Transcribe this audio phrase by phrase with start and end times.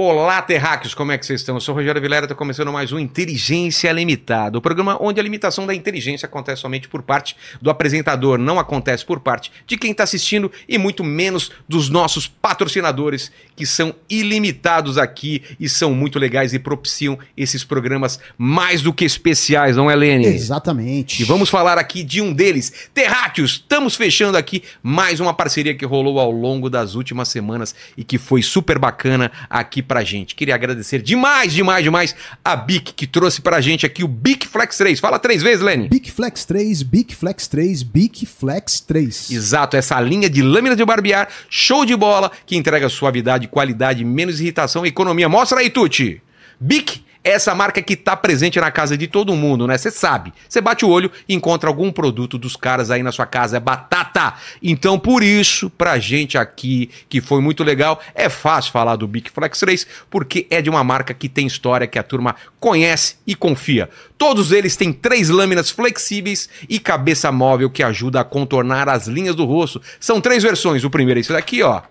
[0.00, 1.56] Olá, terráqueos, como é que vocês estão?
[1.56, 5.22] Eu sou o Rogério Vilera, está começando mais um Inteligência Limitada, o programa onde a
[5.24, 9.90] limitação da inteligência acontece somente por parte do apresentador, não acontece por parte de quem
[9.90, 16.16] está assistindo e muito menos dos nossos patrocinadores, que são ilimitados aqui e são muito
[16.16, 20.26] legais e propiciam esses programas mais do que especiais, não é, Lene?
[20.26, 21.22] Exatamente.
[21.22, 23.54] E vamos falar aqui de um deles, Terráqueos.
[23.54, 28.16] Estamos fechando aqui mais uma parceria que rolou ao longo das últimas semanas e que
[28.16, 30.34] foi super bacana aqui pra gente.
[30.34, 34.76] Queria agradecer demais, demais, demais a Bic que trouxe pra gente aqui o Bic Flex
[34.76, 35.00] 3.
[35.00, 35.88] Fala três vezes, Lenny.
[35.88, 39.30] Bic Flex 3, Bic Flex 3, Bic Flex 3.
[39.30, 44.40] Exato, essa linha de lâmina de barbear, show de bola, que entrega suavidade, qualidade, menos
[44.40, 45.28] irritação e economia.
[45.28, 46.22] Mostra aí, Tuti.
[46.60, 49.76] Bic essa marca que tá presente na casa de todo mundo, né?
[49.76, 50.32] Você sabe.
[50.48, 53.56] Você bate o olho e encontra algum produto dos caras aí na sua casa.
[53.56, 54.34] É batata.
[54.62, 59.30] Então, por isso, pra gente aqui, que foi muito legal, é fácil falar do Big
[59.30, 63.34] Flex 3, porque é de uma marca que tem história, que a turma conhece e
[63.34, 63.88] confia.
[64.16, 69.34] Todos eles têm três lâminas flexíveis e cabeça móvel que ajuda a contornar as linhas
[69.36, 69.80] do rosto.
[70.00, 70.82] São três versões.
[70.84, 71.82] O primeiro é esse daqui, ó.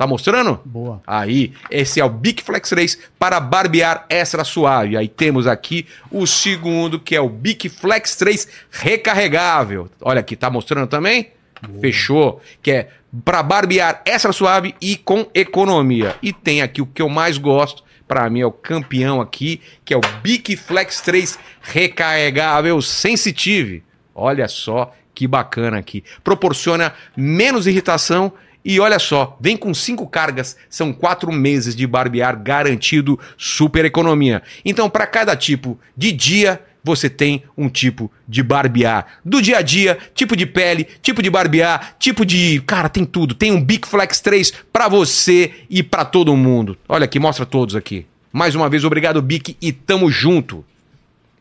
[0.00, 0.58] Tá mostrando?
[0.64, 1.02] Boa.
[1.06, 4.96] Aí, esse é o Big Flex 3 para barbear extra suave.
[4.96, 9.90] Aí temos aqui o segundo, que é o Big Flex 3 recarregável.
[10.00, 11.32] Olha aqui, tá mostrando também?
[11.60, 11.80] Boa.
[11.82, 12.40] Fechou.
[12.62, 12.88] Que é
[13.22, 16.16] para barbear extra suave e com economia.
[16.22, 19.92] E tem aqui o que eu mais gosto, para mim é o campeão aqui, que
[19.92, 23.84] é o Big Flex 3 recarregável sensitive.
[24.14, 26.02] Olha só que bacana aqui.
[26.24, 28.32] Proporciona menos irritação
[28.64, 34.42] e olha só, vem com cinco cargas, são quatro meses de barbear garantido, super economia.
[34.64, 39.06] Então, para cada tipo de dia, você tem um tipo de barbear.
[39.24, 42.62] Do dia a dia, tipo de pele, tipo de barbear, tipo de.
[42.66, 43.34] Cara, tem tudo.
[43.34, 46.76] Tem um Big Flex 3 para você e para todo mundo.
[46.88, 48.06] Olha aqui, mostra todos aqui.
[48.32, 50.64] Mais uma vez, obrigado, Bic, e tamo junto.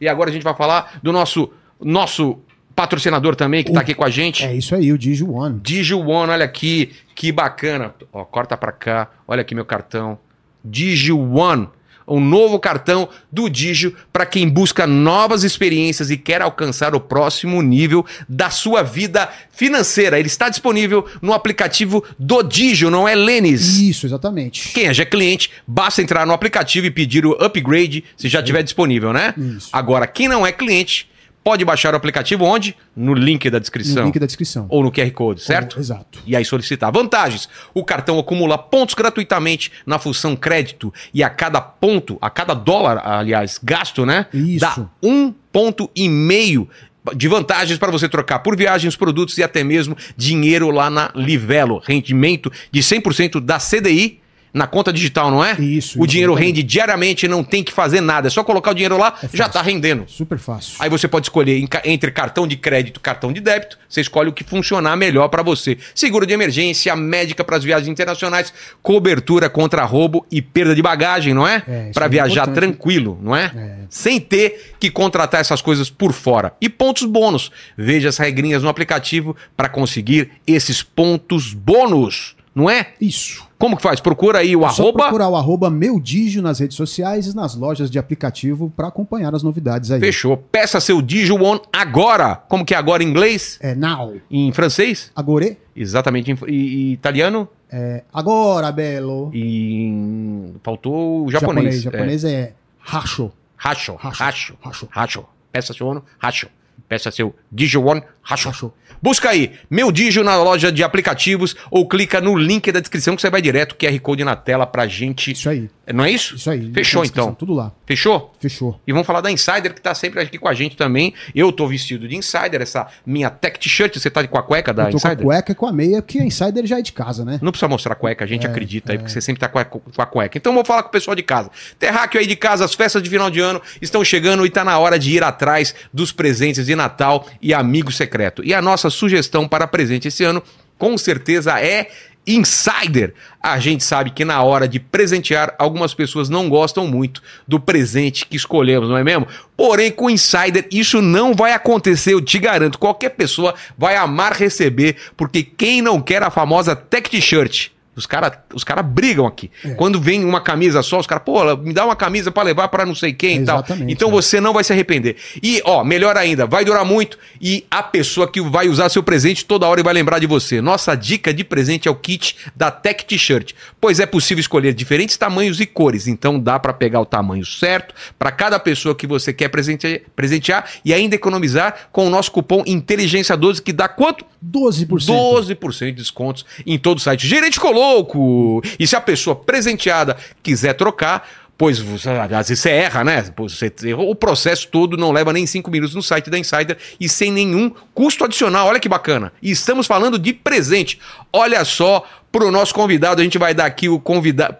[0.02, 2.40] E agora a gente vai falar do nosso nosso
[2.80, 3.74] patrocinador também que o...
[3.74, 4.46] tá aqui com a gente.
[4.46, 5.60] É isso aí, o Digio One.
[5.62, 7.94] Digio One, olha aqui, que bacana.
[8.14, 10.18] Ó, corta pra cá, olha aqui meu cartão.
[10.64, 11.68] Digio One,
[12.08, 17.62] um novo cartão do Digio para quem busca novas experiências e quer alcançar o próximo
[17.62, 20.18] nível da sua vida financeira.
[20.18, 23.78] Ele está disponível no aplicativo do Digio, não é Lênis?
[23.78, 24.70] Isso, exatamente.
[24.70, 28.64] Quem é já cliente, basta entrar no aplicativo e pedir o upgrade se já estiver
[28.64, 29.34] disponível, né?
[29.38, 29.68] Isso.
[29.74, 31.10] Agora, quem não é cliente,
[31.50, 32.76] Pode baixar o aplicativo onde?
[32.96, 34.04] No link da descrição.
[34.04, 34.68] No link da descrição.
[34.70, 35.78] Ou no QR Code, certo?
[35.78, 36.20] Ou, exato.
[36.24, 36.92] E aí solicitar.
[36.92, 42.54] Vantagens: o cartão acumula pontos gratuitamente na função crédito e a cada ponto, a cada
[42.54, 44.28] dólar, aliás, gasto, né?
[44.32, 44.60] Isso.
[44.60, 46.70] Dá um ponto e meio
[47.16, 51.82] de vantagens para você trocar por viagens, produtos e até mesmo dinheiro lá na Livelo.
[51.84, 54.19] Rendimento de 100% da CDI
[54.54, 55.54] na conta digital, não é?
[55.60, 56.02] Isso.
[56.02, 58.28] O dinheiro rende diariamente, não tem que fazer nada.
[58.28, 60.06] É só colocar o dinheiro lá, é já está rendendo.
[60.08, 60.76] Super fácil.
[60.80, 63.78] Aí você pode escolher entre cartão de crédito e cartão de débito.
[63.88, 65.78] Você escolhe o que funcionar melhor para você.
[65.94, 71.34] Seguro de emergência, médica para as viagens internacionais, cobertura contra roubo e perda de bagagem,
[71.34, 71.64] não é?
[71.68, 72.56] é para é viajar importante.
[72.56, 73.52] tranquilo, não é?
[73.56, 73.76] é?
[73.90, 76.54] Sem ter que contratar essas coisas por fora.
[76.62, 77.52] E pontos bônus.
[77.78, 82.88] Veja as regrinhas no aplicativo para conseguir esses pontos bônus, não é?
[83.00, 83.48] Isso.
[83.58, 84.00] Como que faz?
[84.00, 85.04] Procura aí o é arroba.
[85.04, 89.34] procurar o arroba Meu Digio nas redes sociais e nas lojas de aplicativo para acompanhar
[89.36, 90.00] as novidades aí.
[90.00, 90.38] Fechou.
[90.38, 92.36] Peça seu Digio One agora.
[92.36, 93.58] Como que é agora em inglês?
[93.62, 94.16] É now.
[94.30, 95.12] Em francês?
[95.16, 95.58] Agora.
[95.76, 96.32] Exatamente.
[96.32, 97.48] Em, e, italiano?
[97.72, 99.30] É agora, belo.
[99.34, 101.82] E faltou o japonês.
[101.82, 102.54] Japonês, japonês é, é
[102.86, 103.32] hacho.
[103.62, 103.98] Hacho.
[104.02, 104.58] Hacho.
[104.64, 104.88] Hacho.
[104.94, 105.26] Hacho.
[105.52, 106.48] Peça seu One, hacho.
[106.88, 107.86] Peça seu Digio
[108.30, 108.74] One, hacho.
[109.02, 113.22] Busca aí, meu Digio na loja de aplicativos ou clica no link da descrição que
[113.22, 115.32] você vai direto, QR Code na tela pra gente.
[115.32, 115.70] Isso aí.
[115.94, 116.36] Não é isso?
[116.36, 116.72] Isso aí.
[116.74, 117.34] Fechou então.
[117.34, 117.72] Tudo lá.
[117.86, 118.34] Fechou?
[118.40, 118.80] Fechou.
[118.86, 121.14] E vamos falar da Insider que tá sempre aqui com a gente também.
[121.34, 124.84] Eu tô vestido de Insider, essa minha tech t-shirt, você tá com a cueca da
[124.84, 125.18] Eu tô Insider?
[125.18, 127.40] com a cueca e com a meia, porque a Insider já é de casa, né?
[127.42, 128.94] Não precisa mostrar a cueca, a gente é, acredita é.
[128.94, 130.38] aí, porque você sempre tá com a, com a cueca.
[130.38, 131.50] Então vou falar com o pessoal de casa.
[131.78, 134.78] Terráqueo aí de casa, as festas de final de ano estão chegando e tá na
[134.78, 138.44] hora de ir atrás dos presentes de Natal e amigo secreto.
[138.44, 140.44] E a nossa sugestão para presente esse ano,
[140.78, 141.90] com certeza é
[142.26, 143.14] Insider.
[143.42, 148.26] A gente sabe que na hora de presentear, algumas pessoas não gostam muito do presente
[148.26, 149.28] que escolhemos, não é mesmo?
[149.58, 152.78] Porém, com Insider, isso não vai acontecer, eu te garanto.
[152.78, 157.72] Qualquer pessoa vai amar receber, porque quem não quer a famosa Tech T-shirt?
[158.00, 159.52] Os caras os cara brigam aqui.
[159.76, 162.86] Quando vem uma camisa só, os caras, pô, me dá uma camisa pra levar pra
[162.86, 163.64] não sei quem e tal.
[163.88, 164.12] Então é.
[164.12, 165.18] você não vai se arrepender.
[165.44, 169.46] E, ó, melhor ainda, vai durar muito e a pessoa que vai usar seu presente
[169.46, 170.62] toda hora e vai lembrar de você.
[170.62, 175.18] Nossa dica de presente é o kit da Tech T-Shirt, pois é possível escolher diferentes
[175.18, 179.34] tamanhos e cores, então dá pra pegar o tamanho certo pra cada pessoa que você
[179.34, 184.26] quer presente- presentear e ainda economizar com o nosso cupom Inteligência 12 que dá quanto?
[184.44, 184.86] 12%.
[185.06, 187.28] 12% de descontos em todo o site.
[187.28, 188.62] Gerente Coloco!
[188.80, 191.28] E se a pessoa presenteada quiser trocar,
[191.58, 193.26] pois você- às vezes você erra, né?
[193.36, 197.32] Você o processo todo não leva nem cinco minutos no site da Insider e sem
[197.32, 198.68] nenhum custo adicional.
[198.68, 199.34] Olha que bacana.
[199.42, 201.00] E estamos falando de presente.
[201.34, 202.06] Olha só.
[202.32, 204.56] Pro nosso convidado, a gente vai dar aqui o convidado.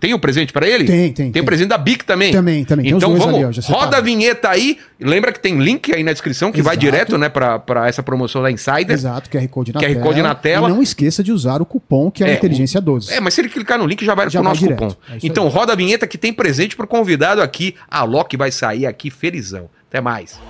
[0.00, 0.84] Tem o presente para ele?
[0.84, 1.42] Tem, tem, Tem tem.
[1.42, 2.32] o presente da BIC também?
[2.32, 2.88] Também, também.
[2.88, 4.78] Então vamos, ali, ó, roda a vinheta aí.
[5.00, 6.84] Lembra que tem link aí na descrição que vai Exato.
[6.84, 8.90] direto, né, pra, pra essa promoção da Insider.
[8.90, 10.00] Exato, QR Code na QR tela.
[10.02, 10.68] Code na tela.
[10.68, 13.12] E não esqueça de usar o cupom que é, É, a Inteligência 12.
[13.12, 14.78] É, mas se ele clicar no link já vai Já pro vai nosso direto.
[14.80, 14.96] cupom.
[15.12, 15.52] É então aí.
[15.52, 17.76] roda a vinheta que tem presente pro convidado aqui.
[17.88, 19.68] A Loki vai sair aqui felizão.
[19.88, 20.40] Até mais.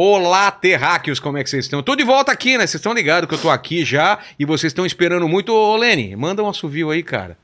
[0.00, 1.82] Olá, terráqueos, como é que vocês estão?
[1.82, 2.58] Tô de volta aqui, né?
[2.58, 5.52] Vocês estão ligados que eu tô aqui já e vocês estão esperando muito.
[5.52, 7.36] Ô, Lene, manda um assovio aí, cara.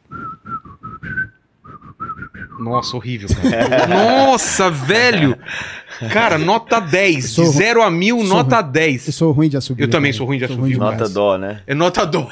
[2.64, 3.86] Nossa, horrível, cara.
[3.86, 5.36] Nossa, velho!
[6.12, 7.14] Cara, nota 10.
[7.16, 8.72] De Sou ru- 0 a 1000, sou nota ruim.
[8.72, 9.06] 10.
[9.06, 9.82] Eu sou ruim de assumir.
[9.82, 10.78] Eu também sou ruim de demais.
[10.78, 11.60] Nota dó, né?
[11.66, 12.28] É nota dó.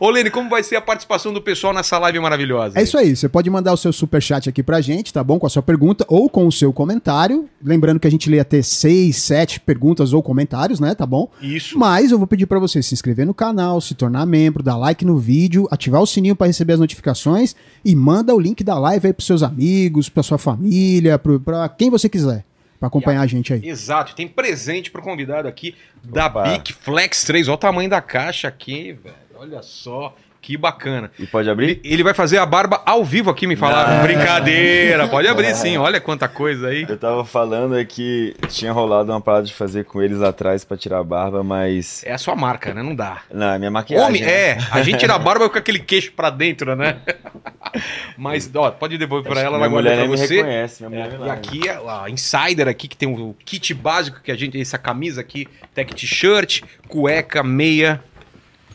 [0.00, 2.78] Ô, Lene, como vai ser a participação do pessoal nessa live maravilhosa?
[2.78, 5.38] É isso aí, você pode mandar o seu superchat aqui pra gente, tá bom?
[5.40, 7.48] Com a sua pergunta ou com o seu comentário.
[7.64, 10.94] Lembrando que a gente lê até seis, sete perguntas ou comentários, né?
[10.94, 11.28] Tá bom?
[11.40, 11.76] Isso.
[11.78, 15.04] Mas eu vou pedir pra você se inscrever no canal, se tornar membro, dar like
[15.04, 19.08] no vídeo, ativar o sininho pra receber as notificações e manda o link da live
[19.08, 22.44] aí pros seus amigos, pra sua família, pra quem você quiser,
[22.78, 23.66] pra acompanhar a gente aí.
[23.68, 26.42] Exato, tem presente pro convidado aqui da Opa.
[26.42, 27.48] Bic Flex 3.
[27.48, 29.14] Olha o tamanho da caixa aqui, velho.
[29.36, 31.10] Olha só, que bacana.
[31.18, 31.80] E pode abrir?
[31.84, 34.02] ele vai fazer a barba ao vivo aqui, me falaram.
[34.02, 35.76] Brincadeira, pode abrir sim.
[35.78, 36.84] Olha quanta coisa aí.
[36.88, 40.76] Eu tava falando é que tinha rolado uma parada de fazer com eles atrás pra
[40.76, 42.02] tirar a barba, mas.
[42.04, 42.82] É a sua marca, né?
[42.82, 43.22] Não dá.
[43.32, 44.08] Não, é minha maquiagem.
[44.08, 44.28] Homem, né?
[44.30, 46.96] é, a gente tira a barba com aquele queixo pra dentro, né?
[48.18, 50.36] Mas, ó, pode devolver pra ela, ela mulher pra nem me você.
[50.36, 50.84] reconhece.
[50.86, 54.20] Minha É, mulher me e aqui a, a Insider aqui, que tem o kit básico
[54.22, 58.02] que a gente, essa camisa aqui, tech t-shirt, cueca, meia.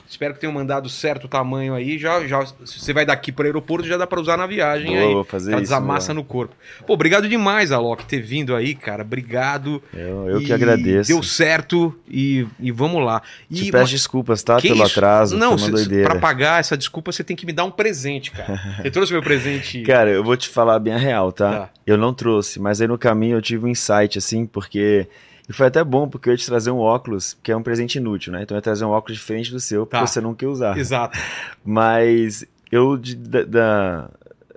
[0.09, 1.97] Espero que tenham mandado certo o tamanho aí.
[1.97, 4.99] Já, já, se você vai daqui pro aeroporto, já dá pra usar na viagem Boa,
[5.01, 5.13] aí.
[5.13, 6.55] vou fazer Aquela isso, desamassa no corpo.
[6.85, 9.03] Pô, obrigado demais, Alok, ter vindo aí, cara.
[9.03, 9.83] Obrigado.
[9.93, 11.09] Eu, eu que agradeço.
[11.09, 13.21] Deu certo e, e vamos lá.
[13.51, 14.61] E Te peço desculpas, tá?
[14.61, 14.83] Pelo isso?
[14.83, 15.37] atraso.
[15.37, 15.55] Não,
[16.03, 18.57] pra pagar essa desculpa, você tem que me dar um presente, cara.
[18.81, 19.81] Você trouxe meu presente.
[19.81, 21.51] Cara, eu vou te falar bem a real, tá?
[21.51, 21.69] Tá.
[21.85, 25.07] Eu não trouxe, mas aí no caminho eu tive um insight, assim, porque.
[25.49, 27.97] E foi até bom, porque eu ia te trazer um óculos, que é um presente
[27.97, 28.41] inútil, né?
[28.43, 29.99] Então eu ia trazer um óculos diferente do seu, Tá.
[29.99, 30.77] porque você não quer usar.
[30.77, 31.17] Exato.
[31.63, 34.09] Mas eu, de- da,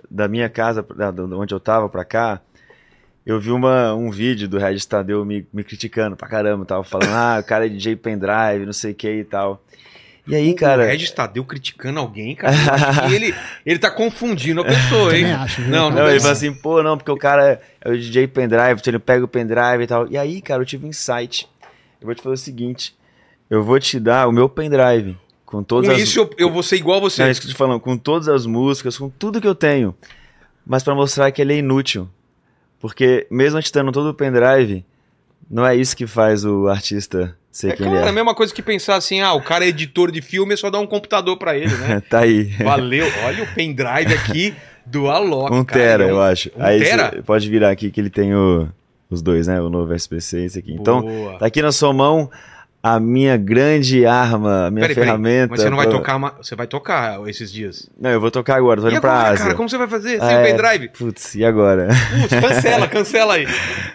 [0.09, 2.41] da, minha casa, da, da onde eu tava pra cá,
[3.25, 6.65] eu vi uma, um vídeo do Regis Tadeu me, me criticando pra caramba.
[6.65, 9.63] Tava falando, ah, o cara é DJ pendrive, não sei o que e tal.
[10.27, 10.83] E aí, cara.
[10.83, 12.53] O Regis Tadeu criticando alguém, cara.
[12.55, 13.35] Eu acho que ele,
[13.65, 15.31] ele tá confundindo a pessoa, hein?
[15.33, 15.61] Acho?
[15.61, 18.79] Não, não, Não, ele falou assim, pô, não, porque o cara é o DJ pendrive,
[18.79, 20.07] então ele pega o pendrive e tal.
[20.09, 21.47] E aí, cara, eu tive um insight.
[21.99, 22.95] Eu vou te fazer o seguinte:
[23.49, 26.01] eu vou te dar o meu pendrive com todas Com as.
[26.01, 27.21] isso eu, eu vou ser igual a você.
[27.21, 29.55] Não, é isso que eu tô falando, com todas as músicas, com tudo que eu
[29.55, 29.95] tenho.
[30.65, 32.07] Mas pra mostrar que ele é inútil.
[32.79, 34.85] Porque mesmo a gente tendo todo o pendrive,
[35.49, 38.53] não é isso que faz o artista ser É, quem cara, a ele mesma coisa
[38.53, 41.37] que pensar assim, ah, o cara é editor de filme, é só dar um computador
[41.37, 41.77] pra ele, é.
[41.77, 42.03] né?
[42.09, 42.45] tá aí.
[42.63, 43.05] Valeu.
[43.25, 44.55] Olha o pendrive aqui
[44.85, 46.49] do Alok, Um tera, É eu acho.
[46.57, 47.21] um aí tera?
[47.25, 48.67] pode virar aqui que ele tem o-
[49.09, 49.59] os dois, né?
[49.61, 50.73] O novo SPC e esse aqui.
[50.73, 51.37] Então, Boa.
[51.37, 52.29] tá aqui na sua mão
[52.83, 55.47] a minha grande arma, a minha Peraí, peraí, ferramenta.
[55.51, 57.89] Mas você não vai pra- tocar, você vai tocar esses dias.
[57.99, 59.37] Não, eu vou tocar agora, tô E indo pra Ásia.
[59.45, 60.51] cara, como você vai fazer sem Ah, o é.
[60.51, 60.89] pendrive?
[60.89, 61.87] Putz, e agora?
[62.21, 63.45] Putz, cancela, cancela aí.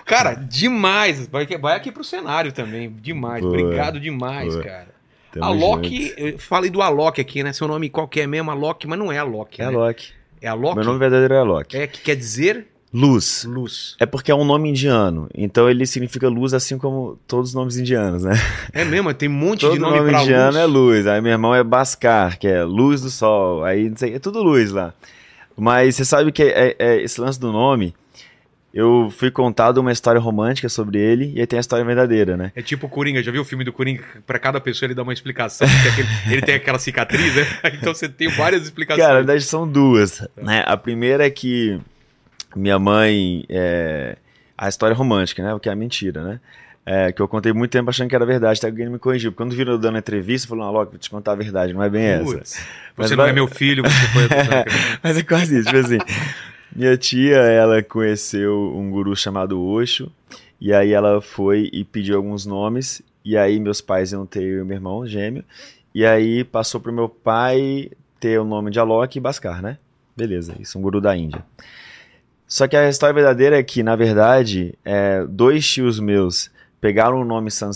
[0.05, 1.26] Cara, demais.
[1.26, 2.90] Vai, vai aqui pro cenário também.
[3.00, 3.43] Demais.
[3.43, 4.64] Boa, Obrigado demais, boa.
[4.64, 4.97] cara.
[5.33, 6.21] Tamo Alok, junto.
[6.21, 7.52] eu falei do Alok aqui, né?
[7.52, 8.50] Seu nome qual que é mesmo?
[8.50, 9.61] Alok, mas não é Alok.
[9.61, 9.75] É né?
[9.75, 10.09] Alok.
[10.40, 10.76] É Alok?
[10.76, 11.76] Meu nome verdadeiro é Alok.
[11.76, 13.45] É que quer dizer Luz.
[13.45, 13.97] luz.
[14.00, 15.28] É porque é um nome indiano.
[15.35, 18.33] Então ele significa luz, assim como todos os nomes indianos, né?
[18.73, 20.57] É mesmo, tem um monte Todo de nome, nome pra indiano luz.
[20.57, 21.07] é luz.
[21.07, 23.64] Aí meu irmão é Baskar, que é luz do sol.
[23.64, 24.95] Aí não sei, é tudo luz lá.
[25.57, 27.95] Mas você sabe que é- é esse lance do nome.
[28.73, 32.52] Eu fui contado uma história romântica sobre ele e aí tem a história verdadeira, né?
[32.55, 34.02] É tipo o Coringa, já viu o filme do Coringa?
[34.26, 35.66] Pra cada pessoa ele dá uma explicação.
[35.66, 37.47] que aquele- ele tem aquela cicatriz, né?
[37.81, 39.02] Então você tem várias explicações.
[39.02, 40.26] Cara, na verdade são duas.
[40.37, 40.62] Né?
[40.66, 41.81] A primeira é que
[42.58, 43.44] minha mãe.
[43.48, 44.16] é,
[44.56, 45.52] a história é romântica, né?
[45.54, 46.40] O que é mentira, né?
[46.84, 49.32] É, que eu contei muito tempo achando que era verdade, até alguém me corrigiu.
[49.32, 52.04] Quando viram eu dando entrevista, falou: Loki, vou te contar a verdade, não é bem
[52.04, 52.36] essa.
[52.36, 54.22] Putz, Mas você não vai- é meu filho, você foi.
[55.02, 55.98] Mas é quase isso, tipo assim.
[56.75, 60.12] Minha tia, ela conheceu um guru chamado Osho,
[60.60, 64.60] e aí ela foi e pediu alguns nomes, e aí meus pais iam ter eu
[64.60, 65.42] e meu irmão gêmeo,
[65.94, 69.78] e aí passou pro meu pai ter o nome de Alok e Bhaskar, né?
[70.16, 71.42] Beleza, isso é um guru da Índia.
[72.48, 76.50] Só que a história verdadeira é que, na verdade, é, dois tios meus
[76.80, 77.70] pegaram o nome san-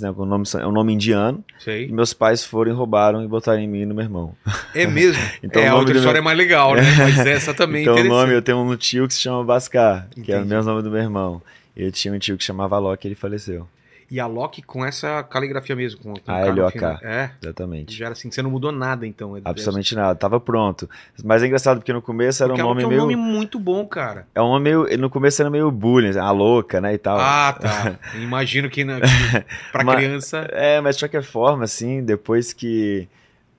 [0.00, 0.10] né?
[0.16, 1.88] O nome, é um nome indiano, e Sei.
[1.88, 4.34] meus pais foram e roubaram e botaram em mim e no meu irmão.
[4.74, 5.20] É mesmo.
[5.42, 6.82] Então, é, o a outra história meu- é mais legal, né?
[6.98, 8.20] Mas essa também é Então o interessante.
[8.20, 10.90] nome, eu tenho um tio que se chama Bascar, que é o mesmo nome do
[10.90, 11.42] meu irmão.
[11.76, 13.66] Eu tinha um tio que chamava Alok e ele faleceu.
[14.10, 16.00] E a Loki com essa caligrafia mesmo.
[16.00, 16.78] Com, com A LOK.
[17.02, 17.30] É.
[17.42, 17.94] Exatamente.
[17.94, 19.36] Já era assim, você não mudou nada, então.
[19.36, 20.88] é- Absolutamente nada, tava pronto.
[21.22, 23.00] Mas é engraçado porque no começo era um Porque nome é um meio.
[23.02, 24.26] nome muito bom, cara.
[24.34, 24.98] É um nome meio.
[24.98, 26.94] No começo era meio bullying, a louca, né?
[26.94, 27.18] E tal.
[27.20, 27.98] Ah, tá.
[28.16, 29.06] Imagino que, na, que
[29.72, 30.48] pra Mas- criança.
[30.52, 33.06] É, mas de qualquer forma, assim, depois que.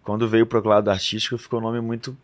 [0.03, 2.17] Quando veio pro lado artístico, ficou um nome muito.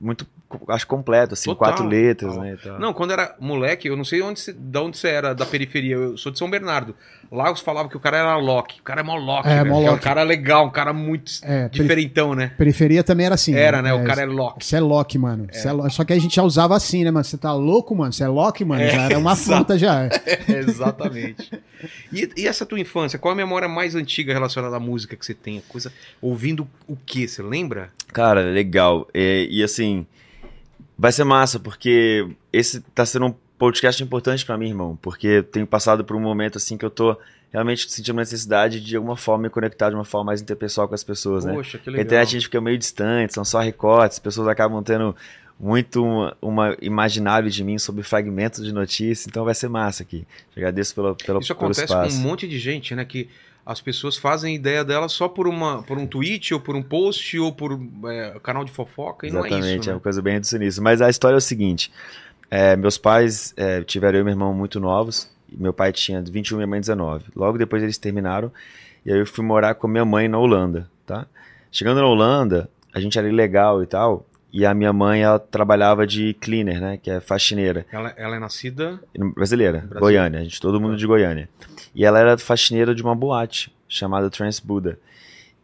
[0.00, 0.26] Muito,
[0.68, 2.44] acho completo, assim, Total, quatro letras, total.
[2.46, 2.54] né?
[2.60, 2.78] e tal.
[2.80, 5.94] Não, quando era moleque, eu não sei onde você, de onde você era, da periferia.
[5.94, 6.94] Eu sou de São Bernardo.
[7.30, 8.80] Lá os falavam que o cara era Loki.
[8.80, 9.70] O cara é mó Loki, É, velho.
[9.70, 10.02] mó Que é um Loki.
[10.04, 12.52] cara legal, um cara muito É, diferentão, né?
[12.58, 13.54] periferia também era assim.
[13.54, 13.92] Era, né?
[13.94, 14.64] O cara é Loki.
[14.64, 15.46] Você é Loki, mano.
[15.52, 17.24] Cê é Lo- Só que a gente já usava assim, né, mano?
[17.24, 18.12] Você tá louco, mano?
[18.12, 18.82] Você é Loki, mano?
[18.82, 20.08] É, já era uma afronta, já.
[20.48, 21.50] Exatamente.
[22.12, 25.34] E, e essa tua infância, qual a memória mais antiga relacionada à música que você
[25.34, 25.58] tem?
[25.58, 27.28] A Coisa, ouvindo o quê?
[27.28, 27.90] Você lembra?
[28.12, 29.06] Cara, legal.
[29.14, 30.06] É, e assim,
[31.00, 34.98] vai ser massa, porque esse tá sendo um podcast importante pra mim, irmão.
[35.00, 37.16] Porque eu tenho passado por um momento assim que eu tô
[37.50, 40.86] realmente sentindo uma necessidade de, de alguma forma me conectar de uma forma mais interpessoal
[40.86, 41.54] com as pessoas, né?
[41.54, 42.02] Poxa, que legal.
[42.02, 45.16] a internet a gente fica meio distante, são só recortes, as pessoas acabam tendo
[45.58, 50.26] muito uma, uma imaginário de mim sobre fragmentos de notícia, então vai ser massa aqui.
[50.52, 53.06] Te agradeço pelo, pelo, Isso pelo acontece com um monte de gente, né?
[53.06, 53.26] Que
[53.70, 57.38] as pessoas fazem ideia dela só por, uma, por um tweet, ou por um post,
[57.38, 59.88] ou por é, canal de fofoca, e não é Exatamente, isso.
[59.88, 59.94] é Né?
[59.94, 60.82] uma coisa bem reducionista.
[60.82, 61.92] Mas a história é o seguinte:
[62.50, 65.30] é, meus pais é, tiveram eu e meu irmão muito novos.
[65.48, 67.26] Meu pai tinha 21 e minha mãe 19.
[67.36, 68.50] Logo depois eles terminaram.
[69.06, 71.26] E aí eu fui morar com minha mãe na Holanda, tá?
[71.70, 74.26] Chegando na Holanda, a gente era ilegal e tal.
[74.52, 76.96] E a minha mãe, ela trabalhava de cleaner, né?
[76.96, 77.86] Que é faxineira.
[77.92, 79.00] Ela, ela é nascida.
[79.34, 80.00] Brasileira, Brasil.
[80.00, 80.40] Goiânia.
[80.40, 81.48] A gente, todo mundo de Goiânia.
[81.94, 84.98] E ela era faxineira de uma boate chamada Trans Buda.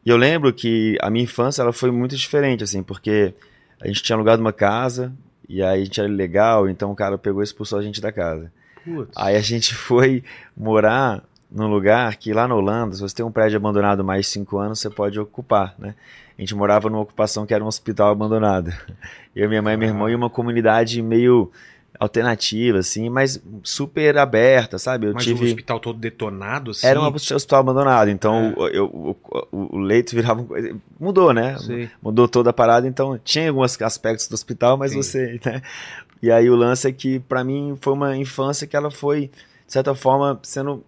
[0.05, 3.35] E eu lembro que a minha infância ela foi muito diferente, assim, porque
[3.81, 5.12] a gente tinha alugado uma casa
[5.49, 8.12] e aí a gente era legal, então o cara pegou e expulsou a gente da
[8.12, 8.52] casa.
[8.85, 9.12] Putz.
[9.16, 10.23] Aí a gente foi
[10.57, 14.33] morar num lugar que lá na Holanda, se você tem um prédio abandonado mais de
[14.33, 15.95] cinco anos, você pode ocupar, né?
[16.38, 18.73] A gente morava numa ocupação que era um hospital abandonado.
[19.35, 21.50] Eu, minha mãe e meu irmão, e uma comunidade meio
[21.99, 25.07] alternativa, assim, mas super aberta, sabe?
[25.07, 25.47] Eu Mas o tive.
[25.47, 26.87] hospital todo detonado, assim.
[26.87, 28.61] Era um hospital abandonado, então É.
[28.61, 29.16] o, eu- o,
[29.50, 30.47] o- o leito virava.
[31.00, 31.57] Mudou, né?
[31.59, 31.88] Sei.
[32.02, 34.99] Mudou toda a parada, então tinha alguns aspectos do hospital, mas Sim.
[35.02, 35.40] você.
[35.45, 35.62] Né?
[36.23, 39.28] E aí o lance é que, pra mim, foi uma infância que ela foi,
[39.66, 40.85] de certa forma, sendo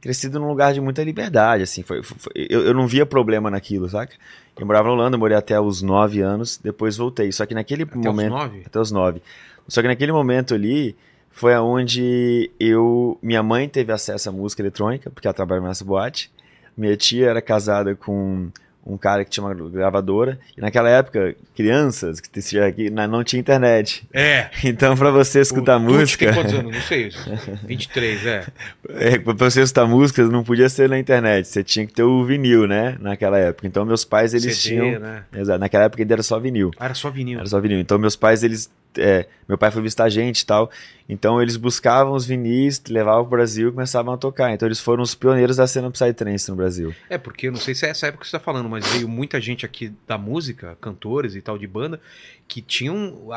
[0.00, 1.82] crescido num lugar de muita liberdade, assim.
[1.82, 4.14] Foi, foi- foi- eu, eu não via problema naquilo, saca?
[4.60, 7.32] Eu morava na Holanda, morei até os nove anos, depois voltei.
[7.32, 8.30] Só que naquele Até os momento.
[8.30, 8.62] nove?
[8.66, 9.22] Até os nove.
[9.66, 10.94] Só que naquele momento ali
[11.30, 13.18] foi aonde eu.
[13.22, 16.30] Minha mãe teve acesso à música eletrônica, porque ela trabalhava nessa boate.
[16.76, 18.50] Minha tia era casada com
[18.84, 20.38] um cara que tinha uma gravadora.
[20.56, 22.30] E naquela época, crianças que
[22.66, 24.06] aqui, não tinha internet.
[24.12, 24.48] É.
[24.70, 26.26] Então, pra você escutar o música.
[26.26, 26.72] Tem quantos anos?
[26.74, 27.10] Não sei.
[27.66, 28.46] 23, é.
[28.88, 31.48] É, pra você escutar música, não podia ser na internet.
[31.48, 32.96] Você tinha que ter o vinil, né?
[33.00, 33.66] Naquela época.
[33.66, 35.00] Então, meus pais, eles CD, tinham.
[35.00, 35.24] né?
[35.34, 35.58] Exato.
[35.58, 36.70] Naquela época ainda era só vinil.
[36.78, 37.38] Ah, era só vinil.
[37.38, 37.80] Era só vinil.
[37.80, 38.70] Então, meus pais, eles.
[38.96, 40.70] É, meu pai foi visitar gente e tal.
[41.08, 44.52] Então, eles buscavam os vinis, levavam pro Brasil e começavam a tocar.
[44.52, 46.94] Então, eles foram os pioneiros da cena Psytrance no Brasil.
[47.08, 49.08] É, porque eu não sei se é essa época que você tá falando, mas veio
[49.08, 52.00] muita gente aqui da música, cantores e tal de banda,
[52.46, 53.32] que tinham.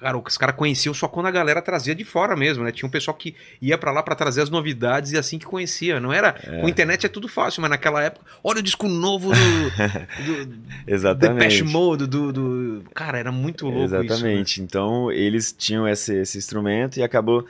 [0.00, 2.70] Cara, os caras conheciam só quando a galera trazia de fora mesmo, né?
[2.70, 5.98] Tinha um pessoal que ia pra lá pra trazer as novidades e assim que conhecia.
[5.98, 6.34] Não era.
[6.60, 8.24] Com internet é tudo fácil, mas naquela época.
[8.44, 9.36] Olha o disco novo do.
[10.46, 11.38] do Exatamente.
[11.38, 12.84] Depeche Mode, do, do.
[12.94, 13.94] Cara, era muito louco isso.
[13.94, 14.04] né?
[14.04, 14.62] Exatamente.
[14.62, 17.44] Então, eles tinham esse, esse instrumento e acabou.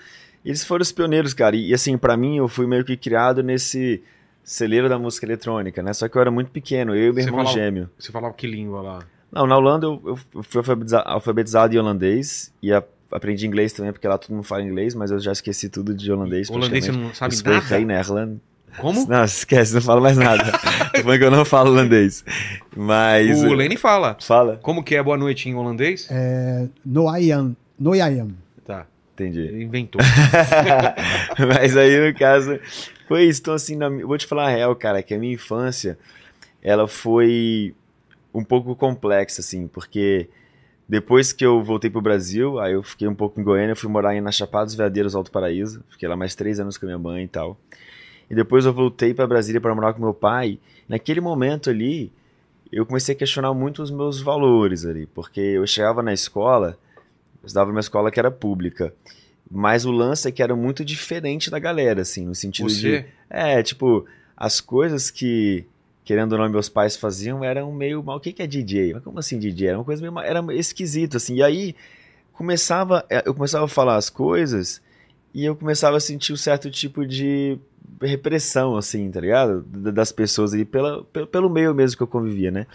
[0.44, 1.54] Eles foram os pioneiros, cara.
[1.54, 4.02] E, assim, pra mim, eu fui meio que criado nesse
[4.42, 5.92] celeiro da música eletrônica, né?
[5.92, 7.90] Só que eu era muito pequeno, eu e meu Você irmão falava- gêmeo.
[7.98, 8.98] Você falava que língua lá?
[9.30, 12.82] Não, na Holanda eu, eu fui alfabetiza- alfabetizado em holandês e a-
[13.12, 16.10] aprendi inglês também, porque lá todo mundo fala inglês, mas eu já esqueci tudo de
[16.12, 16.48] holandês.
[16.50, 17.78] Holandês você não sabe Eu nada?
[17.80, 18.40] Nederland.
[18.78, 19.06] Como?
[19.08, 20.44] Não, esquece, não falo mais nada.
[20.94, 22.24] Tô falando que eu não falo holandês.
[22.76, 23.42] Mas.
[23.42, 24.16] O Lenny fala.
[24.20, 24.58] Fala.
[24.62, 26.06] Como que é boa noite em holandês?
[26.10, 27.56] É, no I am.
[27.78, 28.34] No I am.
[28.64, 28.86] Tá.
[29.14, 29.40] Entendi.
[29.40, 30.00] Ele inventou.
[31.48, 32.58] Mas aí, no caso,
[33.08, 33.40] foi isso.
[33.40, 35.98] Então, assim, na- eu vou te falar a real, cara, que a minha infância,
[36.62, 37.74] ela foi
[38.38, 40.28] um pouco complexa, assim, porque
[40.88, 44.14] depois que eu voltei pro Brasil, aí eu fiquei um pouco em Goiânia, fui morar
[44.16, 45.84] em na Chapada dos Veadeiros, Alto Paraíso.
[45.90, 47.58] Fiquei lá mais três anos com a minha mãe e tal.
[48.30, 50.58] E depois eu voltei para Brasília para morar com meu pai.
[50.88, 52.10] Naquele momento ali,
[52.72, 56.78] eu comecei a questionar muito os meus valores ali, porque eu chegava na escola,
[57.42, 58.94] eu estudava numa escola que era pública,
[59.50, 62.74] mas o lance é que era muito diferente da galera, assim, no sentido de...
[62.74, 63.06] Você?
[63.28, 65.66] É, tipo, as coisas que,
[66.08, 68.16] querendo ou não, meus pais faziam eram meio mal.
[68.16, 68.94] O que, é DJ?
[68.94, 69.68] Mas como assim DJ?
[69.68, 70.18] Era uma coisa meio.
[70.24, 71.34] Era esquisito, assim.
[71.36, 71.76] E aí
[72.32, 73.04] começava.
[73.10, 74.80] é, Eu começava a falar as coisas
[75.34, 77.58] e eu começava a sentir um certo tipo de
[78.00, 79.60] repressão, assim, tá ligado?
[79.68, 82.66] Da- Das pessoas ali, pela, pelo meio mesmo que eu convivia, né?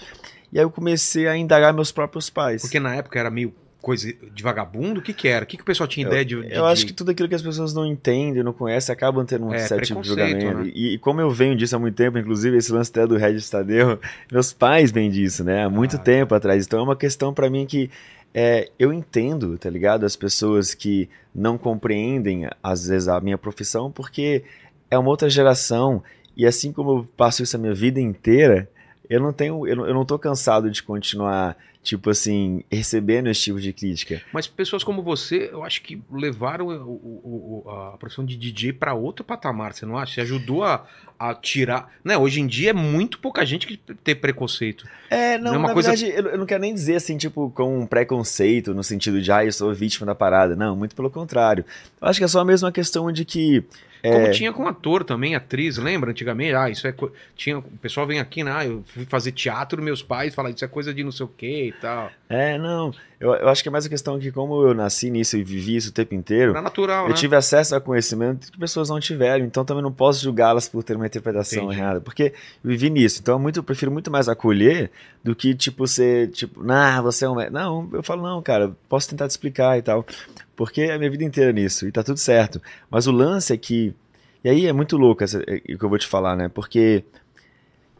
[0.51, 2.61] E aí eu comecei a indagar meus próprios pais.
[2.61, 3.51] Porque na época era meio
[3.83, 5.01] coisa de vagabundo?
[5.01, 5.43] O que que era?
[5.43, 7.35] O que, que o pessoal tinha ideia de, de- Eu acho que tudo aquilo que
[7.35, 10.63] as pessoas não entendem, não conhecem, acabam tendo um É, certo tipo de preconceito, julgamento.
[10.63, 10.71] né?
[10.73, 13.49] E, e como eu venho disso há muito tempo, inclusive esse lance até do Regis
[13.49, 13.99] Tadeu,
[14.31, 15.65] meus pais vêm disso, né?
[15.65, 16.65] Há muito Ah, tempo atrás.
[16.65, 17.91] Então é uma questão pra mim que
[18.33, 20.05] é, eu entendo, tá ligado?
[20.05, 24.43] As pessoas que não compreendem, às vezes, a minha profissão, porque
[24.89, 26.01] é uma outra geração.
[26.35, 28.67] E assim como eu passo isso a minha vida inteira,
[29.09, 33.41] eu não tenho, eu não, eu não tô cansado de continuar, tipo assim, recebendo esse
[33.41, 34.21] tipo de crítica.
[34.33, 38.93] Mas pessoas como você, eu acho que levaram o- o- a profissão de DJ para
[38.93, 40.13] outro patamar, você não acha?
[40.15, 40.87] Você ajudou a,
[41.19, 41.91] a tirar.
[42.03, 42.17] Né?
[42.17, 44.87] Hoje em dia é muito pouca gente que tem preconceito.
[45.09, 47.17] É, Não não, é uma na coisa- verdade, eu, eu não quero nem dizer assim,
[47.17, 50.55] tipo, com um preconceito, no sentido de, ah, eu sou vítima da parada.
[50.55, 51.65] Não, muito pelo contrário.
[52.01, 53.63] Eu acho que é só mesmo uma questão de que.
[54.09, 56.11] Como É, tinha com ator também, atriz, lembra?
[56.11, 56.91] Antigamente, ah, isso é.
[56.91, 58.51] co- Tinha, o pessoal vem aqui, né?
[58.53, 61.29] Ah, eu fui fazer teatro, meus pais falam, isso é coisa de não sei o
[61.29, 62.17] que e tal.
[62.29, 62.91] é, não.
[63.23, 65.77] Eu, eu acho que é mais a questão que, como eu nasci nisso e vivi
[65.77, 67.15] isso o tempo inteiro, Era natural, eu né?
[67.15, 70.97] tive acesso a conhecimento que pessoas não tiveram, então também não posso julgá-las por ter
[70.97, 71.79] uma interpretação Entendi.
[71.79, 74.91] errada, porque eu vivi nisso, então eu, muito, eu prefiro muito mais acolher
[75.23, 77.35] do que, tipo, ser, tipo, nah, você é um...
[77.35, 77.49] mé-".
[77.49, 80.05] Não, eu falo, não, cara, posso tentar te explicar e tal,
[80.53, 83.57] porque é a minha vida inteira nisso, e tá tudo certo, mas o lance é
[83.57, 83.95] que,
[84.43, 87.05] e aí é muito louco essa, é, o que eu vou te falar, né, porque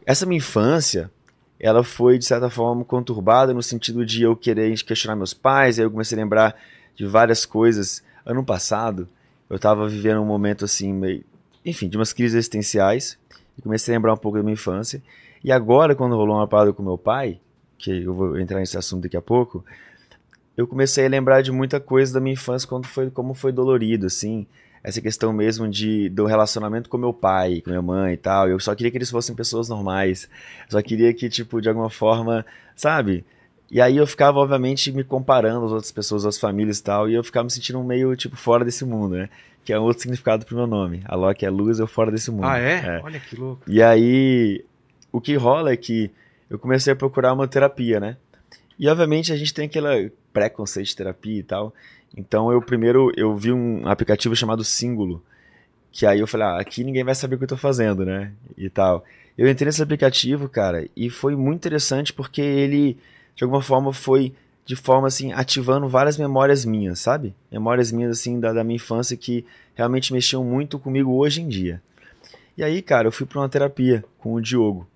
[0.04, 1.10] essa minha infância,
[1.58, 5.84] ela foi, de certa forma, conturbada no sentido de eu querer questionar meus pais, aí
[5.84, 6.56] eu comecei a lembrar
[6.94, 8.02] de várias coisas.
[8.26, 9.08] Ano passado,
[9.48, 11.24] eu tava vivendo um momento assim, meio,
[11.64, 13.18] enfim, de umas crises existenciais,
[13.56, 15.02] e comecei a lembrar um pouco da minha infância.
[15.42, 17.38] E agora, quando rolou uma parada com meu pai,
[17.78, 19.64] que eu vou entrar nesse assunto daqui a pouco,
[20.56, 24.06] eu comecei a lembrar de muita coisa da minha infância, quando foi, como foi dolorido,
[24.06, 24.46] assim,
[24.84, 28.48] essa questão mesmo de do relacionamento com meu pai, com minha mãe e tal.
[28.48, 30.28] Eu só queria que eles fossem pessoas normais.
[30.68, 32.44] Só queria que, tipo, de alguma forma,
[32.76, 33.24] sabe?
[33.70, 37.14] E aí eu ficava, obviamente, me comparando às outras pessoas, às famílias e tal, e
[37.14, 39.30] eu ficava me sentindo meio, tipo, fora desse mundo, né?
[39.64, 41.02] Que é um outro significado pro meu nome.
[41.06, 42.44] A Loki é luz, eu fora desse mundo.
[42.44, 43.00] Ah, é?
[43.02, 43.62] Olha que louco.
[43.66, 44.62] E aí,
[45.10, 46.10] o que rola é que
[46.50, 48.18] eu comecei a procurar uma terapia, né?
[48.78, 51.72] E obviamente a gente tem aquele preconceito de terapia e tal.
[52.16, 55.22] Então eu primeiro eu vi um aplicativo chamado Singulo,
[55.90, 58.32] que aí eu falei, ah, aqui ninguém vai saber o que eu tô fazendo, né?
[58.56, 59.04] E tal.
[59.36, 62.96] Eu entrei nesse aplicativo, cara, e foi muito interessante porque ele
[63.34, 64.32] de alguma forma foi
[64.64, 67.34] de forma assim ativando várias memórias minhas, sabe?
[67.50, 71.82] Memórias minhas assim da, da minha infância que realmente mexiam muito comigo hoje em dia.
[72.56, 74.86] E aí, cara, eu fui para uma terapia com o Diogo,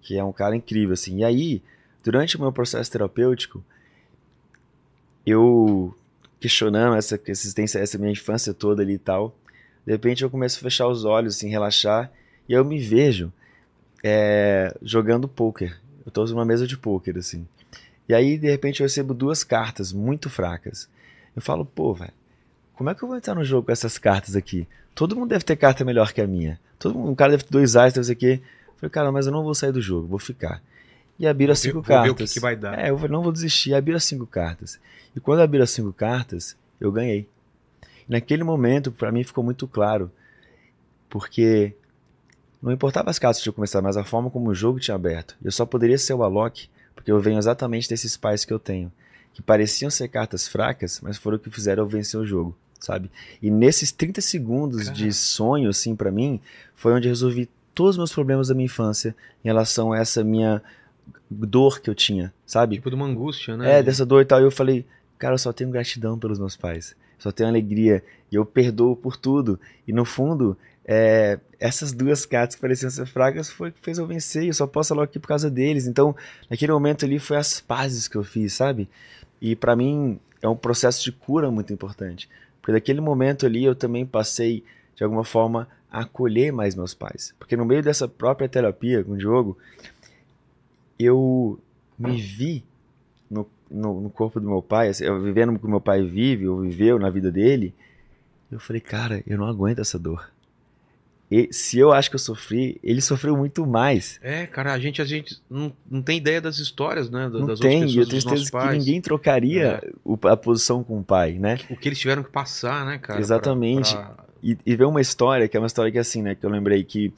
[0.00, 1.18] que é um cara incrível assim.
[1.18, 1.62] E aí,
[2.02, 3.62] durante o meu processo terapêutico,
[5.24, 5.94] eu
[6.42, 9.36] questionando essa existência, essa minha infância toda ali e tal,
[9.86, 12.10] de repente eu começo a fechar os olhos, assim, relaxar,
[12.48, 13.32] e eu me vejo
[14.02, 15.78] é, jogando poker.
[16.04, 17.46] Eu tô numa mesa de poker, assim.
[18.08, 20.88] E aí, de repente, eu recebo duas cartas muito fracas.
[21.36, 22.12] Eu falo, pô, velho,
[22.74, 24.66] como é que eu vou entrar no jogo com essas cartas aqui?
[24.96, 26.58] Todo mundo deve ter carta melhor que a minha.
[26.76, 28.40] Todo mundo, um cara deve ter dois ais, deve ser quê.
[28.66, 30.60] Eu falei, cara, mas eu não vou sair do jogo, vou ficar.
[31.22, 32.12] E abriram as ver- cinco vou ver cartas.
[32.12, 32.78] o que que vai dar.
[32.78, 33.70] É, eu falei, não vou desistir.
[33.70, 34.78] E abriram as cinco cartas.
[35.16, 37.28] E quando abriram as cinco cartas, eu ganhei.
[38.08, 40.10] Naquele momento, pra mim ficou muito claro,
[41.08, 41.74] porque
[42.62, 45.36] não importava as cartas que eu começar, mas a forma como o jogo tinha aberto.
[45.42, 48.90] Eu só poderia ser o Alok, porque eu venho exatamente desses pais que eu tenho,
[49.34, 53.10] que pareciam ser cartas fracas, mas foram o que fizeram eu vencer o jogo, sabe?
[53.40, 54.96] E nesses 30 segundos Cara.
[54.96, 56.40] de sonho, assim, pra mim,
[56.74, 60.62] foi onde resolvi todos os meus problemas da minha infância em relação a essa minha
[61.30, 62.76] dor que eu tinha, sabe?
[62.76, 63.78] Tipo de uma angústia, né?
[63.78, 64.40] É, dessa dor e tal.
[64.40, 64.86] E eu falei,
[65.18, 66.94] cara, eu só tenho gratidão pelos meus pais.
[67.18, 68.02] Só tenho alegria.
[68.30, 69.58] E eu perdoo por tudo.
[69.86, 73.98] E no fundo, é, essas duas cartas que pareciam ser fracas foi o que fez
[73.98, 74.44] eu vencer.
[74.44, 75.86] Eu só posso falar aqui por causa deles.
[75.86, 76.14] Então,
[76.50, 78.88] naquele momento ali, foi as pazes que eu fiz, sabe?
[79.40, 82.28] E pra mim, é um processo de cura muito importante.
[82.60, 87.34] Porque daquele momento ali eu também passei, de alguma forma, a acolher mais meus pais.
[87.38, 89.58] Porque no meio dessa própria terapia com o Diogo,
[91.04, 91.58] eu
[91.98, 92.64] me vi
[93.30, 96.46] no, no, no corpo do meu pai, assim, eu vivendo o que meu pai vive,
[96.48, 97.74] ou viveu na vida dele.
[98.50, 100.30] Eu falei, cara, eu não aguento essa dor.
[101.30, 104.20] E se eu acho que eu sofri, ele sofreu muito mais.
[104.22, 107.30] É, cara, a gente, a gente não, não tem ideia das histórias, né?
[107.30, 108.78] da- Não das tem, e eu pessoas, tenho certeza que pais.
[108.84, 111.58] ninguém trocaria o- a posição com o pai, né?
[111.70, 113.18] O que eles tiveram que passar, né, cara?
[113.18, 113.94] Exatamente.
[113.94, 116.34] pra- pra- E, e ver uma história, que é uma história que é assim, né?
[116.34, 117.14] Que eu lembrei que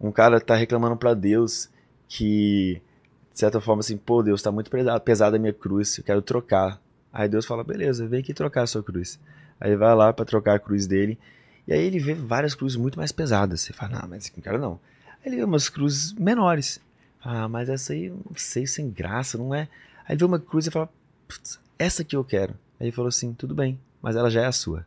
[0.00, 1.68] um cara tá reclamando pra Deus
[2.08, 2.80] que,
[3.38, 4.68] de certa forma, assim, pô, Deus, tá muito
[5.04, 6.82] pesada a minha cruz, eu quero trocar.
[7.12, 9.16] Aí Deus fala, beleza, vem aqui trocar a sua cruz.
[9.60, 11.16] Aí vai lá pra trocar a cruz dele.
[11.64, 13.60] E aí ele vê várias cruzes muito mais pesadas.
[13.60, 14.80] Você fala, não, mas esse cara não.
[15.24, 16.80] Aí ele vê umas cruzes menores.
[17.22, 19.68] Ah, mas essa aí, não sei, sem graça, não é?
[20.04, 20.90] Aí ele vê uma cruz e fala,
[21.28, 22.54] "Putz, essa que eu quero.
[22.80, 24.84] Aí ele falou assim, tudo bem, mas ela já é a sua.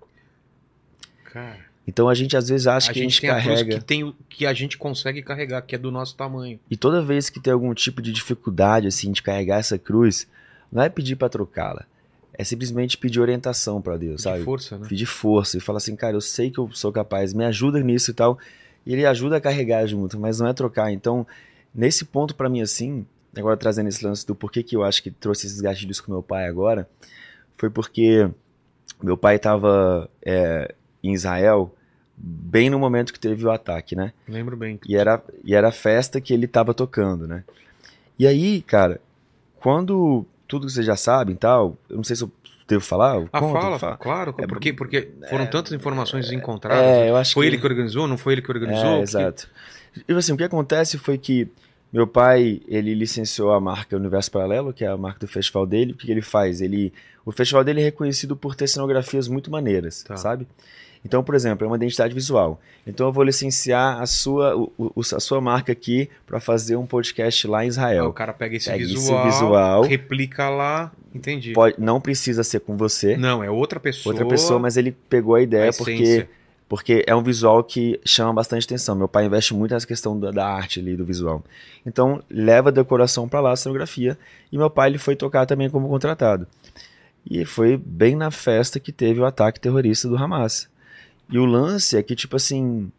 [1.23, 3.79] Cara, Então a gente às vezes acha a que a gente tem a cruz carrega.
[3.79, 6.59] que, tem, que a gente consegue carregar, que é do nosso tamanho.
[6.69, 10.27] E toda vez que tem algum tipo de dificuldade assim de carregar essa cruz,
[10.71, 11.85] não é pedir pra trocá-la.
[12.33, 14.43] É simplesmente pedir orientação pra Deus, De sabe?
[14.43, 14.87] força, né?
[14.87, 18.11] Pedir força e falar assim, cara, eu sei que eu sou capaz, me ajuda nisso
[18.11, 18.39] e tal.
[18.85, 20.91] E ele ajuda a carregar junto, mas não é trocar.
[20.91, 21.27] Então,
[21.73, 25.11] nesse ponto pra mim assim, agora trazendo esse lance do porquê que eu acho que
[25.11, 26.87] trouxe esses gatilhos com meu pai agora,
[27.57, 28.29] foi porque
[29.03, 31.73] meu pai tava é, em Israel
[32.17, 34.13] bem no momento que teve o ataque, né?
[34.27, 34.79] Lembro bem.
[34.87, 37.43] E era, e era a festa que ele tava tocando, né?
[38.19, 38.99] E aí, cara,
[39.59, 42.31] quando tudo que vocês já sabem e tal, eu não sei se eu
[42.67, 43.15] devo falar.
[43.15, 43.97] eu Ah, conto, fala, falo.
[43.97, 44.35] claro.
[44.37, 46.83] É, porque, porque foram tantas informações encontradas.
[46.83, 47.49] É, eu acho foi que...
[47.53, 48.07] ele que organizou?
[48.07, 48.85] Não foi ele que organizou?
[48.85, 49.49] É, Porque- exato.
[50.07, 51.49] E assim, o que acontece foi que
[51.91, 55.91] meu pai, ele licenciou a marca Universo Paralelo, que é a marca do festival dele.
[55.91, 56.61] O que que ele faz?
[56.61, 56.93] Ele,
[57.25, 60.15] o festival dele é reconhecido por ter cenografias muito maneiras, Tá.
[60.15, 60.47] sabe?
[61.03, 62.59] Então, por exemplo, é uma identidade visual.
[62.85, 66.85] Então eu vou licenciar a sua, o- o- a sua marca aqui para fazer um
[66.85, 68.05] podcast lá em Ah, Israel.
[68.07, 69.81] o cara pega esse Pega esse visual, visual.
[69.83, 71.53] replica lá, entendi.
[71.53, 74.13] Pode, não precisa ser com você, Não, é outra pessoa.
[74.13, 76.29] outra pessoa, mas ele pegou a a ideia porque essência.
[76.69, 78.95] porque é um visual que chama bastante atenção.
[78.95, 81.43] Meu pai investe muito nessa questão da, da arte ali, do visual.
[81.85, 84.17] Então, leva a decoração para lá, a cenografia,
[84.51, 86.45] e meu pai ele foi tocar também como contratado.
[87.29, 90.69] E foi bem na festa que teve o ataque terrorista do Hamas.
[91.31, 92.91] E o lance é que, tipo assim,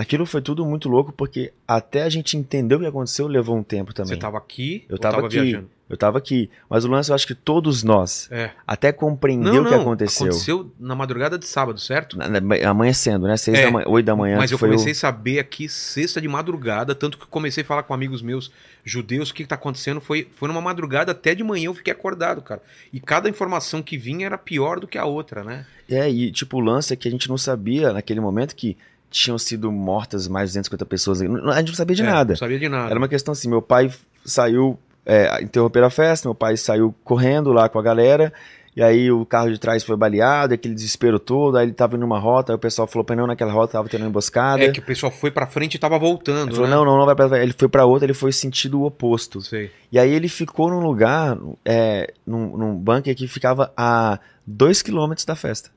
[0.00, 3.62] aquilo foi tudo muito louco, porque até a gente entender o que aconteceu levou um
[3.62, 4.14] tempo também.
[4.14, 5.40] Você tava aqui Eu tava aqui.
[5.40, 5.68] viajando?
[5.88, 6.48] Eu tava aqui.
[6.68, 8.52] Mas o lance, eu acho que todos nós, É.
[8.64, 10.28] até compreender o que não, aconteceu.
[10.28, 12.16] Aconteceu na madrugada de sábado, certo?
[12.16, 13.36] Na- na- Amanhecendo, né?
[13.36, 14.36] Seis É, da manhã, oito da manhã.
[14.36, 17.82] Mas eu o- comecei a saber aqui sexta de madrugada, tanto que comecei a falar
[17.82, 18.52] com amigos meus
[18.84, 20.00] judeus o que, que tá acontecendo.
[20.00, 22.62] Foi, foi numa madrugada até de manhã eu fiquei acordado, cara.
[22.92, 25.66] E cada informação que vinha era pior do que a outra, né?
[25.88, 28.76] É, e tipo, o lance é que a gente não sabia naquele momento que
[29.10, 31.20] tinham sido mortas mais de 250 pessoas.
[31.20, 32.32] A gente não sabia de É, nada.
[32.32, 32.90] Não sabia de nada.
[32.90, 33.90] Era uma questão assim, meu pai
[34.24, 38.32] saiu, é, interromper a festa, meu pai saiu correndo lá com a galera,
[38.76, 42.02] e aí o carro de trás foi baleado, aquele desespero todo, aí ele tava indo
[42.02, 44.62] numa rota, aí o pessoal falou não, naquela rota tava tendo uma emboscada.
[44.62, 46.76] É que o pessoal foi pra frente e tava voltando, Ele falou, né?
[46.76, 49.40] não, não, não vai pra Ele foi pra outra, ele foi sentido oposto.
[49.40, 49.72] Sei.
[49.90, 55.24] E aí ele ficou num lugar, é, num, num bunker que ficava a dois quilômetros
[55.24, 55.70] da festa.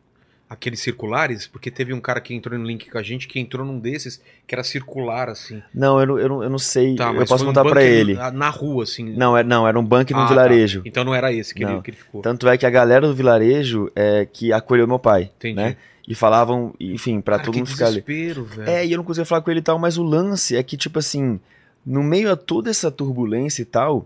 [0.53, 3.65] Aqueles circulares, porque teve um cara que entrou no link com a gente que entrou
[3.65, 5.63] num desses que era circular, assim.
[5.73, 8.13] Não, eu não, eu eu não sei, Tá, eu posso um contar pra bunker ele.
[8.13, 9.03] Na, na rua, assim.
[9.15, 10.29] Não, era, não, era um bunker Ah, no tá.
[10.33, 10.83] vilarejo.
[10.85, 11.81] Então não era esse que, ele, Não.
[11.81, 12.21] que ele ficou.
[12.21, 15.55] Tanto é que a galera do vilarejo é que acolheu meu pai, Entendi.
[15.55, 15.75] né?
[16.07, 18.01] E falavam, enfim, pra Cara, todo mundo ficar ali.
[18.01, 18.45] velho.
[18.67, 20.77] É, e eu não conseguia falar com ele e tal, mas o lance é que,
[20.77, 21.39] tipo assim,
[21.85, 24.05] no meio a toda essa turbulência e tal,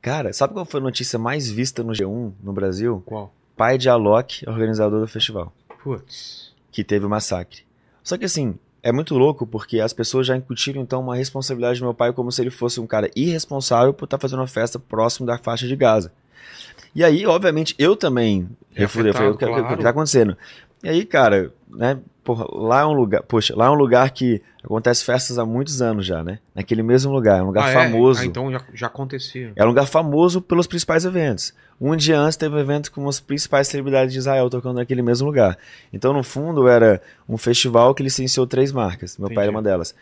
[0.00, 3.02] cara, sabe qual foi a notícia mais vista no G1 no Brasil?
[3.06, 3.32] Qual?
[3.62, 5.52] Pai de Alok, organizador do festival,
[5.84, 6.52] Putz.
[6.72, 7.60] que teve o massacre.
[8.02, 11.84] Só que assim, é muito louco porque as pessoas já incutiram então uma responsabilidade do
[11.84, 15.26] meu pai como se ele fosse um cara irresponsável por estar fazendo uma festa próximo
[15.28, 16.10] da faixa de Gaza.
[16.92, 19.62] E aí, obviamente, eu também refutei, eu falei, o que, afetado, o que- o que
[19.68, 19.82] claro.
[19.84, 20.36] tá acontecendo?
[20.82, 24.42] E aí, cara, né, porra, lá é um lugar, poxa, lá é um lugar que
[24.64, 26.38] acontece festas há muitos anos já, né?
[26.54, 27.72] Naquele mesmo lugar, é um lugar Ah, é?
[27.74, 28.20] famoso.
[28.20, 29.52] Ah, então já, já acontecia.
[29.54, 31.54] É um lugar famoso pelos principais eventos.
[31.80, 35.26] Um dia antes teve um evento com as principais celebridades de Israel tocando naquele mesmo
[35.26, 35.56] lugar.
[35.92, 39.16] Então, no fundo, era um festival que licenciou três marcas.
[39.18, 39.48] Meu pai Entendi.
[39.48, 39.94] era uma delas.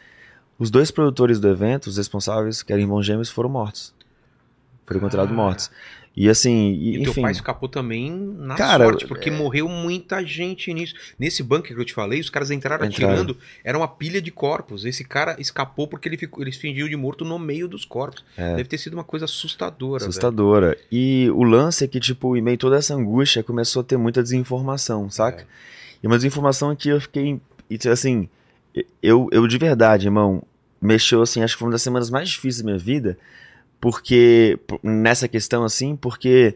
[0.59, 3.95] Os dois produtores do evento, os responsáveis, que eram irmãos gêmeos, foram mortos.
[4.87, 5.37] Foram encontrados Ah.
[5.37, 5.71] mortos.
[6.23, 10.23] E assim, e, E teu pai escapou também na Cara, sorte, porque é- morreu muita
[10.23, 10.95] gente nisso.
[11.19, 13.13] Nesse bunker que eu te falei, os caras entraram Entraram.
[13.15, 14.85] atirando, era uma pilha de corpos.
[14.85, 18.23] Esse cara escapou porque ele ficou, eles fingiu de morto no meio dos corpos.
[18.37, 18.57] É.
[18.57, 20.01] Deve ter sido uma coisa assustadora.
[20.01, 20.11] velho.
[20.11, 20.77] Assustadora.
[20.93, 23.97] E o lance é que, tipo, em meio a toda essa angústia, começou a ter
[23.97, 25.41] muita desinformação, saca?
[25.41, 25.47] É.
[26.03, 27.41] E uma desinformação que eu fiquei.
[27.71, 28.29] e, Assim,
[29.03, 30.43] eu, eu de verdade, irmão,
[30.83, 33.17] mexeu, assim, acho que foi uma das semanas mais difíceis da minha vida,
[33.81, 34.59] porque.
[34.83, 36.55] nessa questão, assim, porque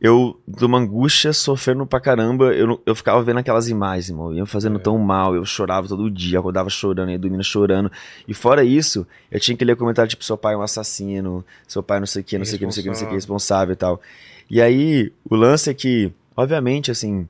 [0.00, 4.46] eu, de uma angústia, sofrendo pra caramba, eu, eu ficava vendo aquelas imagens, irmão, ia
[4.46, 4.80] fazendo É.
[4.80, 7.90] tão mal, eu chorava todo dia, acordava chorando, ia dormindo chorando.
[8.26, 11.82] E fora isso, eu tinha que ler comentário tipo, seu pai é um assassino, seu
[11.82, 13.06] pai não sei o que, não sei o que, não sei o que, não sei
[13.06, 14.00] o que, responsável e tal.
[14.48, 17.28] E aí, o lance é que, obviamente, assim,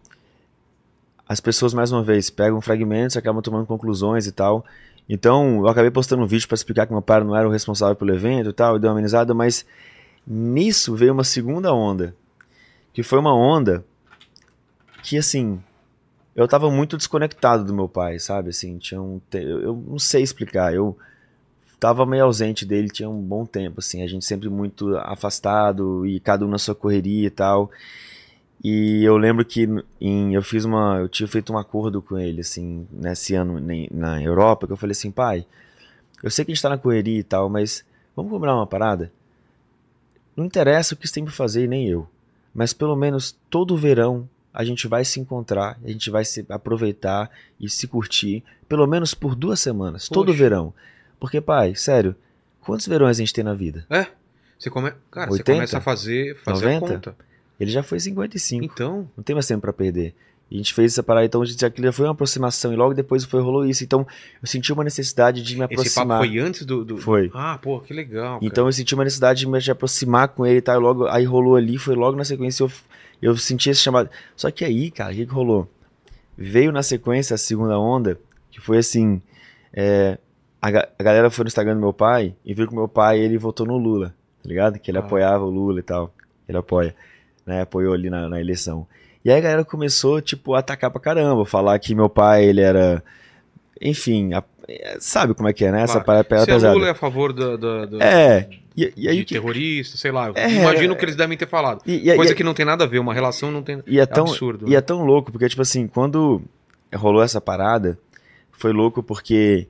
[1.26, 4.64] as pessoas, mais uma vez, pegam fragmentos, acabam tomando conclusões e tal.
[5.08, 7.96] Então, eu acabei postando um vídeo pra explicar que meu pai não era o responsável
[7.96, 9.64] pelo evento e tal, e deu uma amenizada, mas
[10.26, 12.14] nisso veio uma segunda onda,
[12.92, 13.84] que foi uma onda
[15.02, 15.58] que, assim,
[16.38, 18.50] eu tava muito desconectado do meu pai, sabe?
[18.50, 19.20] Assim, tinha um.
[19.32, 20.72] eu não sei explicar.
[20.72, 20.96] Eu
[21.80, 24.04] tava meio ausente dele tinha um bom tempo, assim.
[24.04, 27.70] A gente sempre muito afastado e cada um na sua correria e tal.
[28.62, 29.68] E eu lembro que
[30.00, 30.98] em, eu fiz uma.
[30.98, 34.92] Eu tinha feito um acordo com ele, assim, nesse ano na Europa, que eu falei
[34.92, 35.46] assim, pai,
[36.22, 37.84] eu sei que a gente tá na correria e tal, mas
[38.16, 39.12] vamos combinar uma parada?
[40.36, 42.08] Não interessa o que você tem pra fazer, nem eu.
[42.54, 47.30] Mas pelo menos todo verão a gente vai se encontrar, a gente vai se aproveitar
[47.60, 50.38] e se curtir, pelo menos por duas semanas, todo Poxa.
[50.38, 50.74] verão.
[51.20, 52.16] Porque, pai, sério,
[52.62, 53.86] quantos verões a gente tem na vida?
[53.88, 54.06] É.
[54.58, 54.92] Você come...
[55.10, 55.36] Cara, 80?
[55.36, 56.94] você começa a fazer, fazer a 90?
[56.94, 57.27] conta.
[57.58, 58.64] Ele já foi 55.
[58.64, 60.14] Então, Não tem mais tempo pra perder.
[60.50, 62.76] E a gente fez essa parada, então a gente, aquilo já foi uma aproximação e
[62.76, 63.84] logo depois foi rolou isso.
[63.84, 64.06] Então
[64.40, 66.06] eu senti uma necessidade de me esse aproximar.
[66.20, 66.84] papo foi antes do.
[66.86, 67.30] do- Foi.
[67.34, 68.38] Ah, pô, que legal.
[68.40, 70.80] Então eu senti uma necessidade de me aproximar com ele e tal.
[70.80, 72.70] Logo, aí rolou ali, foi logo na sequência eu,
[73.20, 74.08] eu senti esse chamado.
[74.34, 75.68] Só que aí, cara, o que, que rolou?
[76.36, 78.18] Veio na sequência a segunda onda,
[78.50, 79.20] que foi assim:
[79.70, 80.16] é,
[80.62, 83.18] a, ga- a galera foi no Instagram do meu pai e viu que meu pai
[83.20, 84.78] ele votou no Lula, tá ligado?
[84.78, 85.02] Que ele Ah.
[85.02, 86.14] apoiava o Lula e tal.
[86.48, 86.94] Ele apoia,
[87.48, 87.62] né?
[87.62, 88.87] Apoiou ali na, na eleição.
[89.24, 92.61] E aí a galera começou, tipo, a atacar pra caramba, falar que meu pai, ele
[92.61, 93.02] era.
[93.80, 95.82] Enfim, a- é, sabe como é que é, né?
[95.82, 96.24] Essa Claro.
[96.24, 96.74] parada Se a pesada.
[96.74, 99.34] Lula é a favor da, da- da- É, e, e aí de que.
[99.34, 100.30] terrorista, sei lá.
[100.34, 100.96] É, imagino é.
[100.96, 101.80] que eles devem ter falado.
[101.87, 103.82] E, e- Coisa que não tem nada a ver, uma relação não tem.
[103.87, 104.68] E é tão, absurdo.
[104.68, 106.42] e é tão louco, porque, tipo assim, quando
[106.94, 107.98] rolou essa parada,
[108.52, 109.66] foi louco porque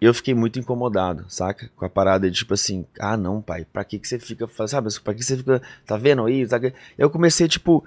[0.00, 1.70] eu fiquei muito incomodado, saca?
[1.76, 4.88] Com a parada de, tipo assim, ah, não, pai, pra que que você fica, sabe?
[5.02, 6.46] Pra que você fica, tá vendo aí?
[6.46, 6.58] Tá...
[6.96, 7.84] Eu comecei, tipo,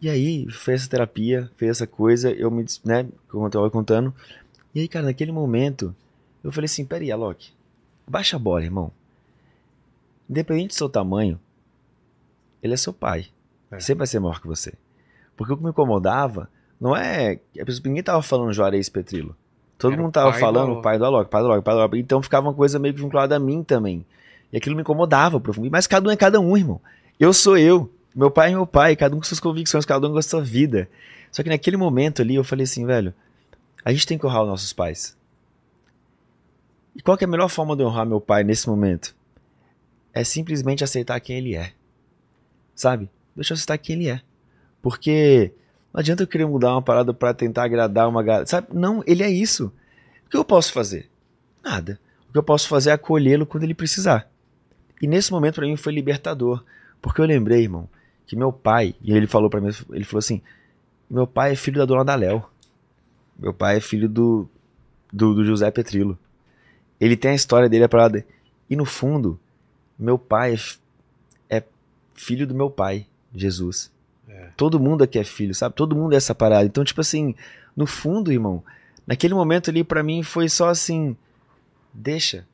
[0.00, 4.14] e aí, fez essa terapia, fez essa coisa, eu me, né, como eu tava contando,
[4.74, 5.94] e aí, cara, naquele momento,
[6.42, 7.50] eu falei assim, peraí, Alok,
[8.06, 8.92] baixa a bola, irmão.
[10.28, 11.38] Independente do seu tamanho,
[12.62, 13.26] ele é seu pai.
[13.70, 13.80] É.
[13.80, 14.72] Sempre vai ser maior que você.
[15.36, 16.48] Porque o que me incomodava
[16.80, 17.36] não é.
[17.64, 19.36] pessoa- Ninguém tava falando Juarez Petrilo.
[19.78, 21.98] Todo Era mundo tava falando o pai do Alok, pai do Alok, pai do Alok.
[21.98, 24.04] Então ficava uma coisa meio que vinculada a mim também.
[24.52, 25.72] E aquilo me incomodava profundamente.
[25.72, 26.80] Mas cada um é cada um, irmão.
[27.18, 27.90] Eu sou eu.
[28.14, 28.94] Meu pai é meu pai.
[28.94, 30.88] Cada um com suas convicções, cada um com a sua vida.
[31.30, 33.12] Só que naquele momento ali eu falei assim, velho,
[33.84, 35.16] a gente tem que honrar os nossos pais.
[36.94, 39.14] E qual que é a melhor forma de honrar meu pai nesse momento?
[40.12, 41.72] É simplesmente aceitar quem ele é.
[42.74, 43.10] Sabe?
[43.34, 44.20] Deixa eu aceitar quem ele é.
[44.80, 45.52] Porque
[45.94, 48.44] não adianta eu querer mudar uma parada pra tentar agradar uma galera.
[48.46, 48.66] Sabe?
[48.72, 49.72] Não, ele é isso.
[50.26, 51.08] O que eu posso fazer?
[51.62, 52.00] Nada.
[52.28, 54.28] O que eu posso fazer é acolhê-lo quando ele precisar.
[55.00, 56.64] E nesse momento pra mim foi libertador.
[57.00, 57.88] Porque eu lembrei, irmão,
[58.26, 60.42] que meu pai, e ele falou para mim, ele falou assim:
[61.08, 62.44] meu pai é filho da dona Daléu.
[63.38, 64.48] Meu pai é filho do,
[65.12, 66.18] do, do José Petrilo.
[67.00, 68.26] Ele tem a história dele, a parada.
[68.68, 69.38] E no fundo,
[69.96, 70.56] meu pai
[71.48, 71.62] é, é
[72.14, 73.93] filho do meu pai, Jesus.
[74.44, 74.50] É.
[74.56, 75.74] Todo mundo aqui é filho, sabe?
[75.74, 76.64] Todo mundo é essa parada.
[76.64, 77.34] Então, tipo assim,
[77.76, 78.62] no fundo, irmão,
[79.06, 81.16] naquele momento ali pra mim foi só assim,
[81.92, 82.46] deixa.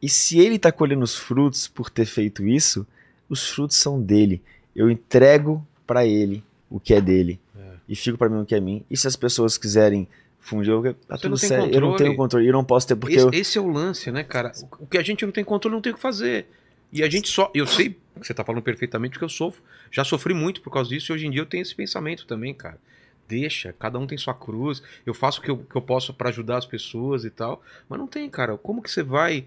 [0.00, 2.86] E se ele tá colhendo os frutos por ter feito isso,
[3.28, 4.40] os frutos são dele.
[4.74, 7.62] Eu entrego pra ele o que é dele É.
[7.88, 8.84] e fico pra mim o que é mim.
[8.90, 10.06] E se as pessoas quiserem
[10.38, 11.74] fundir, eu, tá Você tudo certo.
[11.74, 14.10] Eu não tenho controle, eu não posso ter porque esse, eu, esse é o lance,
[14.10, 14.52] né, cara?
[14.78, 16.46] O que a gente não tem controle não tem o que fazer.
[16.92, 17.50] E a gente só.
[17.54, 19.62] Eu sei que você tá falando perfeitamente porque eu sofro.
[19.90, 22.54] Já sofri muito por causa disso e hoje em dia eu tenho esse pensamento também,
[22.54, 22.78] cara.
[23.28, 24.82] Deixa, cada um tem sua cruz.
[25.04, 27.62] Eu faço o que eu, que eu posso pra ajudar as pessoas e tal.
[27.88, 28.56] Mas não tem, cara.
[28.56, 29.44] Como que você vai.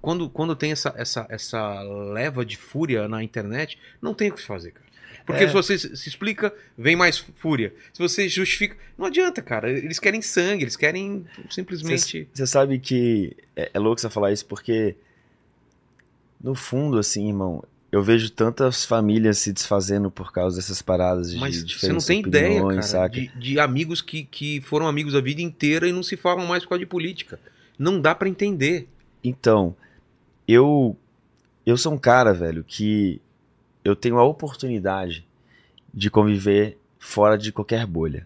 [0.00, 4.40] Quando, quando tem essa, essa, essa leva de fúria na internet, não tem o que
[4.42, 4.86] fazer, cara.
[5.26, 5.48] Porque É.
[5.48, 7.74] se você se se explica, vem mais fúria.
[7.92, 9.68] Se você justifica, não adianta, cara.
[9.68, 12.28] Eles querem sangue, eles querem simplesmente.
[12.32, 14.94] Você sabe que é, é louco você falar isso porque,
[16.46, 21.38] no fundo, assim, irmão, eu vejo tantas famílias se desfazendo por causa dessas paradas de
[21.38, 23.20] Mas você não tem ideia, opiniões, cara, saca?
[23.20, 26.62] de, de amigos que, que foram amigos a vida inteira e não se falam mais
[26.62, 27.40] por causa de política.
[27.76, 28.88] Não dá pra entender.
[29.24, 29.74] Então,
[30.46, 30.96] eu
[31.66, 33.20] eu sou um cara, velho, que
[33.84, 35.26] eu tenho a oportunidade
[35.92, 38.24] de conviver fora de qualquer bolha.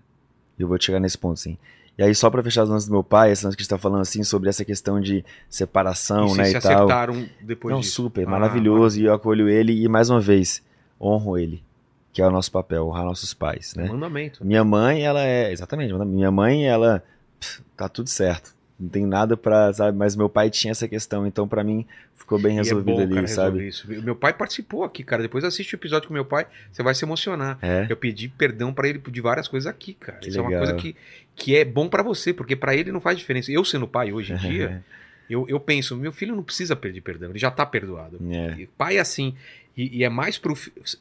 [0.59, 1.57] Eu vou chegar nesse ponto, sim.
[2.01, 3.69] E aí, só pra fechar os lances do meu pai, esse lance que a gente
[3.69, 6.73] tá falando, assim, sobre essa questão de separação, e né, se e tal.
[6.73, 7.93] acertaram depois Não, disso.
[7.93, 10.63] super, Ah, maravilhoso, e eu acolho ele, e mais uma vez,
[10.99, 11.63] honro ele,
[12.11, 13.87] que é o nosso papel, honrar nossos pais, né?
[13.87, 14.43] Mandamento.
[14.43, 15.53] Minha mãe, ela é.
[15.53, 17.05] Exatamente, minha mãe, ela.
[17.39, 18.55] pff, Tá tudo certo.
[18.81, 19.73] Não tem nada pra.
[19.73, 19.97] Sabe?
[19.99, 23.15] Mas meu pai tinha essa questão, então pra mim ficou bem é resolvido bom, ali,
[23.15, 23.67] cara, sabe?
[23.69, 23.87] Isso.
[23.89, 25.21] Meu pai participou aqui, cara.
[25.23, 27.59] Depois assiste o episódio com meu pai, você vai se emocionar.
[27.61, 27.87] É.
[27.89, 30.19] Eu pedi perdão pra ele de várias coisas aqui, cara.
[30.19, 30.65] Que Isso é uma legal.
[30.67, 30.97] coisa que,
[31.37, 33.53] que é bom pra você, porque pra ele não faz diferença.
[33.53, 34.83] Eu sendo pai hoje em dia,
[35.29, 38.19] eu, eu penso, meu filho não precisa pedir perdão, ele já tá perdoado.
[38.31, 38.67] É.
[38.79, 39.35] Pai é assim.
[39.77, 40.55] E, e é mais pro,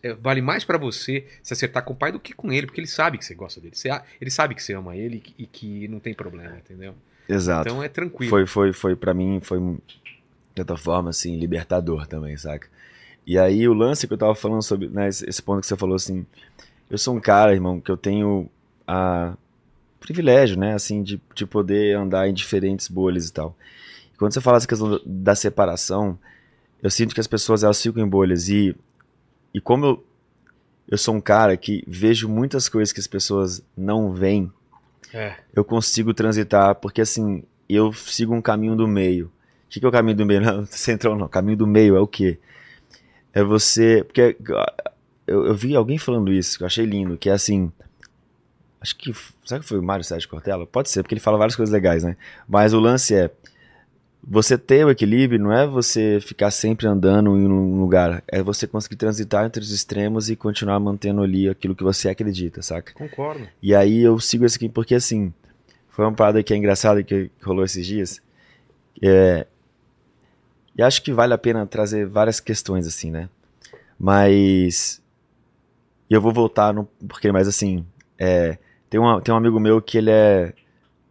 [0.04, 2.80] é, vale mais pra você se acertar com o pai do que com ele, porque
[2.80, 3.76] ele sabe que você gosta dele.
[3.76, 3.90] Você
[4.22, 6.94] ele sabe que você ama ele e que- e que não tem problema, entendeu?
[7.30, 7.70] Exato.
[7.70, 8.30] Então é tranquilo.
[8.30, 10.02] foi, foi, foi para mim, foi de
[10.56, 12.68] certa forma, assim, libertador também, saca?
[13.26, 15.96] E aí o lance que eu tava falando sobre, né, esse, ponto que você falou,
[15.96, 16.26] assim,
[16.90, 18.50] eu sou um cara, irmão, que eu tenho
[18.88, 19.36] a
[20.00, 23.56] privilégio, né, assim, de, de poder andar em diferentes bolhas e tal.
[24.14, 26.18] E quando você fala essa questão da- da separação,
[26.82, 28.76] eu sinto que as pessoas, elas ficam em bolhas e,
[29.54, 30.04] e como eu,
[30.90, 34.52] eu sou um cara que vejo muitas coisas que as pessoas não veem,
[35.14, 35.36] É.
[35.56, 39.28] eu consigo transitar, porque assim, eu sigo um caminho do meio.
[39.28, 40.42] O que, que é o caminho do meio?
[40.42, 41.28] Não, central não.
[41.28, 42.40] Caminho do meio é o quê?
[43.32, 44.04] É você.
[44.04, 44.36] Porque
[45.28, 47.72] eu, eu vi alguém falando isso, que eu achei lindo, que é assim.
[48.82, 49.14] Acho que.
[49.46, 50.66] Será que foi o Mário Sérgio Cortella?
[50.66, 52.18] Pode ser, porque ele fala várias coisas legais, né?
[52.48, 53.30] Mas o lance é.
[54.22, 58.68] Você ter o equilíbrio não é você ficar sempre andando em um lugar, é você
[58.68, 62.94] conseguir transitar entre os extremos e continuar mantendo ali aquilo que você acredita, saca?
[62.94, 63.48] Concordo.
[63.62, 65.34] E aí eu sigo esse aqui porque assim,
[65.90, 68.22] foi uma parada que é engraçada que rolou esses dias.
[69.02, 69.48] É,
[70.78, 73.30] e acho que vale a pena trazer várias questões assim, né?
[73.98, 75.02] Mas
[76.10, 77.86] eu vou voltar no porque mais assim,
[78.18, 78.58] é,
[78.90, 80.54] tem uma, tem um amigo meu que ele é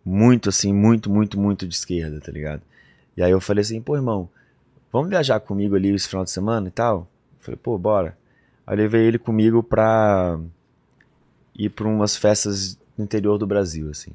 [0.05, 2.63] muito assim, muito, muito, muito de esquerda, tá ligado?
[3.19, 4.29] E aí eu falei assim, pô, irmão,
[4.93, 6.99] vamos viajar comigo ali esse final de semana e tal?
[7.01, 8.17] Eu falei, pô, bora.
[8.65, 10.39] Aí eu levei ele comigo pra
[11.53, 14.13] ir pra umas festas no interior do Brasil, assim.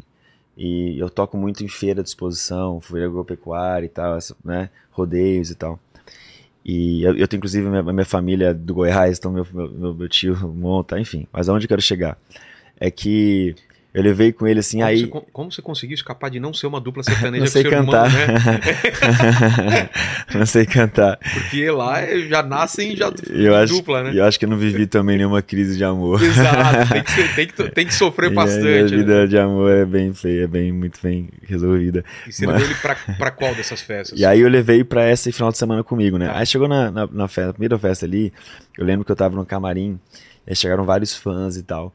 [0.56, 4.70] E eu toco muito em feira de exposição, feira agropecuária e tal, né?
[4.90, 5.78] Rodeios e tal.
[6.64, 10.34] E eu, eu tenho inclusive minha, minha família do Goiás, então meu, meu, meu tio
[10.48, 11.28] monta, enfim.
[11.30, 12.18] Mas aonde eu quero chegar?
[12.80, 13.54] É que
[13.94, 15.02] eu levei com ele assim, Como, aí.
[15.06, 18.10] você, como você conseguiu escapar de não ser uma dupla sertaneja Não sei cantar.
[18.12, 19.90] irmão, né?
[20.34, 21.20] não sei cantar.
[21.34, 24.12] Porque lá já nascem já Eu acho, dupla, né?
[24.16, 26.22] eu acho que eu não vivi também nenhuma crise de amor.
[26.24, 28.64] Exato, tem que, ser- tem que- tem que sofrer Minha- bastante.
[28.64, 28.98] Minha né?
[28.98, 32.04] vida de amor é bem feia, é bem, muito bem resolvida.
[32.28, 34.20] E você levou ele pra, pra qual dessas festas?
[34.20, 36.28] E aí eu levei pra essa final de semana comigo, né?
[36.28, 36.38] Tá.
[36.40, 38.34] Aí chegou na, na, na festa, na primeira festa ali,
[38.78, 40.00] eu lembro que eu tava no camarim,
[40.46, 41.94] e aí chegaram vários fãs e tal.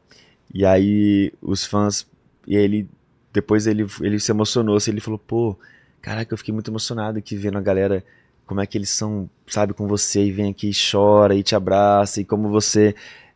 [0.53, 2.07] E aí os fãs,
[2.47, 2.87] e ele,
[3.31, 5.55] depois ele, ele se emocionou, assim, ele falou, pô,
[6.01, 8.03] caraca, eu fiquei muito emocionado aqui vendo a galera,
[8.45, 11.55] como é que eles são, sabe, com você, e vem aqui e chora, e te
[11.55, 12.95] abraça, e como você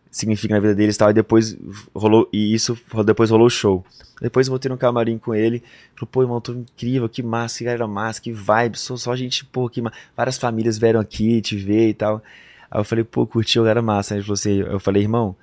[0.09, 1.09] significa na vida deles e tal.
[1.09, 1.57] E depois
[1.93, 3.85] rolou, e isso, depois rolou o show.
[4.21, 5.61] Depois voltei no camarim com ele,
[5.95, 9.43] falou, pô, irmão, tô incrível, que massa, que galera massa, que vibe, só, só gente,
[9.45, 9.81] pô, que
[10.15, 12.23] várias famílias vieram aqui te ver e tal.
[12.71, 14.13] Aí eu falei, pô, curtiu, galera massa.
[14.13, 15.35] Aí ele falou assim, eu falei, irmão,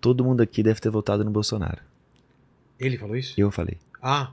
[0.00, 1.78] todo mundo aqui deve ter votado no Bolsonaro.
[2.78, 3.34] Ele falou isso?
[3.36, 4.30] Eu falei, Ah,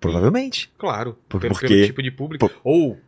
[0.00, 0.70] provavelmente.
[0.76, 1.16] claro.
[1.28, 2.48] Por- pelo, porque- pelo tipo de público.
[2.48, 2.98] por- Ou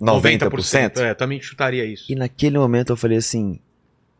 [0.00, 0.98] 90%?
[1.00, 2.10] É, também chutaria isso.
[2.10, 3.58] E naquele momento eu falei assim,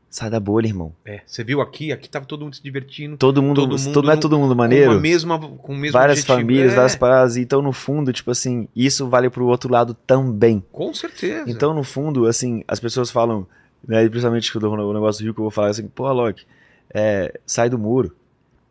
[0.08, 0.92] sai da bolha, irmão.
[1.04, 3.16] É, você viu aqui, aqui tava todo mundo se divertindo.
[3.18, 4.92] Todo mundo, Todo todo mundo não é todo mundo Com, maneiro?
[4.92, 6.38] a mesma, com o mesmo várias objetivo.
[6.38, 7.36] famílias, É, várias paradas.
[7.36, 10.64] Então, no fundo, tipo assim, isso vale pro outro lado também.
[10.72, 11.44] Com certeza.
[11.50, 13.46] Então, no fundo, assim, as pessoas falam,
[13.86, 16.44] né, principalmente quando o negócio do Rio, que eu vou falar assim, pô, Alok,
[16.92, 18.14] é, sai do muro.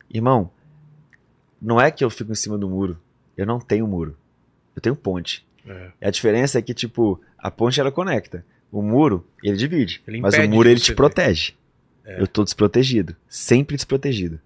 [0.10, 0.49] Irmão,
[1.62, 2.97] não é que eu fico em cima do muro.
[3.36, 4.15] Eu não tenho muro.
[4.75, 5.45] Eu tenho ponte.
[5.67, 5.91] É.
[6.01, 8.45] E a diferença é que, tipo, a ponte ela conecta.
[8.71, 10.01] O muro, ele divide.
[10.08, 11.54] Ele mas o muro, ele te protege.
[12.04, 12.21] É.
[12.21, 13.15] Eu tô desprotegido.
[13.28, 14.39] Sempre desprotegido.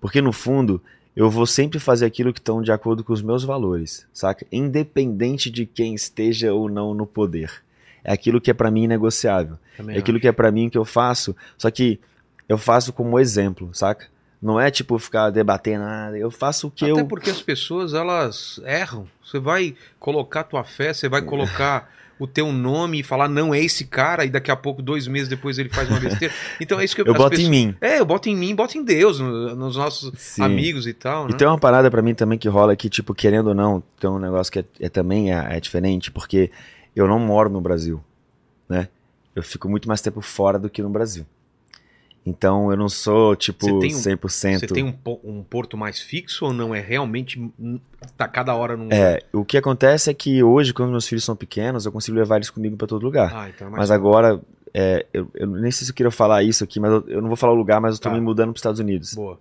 [0.00, 0.80] Porque, no fundo,
[1.14, 4.46] eu vou sempre fazer aquilo que estão de acordo com os meus valores, saca?
[4.50, 7.62] Independente de quem esteja ou não no poder.
[8.04, 9.56] É aquilo que é pra mim negociável.
[9.76, 12.00] Também É aquilo que é pra mim que eu faço, só que
[12.48, 14.06] eu faço como exemplo, saca?
[14.40, 17.06] Não é tipo ficar debatendo nada, eu faço o que Até eu.
[17.06, 19.06] porque as pessoas, elas erram.
[19.24, 21.88] Você vai colocar tua fé, você vai colocar
[22.18, 25.28] o teu nome e falar não é esse cara e daqui a pouco, dois meses
[25.28, 26.34] depois, ele faz uma besteira.
[26.60, 27.74] Então é isso que Eu as boto pessoas- em mim.
[27.80, 30.42] É, eu boto em mim, boto em Deus, no- nos nossos Sim.
[30.42, 31.30] amigos e tal, né?
[31.32, 34.10] E tem uma parada pra mim também que rola que, tipo, querendo ou não, tem
[34.10, 36.50] um negócio que é, é também é, é diferente, porque
[36.94, 38.02] eu não moro no Brasil,
[38.68, 38.88] né?
[39.34, 41.24] Eu fico muito mais tempo fora do que no Brasil.
[42.24, 44.60] Então eu não sou, tipo, Você tem um- 100%.
[44.60, 46.72] Você tem um, um porto mais fixo ou não?
[46.74, 47.50] É realmente.
[48.16, 48.88] Tá cada hora num.
[48.92, 52.36] É, o que acontece é que hoje, quando meus filhos são pequenos, eu consigo levar
[52.36, 53.32] eles comigo pra todo lugar.
[53.34, 54.40] Ah, então é Mas agora,
[54.72, 57.26] é, eu, eu nem sei se eu queria falar isso aqui, mas eu, eu não
[57.28, 58.14] vou falar o lugar, mas eu tô Tá.
[58.14, 59.14] me mudando pros Estados Unidos.
[59.14, 59.40] Boa.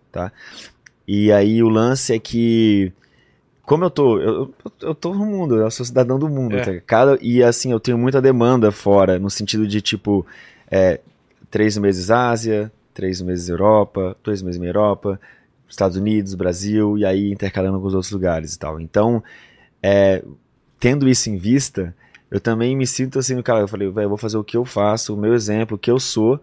[1.08, 2.91] E aí o lance é que.
[3.66, 4.20] Como eu tô.
[4.20, 6.57] Eu, eu, tô no mundo, eu sou cidadão do mundo.
[6.57, 6.62] É.
[6.62, 6.82] tá?
[6.86, 10.26] Cada, e assim, eu tenho muita demanda fora, no sentido de tipo.
[10.70, 10.99] é,
[11.49, 15.20] três meses Ásia, três meses Europa, dois meses na Europa,
[15.70, 18.80] Estados Unidos, Brasil, e aí intercalando com os outros lugares e tal.
[18.80, 19.24] Então,
[19.84, 20.24] é,
[20.80, 21.95] tendo isso em vista,
[22.30, 23.59] eu também me sinto assim no cara.
[23.59, 25.99] Eu falei, eu vou fazer o que eu faço, o meu exemplo, o que eu
[25.99, 26.41] sou,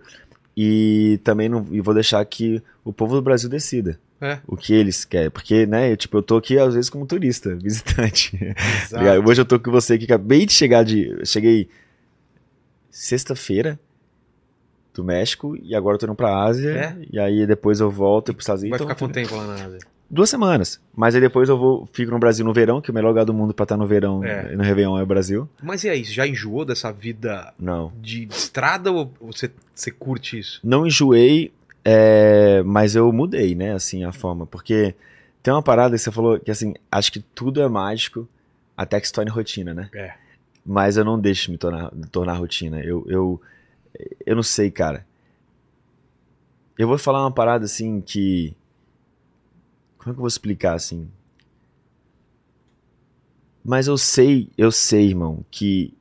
[0.56, 4.40] e também não e vou deixar que o povo do Brasil decida É.
[4.46, 5.30] o que eles querem.
[5.30, 8.36] Porque, né, eu, tipo, eu tô aqui às vezes como turista, visitante.
[8.84, 9.04] Exato.
[9.04, 9.28] Ligado?
[9.28, 11.24] Hoje eu tô com você que acabei de chegar de.
[11.24, 11.68] Cheguei
[12.90, 13.78] sexta-feira
[14.94, 16.70] do México e agora eu tô indo pra Ásia.
[16.70, 16.96] É?
[17.12, 18.80] E aí depois eu volto pros Estados Vai Unidos.
[18.86, 19.78] ficar Então, quanto tempo lá na Ásia?
[20.10, 20.80] Duas semanas.
[20.96, 23.26] Mas aí depois eu vou, fico no Brasil no verão, que é o melhor lugar
[23.26, 24.56] do mundo pra estar no verão, É.
[24.56, 25.46] no Réveillon é o Brasil.
[25.62, 27.92] Mas e aí, já enjoou dessa vida Não.
[28.00, 30.60] de estrada ou você, você curte isso?
[30.64, 31.52] Não enjoei,
[31.90, 34.46] é, mas eu mudei, né, assim, a forma.
[34.46, 34.94] Porque
[35.42, 38.28] tem uma parada que você falou que, assim, acho que tudo é mágico
[38.76, 39.88] até que se torne rotina, né?
[39.94, 40.14] É.
[40.66, 42.78] Mas eu não deixo me tornar, tornar rotina.
[42.80, 43.40] Eu, eu,
[44.26, 45.06] eu não sei, cara.
[46.76, 48.54] Eu vou falar uma parada assim que.
[49.96, 51.10] Como é que eu vou explicar assim?
[53.64, 55.94] Mas eu sei, eu sei, irmão, que,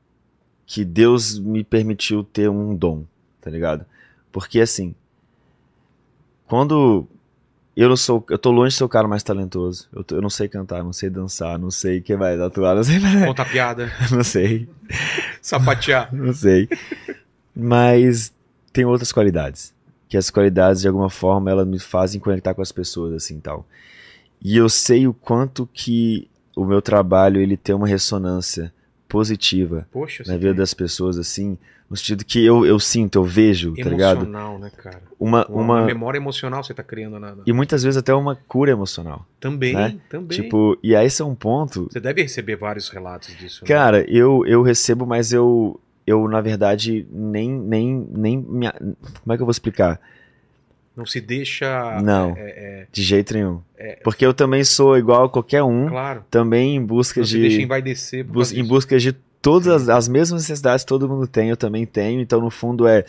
[0.66, 3.06] que Deus me permitiu ter um dom,
[3.40, 3.86] tá ligado?
[4.34, 4.94] Porque assim,
[6.48, 7.06] quando
[7.76, 9.88] eu não sou, eu tô longe de ser o cara mais talentoso.
[9.94, 12.84] Eu, tô- eu não sei cantar, não sei dançar, não sei quem vai atuar, não
[12.84, 14.68] sei, Conta piada, não sei.
[15.42, 16.10] sapatear.
[16.16, 16.68] Não sei.
[17.56, 18.34] Mas
[18.72, 19.74] tem outras qualidades.
[20.10, 23.66] Que as qualidades, de alguma forma, elas me fazem conectar com as pessoas, assim, tal.
[24.42, 28.72] E eu sei o quanto que o meu trabalho, ele tem uma ressonância
[29.08, 31.58] positiva Poxa, na vida das pessoas, assim,
[31.90, 34.18] no sentido que eu, eu sinto, eu vejo, tá ligado?
[34.24, 35.02] Emocional, né, cara?
[35.20, 37.36] Uma, Uma, uma memória emocional você tá criando na...
[37.36, 39.26] na- E muitas vezes até uma cura emocional.
[39.40, 39.98] Também, né?
[40.10, 40.42] também.
[40.42, 43.64] Tipo, e aí esse é um ponto Você deve receber vários relatos disso.
[43.64, 43.68] né?
[43.68, 49.36] Cara, eu, eu recebo, mas eu, eu na verdade, nem, nem, nem me, como é
[49.38, 50.00] que eu vou explicar?
[50.98, 52.02] Não se deixa...
[52.02, 52.34] Não.
[52.36, 53.62] É, De jeito nenhum.
[54.04, 56.26] Porque eu também sou igual a qualquer é, um, claro.
[56.32, 60.08] também em busca Não se deixa de, envaidecer bus- em busca de todas as, as
[60.08, 63.06] mesmas necessidades que todo mundo tem, eu também tenho, então no fundo é,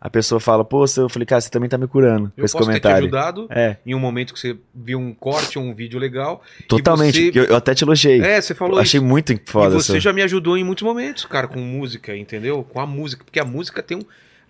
[0.00, 2.52] a pessoa fala, pô, eu falei, cara, você também tá me curando com Eu esse
[2.52, 3.04] posso ter te comentário.
[3.06, 6.42] ajudado É, em um momento que você viu um corte ou um vídeo legal.
[6.66, 8.20] totalmente, você- eu, até te elogiei.
[8.20, 9.06] É, você falou eu achei isso.
[9.06, 9.70] muito E foda.
[9.76, 12.64] você essa- já me ajudou em muitos momentos, cara, com música, entendeu?
[12.64, 13.22] Com a música.
[13.24, 14.02] Porque a música tem um.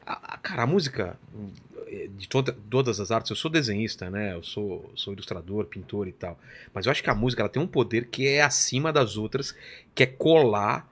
[0.07, 1.16] a- cara, a música.
[1.91, 4.34] Eh, De toda- todas as artes, eu sou desenhista, né?
[4.34, 6.39] Eu sou, sou ilustrador, pintor e tal.
[6.74, 9.55] Mas eu acho que a música ela tem um poder que é acima das outras,
[9.95, 10.89] que é colar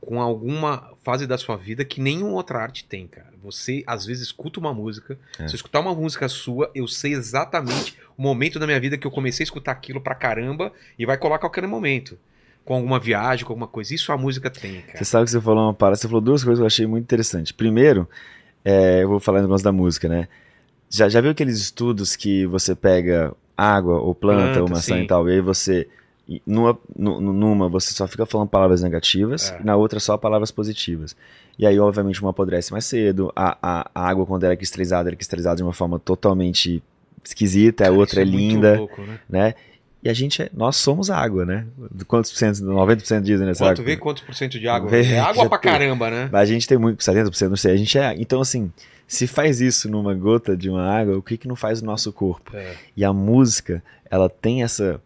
[0.00, 3.32] com alguma fase da sua vida que nenhuma outra arte tem, cara.
[3.42, 5.18] Você, às vezes, escuta uma música.
[5.38, 5.48] É.
[5.48, 9.06] Se eu escutar uma música sua, eu sei exatamente o momento da minha vida que
[9.06, 12.18] eu comecei a escutar aquilo pra caramba e vai colar a qualquer momento.
[12.66, 13.94] Com alguma viagem, com alguma coisa.
[13.94, 14.98] Isso a música tem, cara.
[14.98, 17.04] Você sabe que você falou uma parada, você falou duas coisas que eu achei muito
[17.04, 17.52] interessante.
[17.52, 18.08] Primeiro,
[18.64, 20.28] é, eu vou falar no negócio da música, né?
[20.90, 25.02] Já, já viu aqueles estudos que você pega água ou planta, Planta, ou maçã sim.
[25.02, 25.88] e tal, e aí você.
[26.46, 29.60] Numa, nu- numa você só fica falando palavras negativas, É.
[29.60, 31.14] e na outra só palavras positivas.
[31.58, 35.08] E aí, obviamente, uma apodrece mais cedo, a, a, a água, quando ela é cristalizada,
[35.08, 36.82] ela é cristalizada de uma forma totalmente
[37.22, 39.18] esquisita, a Cara, outra é muito linda, louco, né?
[39.28, 39.54] né?
[40.04, 41.66] E a gente é, nós somos água, né?
[42.06, 42.58] Quantos por cento?
[42.58, 43.84] 90% dizem nessa Quanto água.
[43.86, 44.90] vê quantos por cento de água?
[44.90, 45.72] Vê, é água pra tem.
[45.72, 46.28] caramba, né?
[46.30, 48.14] Mas a gente tem muito, 70%, não sei, a gente é.
[48.18, 48.70] Então, assim,
[49.08, 52.12] se faz isso numa gota de uma água, o que que não faz no nosso
[52.12, 52.54] corpo?
[52.54, 52.74] É.
[52.94, 55.00] E a música, ela tem essa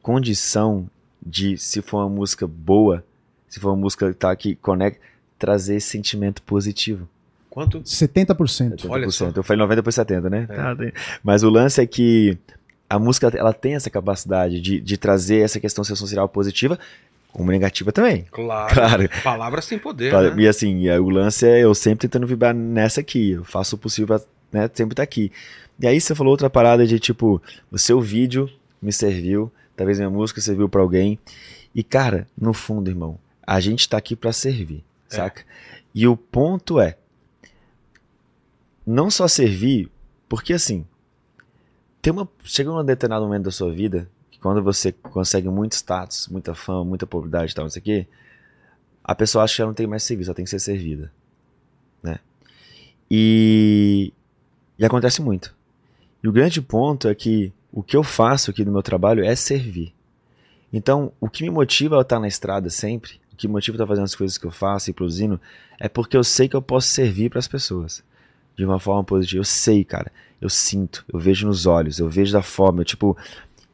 [0.00, 0.88] condição
[1.20, 3.04] de, se for uma música boa,
[3.48, 5.00] se for uma música que tá que conecta,
[5.36, 7.08] trazer esse sentimento positivo.
[7.50, 7.80] Quanto?
[7.80, 8.86] 70%.
[8.88, 9.26] Olha só.
[9.26, 9.36] 70%.
[9.36, 10.46] Eu falei 90 por 70, né?
[10.48, 10.54] É.
[10.54, 10.76] Tá,
[11.24, 12.38] Mas o lance é que
[12.92, 16.78] a música, ela tem essa capacidade de, de trazer essa questão sensorial positiva,
[17.32, 18.26] como negativa também.
[18.30, 18.74] Claro.
[18.74, 19.08] Claro.
[19.24, 20.42] Palavras têm poder, Claro, né?
[20.42, 23.30] E assim, o lance é eu sempre tentando vibrar nessa aqui.
[23.30, 24.20] Eu faço o possível pra
[24.52, 25.32] né, sempre estar aqui.
[25.80, 27.40] E aí você falou outra parada de tipo,
[27.70, 31.18] o seu vídeo me serviu, talvez minha música serviu pra alguém.
[31.74, 35.16] E cara, no fundo, irmão, A gente tá aqui para servir, é.
[35.16, 35.44] saca?
[35.94, 36.98] E o ponto é
[38.86, 39.88] não só servir,
[40.28, 40.84] porque assim,
[42.02, 46.26] tem uma chega um determinado momento da sua vida que quando você consegue muito status,
[46.26, 48.06] muita fama, muita popularidade e tal, não sei o quê,
[49.04, 51.12] a pessoa acha que ela não tem mais serviço, ela tem que ser servida,
[52.02, 52.18] né?
[53.08, 54.12] E,
[54.76, 55.54] e acontece muito.
[56.22, 59.34] E o grande ponto é que o que eu faço aqui no meu trabalho é
[59.36, 59.94] servir.
[60.72, 63.78] Então, o que me motiva a estar na estrada sempre, o que me motiva a
[63.78, 65.40] estar fazendo as coisas que eu faço e produzindo,
[65.78, 68.02] é porque eu sei que eu posso servir para as pessoas
[68.56, 69.40] de uma forma positiva.
[69.40, 70.10] Eu sei, cara.
[70.40, 73.16] Eu sinto, eu vejo nos olhos, eu vejo da forma, eu, tipo.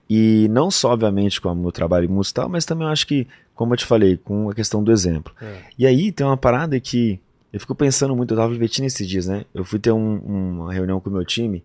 [0.08, 3.74] E não só, obviamente, com o meu trabalho musical, mas também eu acho que, como
[3.74, 5.34] eu te falei, com a questão do exemplo.
[5.40, 5.62] É.
[5.78, 7.20] E aí tem uma parada que
[7.52, 9.44] eu fico pensando muito, eu tava refletindo esses dias, né?
[9.54, 11.62] Eu fui ter um, uma reunião com o meu time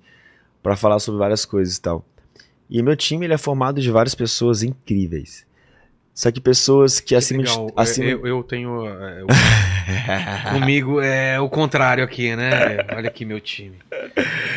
[0.62, 2.06] para falar sobre várias coisas e tal.
[2.70, 5.46] E meu time ele é formado de várias pessoas incríveis.
[6.14, 7.68] Só que pessoas que, que acima legal.
[7.68, 7.74] de.
[7.76, 8.08] Acima...
[8.08, 8.86] Eu, eu tenho.
[8.88, 9.28] É, eu...
[10.54, 12.78] Comigo é o contrário aqui, né?
[12.96, 13.78] Olha aqui meu time.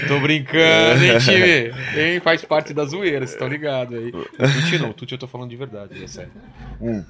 [0.06, 1.72] Tô brincando, hein, time?
[1.98, 2.20] Hein?
[2.20, 4.12] Faz parte da zoeira, vocês estão ligados aí.
[4.12, 6.32] Tuti não, Tuti eu tô falando de verdade, é sério.
[6.80, 7.02] Hum.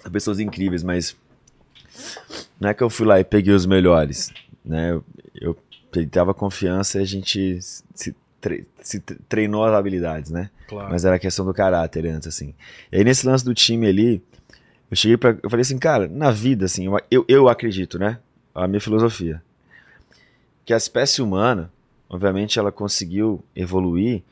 [0.00, 1.16] São pessoas incríveis, mas.
[2.58, 4.32] Não é que eu fui lá e peguei os melhores,
[4.64, 4.90] né?
[4.90, 5.56] Eu,
[5.94, 7.60] eu dava confiança e a gente
[7.94, 8.14] se,
[8.44, 10.50] tre se treinou as habilidades, né?
[10.68, 10.90] Claro.
[10.90, 12.54] Mas era questão do caráter antes, assim.
[12.92, 14.22] E aí nesse lance do time ali,
[14.90, 18.18] eu cheguei para Eu falei assim, cara, na vida, assim, eu, eu acredito, né?
[18.54, 19.42] A minha filosofia.
[20.66, 21.72] Que a espécie humana,
[22.08, 24.22] obviamente, ela conseguiu evoluir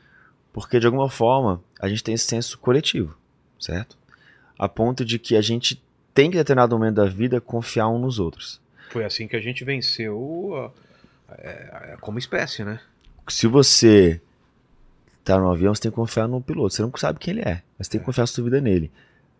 [0.51, 3.17] porque de alguma forma a gente tem esse senso coletivo,
[3.59, 3.97] certo?
[4.57, 5.83] A ponto de que a gente
[6.13, 8.61] tem que, em determinado momento da vida, confiar uns nos outros.
[8.91, 10.71] Foi assim que a gente venceu
[11.39, 11.49] é,
[11.93, 12.79] é, como espécie, né?
[13.27, 14.21] Se você
[15.23, 16.73] tá no avião, você tem que confiar no piloto.
[16.73, 18.91] Você não sabe quem ele é, mas tem que confiar a sua vida nele.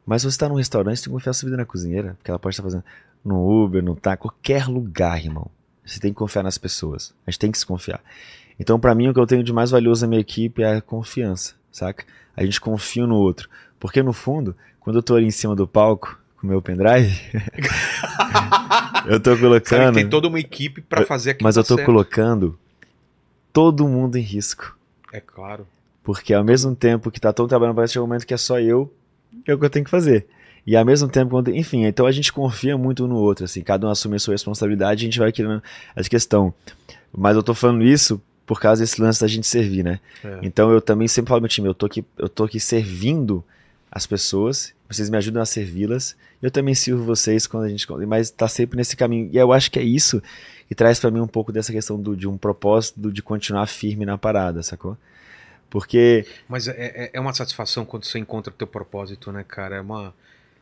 [0.06, 2.14] Mas se você tá num restaurante, você tem que confiar a sua vida na cozinheira,
[2.16, 2.84] porque ela pode estar fazendo
[3.24, 5.50] no Uber, no tá, qualquer lugar, irmão.
[5.86, 7.14] Você tem que confiar nas pessoas.
[7.26, 8.02] A gente tem que se confiar.
[8.60, 10.82] Então, para mim, o que eu tenho de mais valioso na minha equipe é a
[10.82, 12.06] confiança, saca?
[12.36, 13.50] A gente confia no outro.
[13.80, 17.20] Porque, no fundo, quando eu tô ali em cima do palco, com o meu pendrive,
[19.08, 19.94] eu tô colocando.
[19.94, 21.46] tem toda uma equipe para fazer aquilo.
[21.46, 21.86] Mas eu tô certo.
[21.86, 22.58] colocando
[23.54, 24.76] todo mundo em risco.
[25.14, 25.66] É claro.
[26.04, 28.38] Porque ao mesmo tempo que tá todo trabalhando, parece que é um momento que é
[28.38, 28.92] só eu,
[29.48, 30.28] é o que eu tenho que fazer.
[30.66, 33.86] E ao mesmo tempo, quando, enfim, então a gente confia muito no outro, assim, cada
[33.86, 35.62] um assume a sua responsabilidade, a gente vai querendo
[35.96, 36.54] essa questão.
[37.16, 40.00] Mas eu tô falando isso por causa desse lance da gente servir, né?
[40.24, 40.40] É.
[40.42, 43.44] Então eu também sempre falo meu time, eu tô aqui, eu tô aqui servindo
[43.92, 48.30] as pessoas, vocês me ajudam a servi-las, eu também sirvo vocês quando a gente, mas
[48.30, 49.30] tá sempre nesse caminho.
[49.32, 50.22] E eu acho que é isso
[50.68, 54.06] que traz para mim um pouco dessa questão do, de um propósito de continuar firme
[54.06, 54.98] na parada, sacou?
[55.70, 56.26] Porque.
[56.48, 59.78] Mas é, é, é uma satisfação quando você encontra o teu propósito, né, cara?
[59.78, 60.14] É uma.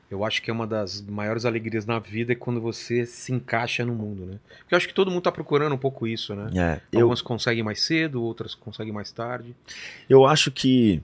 [0.09, 3.85] Eu acho que é uma das maiores alegrias na vida é quando você se encaixa
[3.85, 4.39] no mundo, né?
[4.59, 6.79] Porque eu acho que todo mundo tá procurando um pouco isso, né?
[6.93, 7.25] É, Algumas eu...
[7.25, 9.55] conseguem mais cedo, outras conseguem mais tarde.
[10.09, 11.01] Eu acho que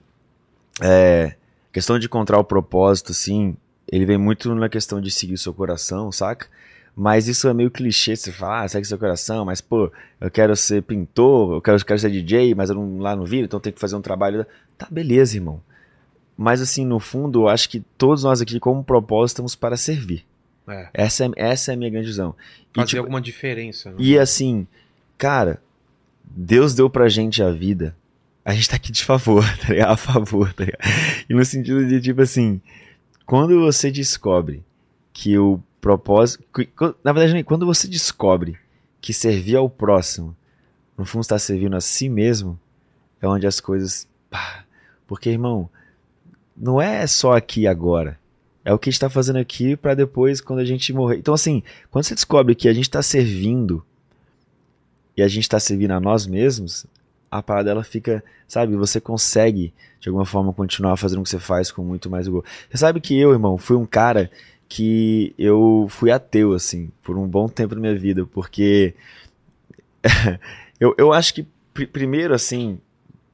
[0.82, 1.34] é,
[1.72, 3.56] questão de encontrar o propósito, assim,
[3.90, 6.48] ele vem muito na questão de seguir o seu coração, saca?
[7.00, 9.90] Mas isso é meio clichê, você fala, ah, segue seu coração, mas pô,
[10.20, 13.24] eu quero ser pintor, eu quero, eu quero ser DJ, mas eu não, lá no
[13.24, 14.44] viro, então tem que fazer um trabalho.
[14.76, 15.62] Tá, beleza, irmão.
[16.36, 20.24] Mas assim, no fundo, eu acho que todos nós aqui, como propósito, estamos para servir.
[20.68, 20.88] É.
[20.92, 22.34] Essa, é, essa é a minha grande visão.
[22.74, 23.90] Fazer e, tipo, alguma diferença.
[23.90, 23.96] Né?
[23.98, 24.66] E assim,
[25.16, 25.62] cara,
[26.24, 27.96] Deus deu pra gente a vida,
[28.48, 29.92] a gente tá aqui de favor, tá ligado?
[29.92, 30.80] A favor, tá ligado?
[31.28, 32.62] E no sentido de, tipo assim,
[33.26, 34.64] quando você descobre
[35.12, 36.42] que o propósito.
[37.04, 38.56] Na verdade, quando você descobre
[39.02, 40.34] que servir ao próximo,
[40.96, 42.58] no fundo está servindo a si mesmo,
[43.20, 44.08] é onde as coisas.
[44.30, 44.64] Pá,
[45.06, 45.68] porque, irmão,
[46.56, 48.18] não é só aqui agora.
[48.64, 51.18] É o que a gente está fazendo aqui para depois, quando a gente morrer.
[51.18, 53.84] Então, assim, quando você descobre que a gente está servindo
[55.14, 56.86] e a gente está servindo a nós mesmos,
[57.30, 61.38] a parada ela fica, sabe, você consegue de alguma forma continuar fazendo o que você
[61.38, 62.48] faz com muito mais gosto.
[62.70, 64.30] Você sabe que eu, irmão, fui um cara
[64.68, 68.94] que eu fui ateu, assim, por um bom tempo da minha vida, porque
[70.78, 72.78] eu, eu acho que, pr primeiro, assim,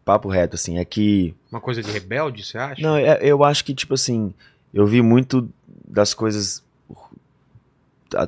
[0.05, 1.35] papo reto, assim, é que...
[1.51, 2.81] Uma coisa de rebelde, você acha?
[2.81, 4.33] Não, é, eu acho que, tipo assim,
[4.73, 5.49] eu vi muito
[5.87, 6.64] das coisas,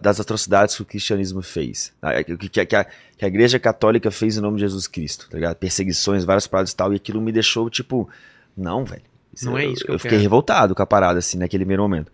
[0.01, 2.25] das atrocidades que o cristianismo fez, né?
[2.25, 5.37] que, que, que, a, que a igreja católica fez em nome de Jesus Cristo, tá
[5.37, 5.57] ligado?
[5.57, 8.09] Perseguições, várias paradas e tal, e aquilo me deixou, tipo,
[8.57, 9.03] não, velho.
[9.43, 12.11] Não é isso que eu, eu fiquei revoltado com a parada, assim, naquele primeiro momento.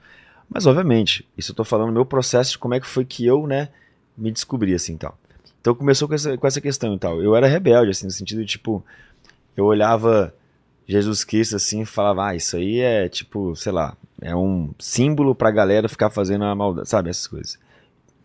[0.49, 3.25] Mas, obviamente, isso eu tô falando no meu processo de como é que foi que
[3.25, 3.69] eu, né,
[4.17, 5.17] me descobri, assim, tal.
[5.61, 7.23] Então começou com essa, com essa questão e tal.
[7.23, 8.85] Eu era rebelde, assim, no sentido de, tipo,
[9.57, 10.35] eu olhava
[10.87, 15.35] Jesus Cristo, assim, e falava, ah, isso aí é, tipo, sei lá, é um símbolo
[15.35, 17.11] pra galera ficar fazendo a maldade, sabe?
[17.11, 17.59] Essas coisas.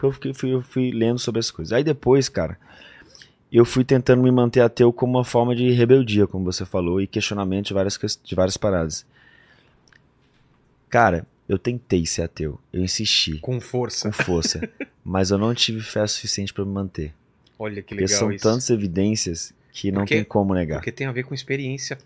[0.02, 1.74] Eu, fiquei, fui, eu fui lendo sobre essas coisas.
[1.74, 2.58] Aí depois, cara,
[3.52, 7.08] eu fui tentando me manter ateu como uma forma de rebeldia, como você falou, e
[7.08, 9.06] questionamento de várias, de várias paradas.
[10.89, 14.10] Cara, eu tentei ser ateu, eu insisti Com força.
[14.10, 14.70] com força,
[15.04, 17.14] mas eu não tive fé suficiente pra me manter.
[17.60, 18.43] Olha que Porque legal são isso.
[18.43, 20.78] tantas evidências que não Porque- tem como negar.
[20.78, 21.98] Porque tem a ver com experiência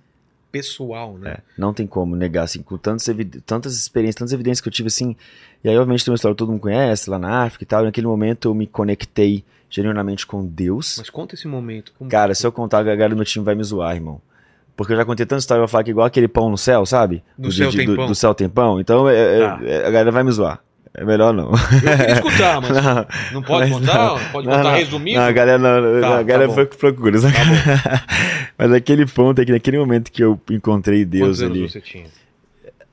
[0.52, 1.32] pessoal, né?
[1.32, 3.06] É, não tem como negar, assim, com tantas,
[3.45, 5.16] tantas experiências, tantas evidências que eu tive, assim.
[5.64, 7.82] E aí, obviamente, tem uma história que todo mundo conhece, lá na África e tal.
[7.82, 10.95] E naquele momento eu me conectei genuinamente com Deus.
[10.97, 11.93] Mas conta esse momento.
[12.10, 14.20] Cara, se eu contar, a galera do meu time vai me zoar, irmão.
[14.76, 16.86] Porque eu já contei tanta história, eu vou falar que igual aquele pão no céu,
[16.86, 17.24] sabe?
[17.38, 18.08] Do Do céu de- tem do, pão.
[18.08, 18.80] do céu tem pão.
[18.80, 19.60] Então é- é- Tá.
[19.64, 20.60] é- a galera vai me zoar.
[20.94, 21.52] É melhor não.
[21.52, 23.08] Eu queria escutar, mas Não.
[23.34, 23.94] não pode Mas contar?
[23.98, 24.32] não.
[24.32, 24.76] Pode Não, contar não.
[24.78, 25.20] resumido?
[25.20, 27.18] Não, a galera, não, Tá, a galera tá foi que procura.
[27.18, 27.34] sabe?
[28.58, 31.70] Mas aquele ponto é que naquele momento que eu encontrei Deus Quantos anos ali.
[31.70, 32.08] você tinha?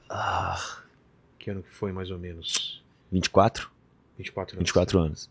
[0.08, 0.56] Ah,
[1.38, 2.82] Que ano que foi, mais ou menos?
[3.10, 3.68] 24?
[4.16, 4.60] 24 anos.
[4.60, 5.30] 24 anos.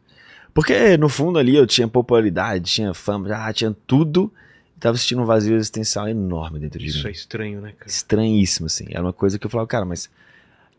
[0.53, 4.31] Porque no fundo ali eu tinha popularidade, tinha fama, ah, tinha tudo.
[4.75, 7.09] E tava sentindo um vazio existencial enorme dentro de Isso mim.
[7.09, 7.89] é estranho, né, cara?
[7.89, 8.85] Estranhíssimo, assim.
[8.89, 10.09] Era uma coisa que eu falava, cara, mas.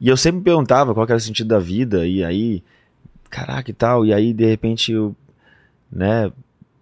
[0.01, 2.63] E eu sempre me perguntava qual era o sentido da vida, e aí.
[3.31, 4.07] Caraca e tal.
[4.07, 5.15] E aí, de repente, eu.
[5.91, 6.29] Né.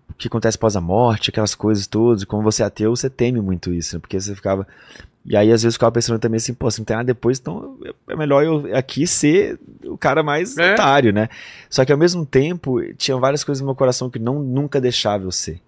[0.09, 2.25] O que acontece após a morte, aquelas coisas todas.
[2.25, 4.01] Como você é ateu, você teme muito isso, né?
[4.01, 4.67] Porque você ficava.
[5.25, 7.39] E aí, às vezes, eu ficava pensando também assim, pô, se não tem nada depois,
[7.41, 7.77] então
[8.09, 10.75] é melhor eu aqui ser o cara mais É.
[10.75, 11.29] otário, né?
[11.69, 15.25] Só que ao mesmo tempo, tinha várias coisas no meu coração que não nunca deixava
[15.25, 15.61] eu ser.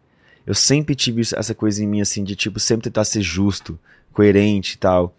[0.47, 3.77] Eu sempre tive essa coisa em mim, assim, de tipo, sempre tentar ser justo,
[4.19, 5.15] coerente e tal.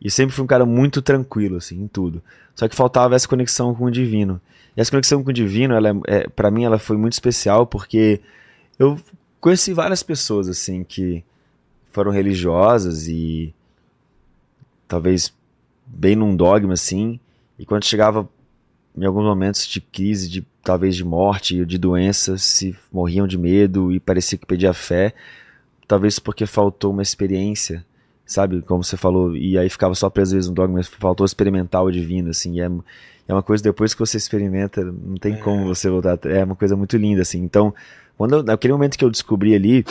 [0.00, 2.22] E sempre fui um cara muito tranquilo, assim, em tudo.
[2.54, 4.40] Só que faltava essa conexão com o divino.
[4.76, 7.66] E essa conexão com o divino, ela é, é, para mim, ela foi muito especial
[7.66, 8.20] porque
[8.78, 9.00] eu
[9.40, 11.24] conheci várias pessoas, assim, que
[11.90, 13.52] foram religiosas e
[14.86, 15.34] talvez
[15.84, 17.18] bem num dogma, assim.
[17.58, 18.28] E quando chegava
[18.96, 23.90] em alguns momentos de crise, de talvez de morte, de doença, se morriam de medo
[23.90, 25.14] e parecia que perdia a fé,
[25.88, 27.84] talvez porque faltou uma experiência,
[28.26, 31.24] sabe, como você falou, e aí ficava só preso às vezes no dogma, mas faltou
[31.24, 32.68] experimentar o divino, assim, é,
[33.28, 35.36] é uma coisa depois que você experimenta, não tem É.
[35.36, 37.72] como você voltar, é uma coisa muito linda, assim, então,
[38.18, 39.84] quando eu- naquele momento que eu descobri ali,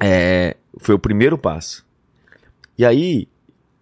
[0.00, 1.84] é, foi o primeiro passo,
[2.78, 3.26] e aí,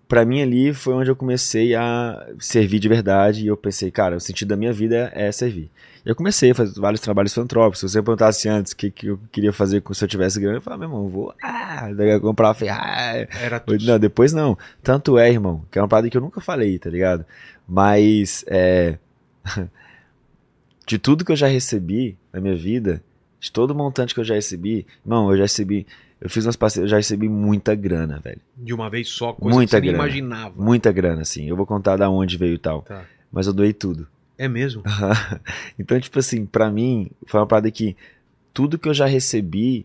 [0.08, 4.16] pra mim ali foi onde eu comecei a servir de verdade, e eu pensei, cara,
[4.16, 5.70] o sentido da minha vida é servir.
[6.08, 7.80] Eu comecei a fazer vários trabalhos filantrópicos.
[7.80, 10.56] Se você perguntasse antes o que, que eu queria fazer com- se eu tivesse grana,
[10.56, 11.86] eu falava, meu irmão, vou ah,
[12.22, 13.28] comprar uma Ferrari.
[13.38, 13.84] Era tudo.
[13.84, 14.56] Não, depois não.
[14.82, 17.26] Tanto é, irmão, que é uma parada que eu nunca falei, tá ligado?
[17.68, 18.96] Mas, é.
[20.86, 23.02] de tudo que eu já recebi na minha vida,
[23.38, 25.86] de todo o montante que eu já recebi, irmão, eu já recebi.
[26.22, 28.40] Eu fiz umas parcerias, eu já recebi muita grana, velho.
[28.56, 30.04] De uma vez só, coisa Muita que você nem grana.
[30.04, 30.54] imaginava.
[30.56, 31.46] Muita grana, assim.
[31.50, 32.80] Eu vou contar da onde veio e tal.
[32.80, 33.04] Tá.
[33.30, 34.08] Mas eu doei tudo.
[34.38, 34.82] É mesmo?
[35.78, 37.96] então, tipo assim, pra mim, foi uma parada que
[38.54, 39.84] tudo que eu já recebi,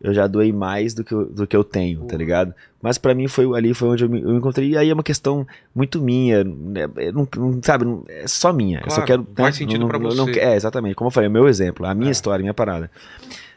[0.00, 2.18] eu já doei mais do que eu, do que eu tenho, tá Porra.
[2.18, 2.54] ligado?
[2.82, 4.70] Mas pra mim foi ali foi onde eu me, eu me encontrei.
[4.70, 8.52] E aí é uma questão muito minha, né, é, não, não- sabe, não- é só
[8.52, 8.80] minha.
[8.84, 9.26] eu só Claro, quero.
[9.34, 10.38] faz né, sentido não- pra não- não- você.
[10.40, 10.94] é, exatamente.
[10.94, 12.12] Como eu falei, é o meu exemplo, a minha É.
[12.12, 12.90] história, a minha parada.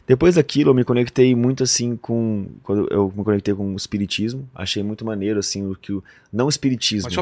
[0.07, 2.47] Depois daquilo, eu me conectei muito assim com.
[2.63, 6.01] Quando eu me conectei com o espiritismo, achei muito maneiro, assim, o que o.
[6.31, 7.03] Não o espiritismo.
[7.07, 7.21] Mas só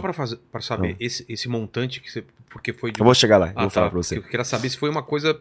[0.51, 0.95] pra saber, Não.
[0.99, 2.23] esse, esse montante que você.
[2.49, 2.99] Porque foi de.
[3.01, 3.69] Eu vou chegar lá, eu Ah, vou tá.
[3.71, 4.17] falar pra você.
[4.19, 5.39] Eu queria saber se foi uma coisa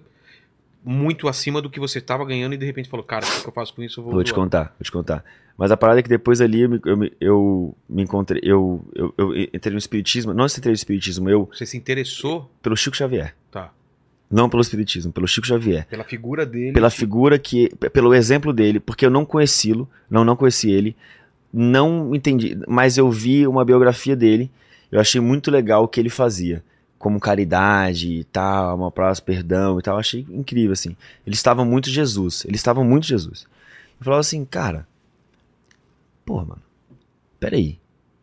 [0.82, 3.52] muito acima do que você tava ganhando e de repente falou, cara, o que eu
[3.52, 4.00] faço com isso?
[4.00, 4.12] Eu vou.
[4.14, 5.24] Vou te contar, vou te contar.
[5.56, 9.14] Mas a parada é que depois ali eu me, eu eu me encontrei, eu, eu,
[9.16, 13.34] eu entrei no espiritismo, não entrei no espiritismo, eu, Você se interessou, pelo Chico Xavier.
[13.50, 13.70] tá?
[14.30, 15.86] Não pelo espiritismo, pelo Chico Xavier.
[15.86, 16.72] Pela figura dele.
[16.72, 20.96] Pela figura que, pelo exemplo dele, porque eu não conheci-lo, não, não conheci ele,
[21.52, 24.50] não entendi, mas eu vi uma biografia dele,
[24.90, 26.64] eu achei muito legal o que ele fazia,
[26.98, 30.96] como caridade e tal, uma praça, perdão e tal, eu achei incrível, assim.
[31.26, 33.46] Ele estava muito Jesus, ele estava muito Jesus.
[34.00, 34.86] Eu falava assim, cara,
[36.24, 36.62] porra, mano,
[37.38, 37.78] peraí,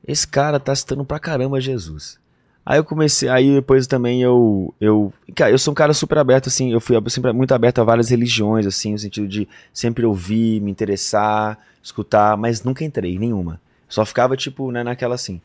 [0.06, 2.20] esse cara tá citando pra caramba Jesus.
[2.66, 6.48] Aí eu comecei, aí depois também eu, eu, cara, eu sou um cara super aberto,
[6.48, 10.62] assim, eu fui sempre muito aberto a várias religiões, assim, no sentido de sempre ouvir,
[10.62, 13.60] me interessar, escutar, mas nunca entrei em nenhuma.
[13.90, 15.42] Só ficava, tipo, né, naquela assim.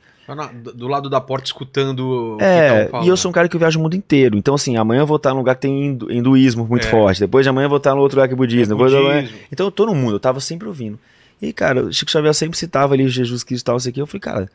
[0.63, 3.79] Do do lado da porta escutando É, e eu sou um cara que eu viajo
[3.79, 4.37] o mundo inteiro.
[4.37, 6.91] Então, assim, amanhã eu vou estar num lugar que tem hindu- hinduísmo muito É.
[6.91, 7.21] forte.
[7.21, 8.75] Depois de amanhã eu vou estar no outro lugar que é budismo.
[8.75, 9.39] É depois de amanhã- budismo.
[9.53, 10.99] Então eu tô no mundo, eu tava sempre ouvindo.
[11.41, 14.01] E, cara, o Chico Xavier sempre citava ali Jesus Cristo e tal, isso aqui.
[14.01, 14.51] Eu falei, cara,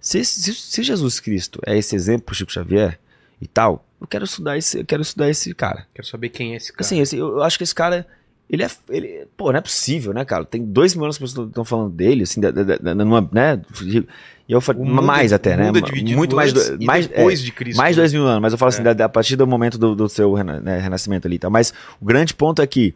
[0.00, 2.98] se, se, se Jesus Cristo é esse exemplo Chico Xavier
[3.40, 5.86] e tal, eu quero estudar esse, eu quero estudar esse cara.
[5.94, 6.82] Quero saber quem é esse cara.
[6.82, 8.06] Assim, esse- eu, eu acho que esse cara,
[8.48, 8.70] Ele é.
[8.90, 10.44] Ele, pô, não é possível, né, cara?
[10.44, 13.60] Tem dois mil anos que pessoas estão falando dele, assim, da, da, da, numa, né?
[14.48, 15.66] E eu falei, O mundo- mais até, né?
[15.68, 15.72] é
[16.14, 16.52] Muito mais.
[16.52, 17.76] do- mais depois é, de Cristo.
[17.76, 18.02] mais né?
[18.02, 18.84] dois mil anos, mas eu falo assim, É.
[18.84, 21.50] da- da- a partir do momento do, do seu né, renascimento ali e tal.
[21.50, 22.94] Mas o grande ponto é que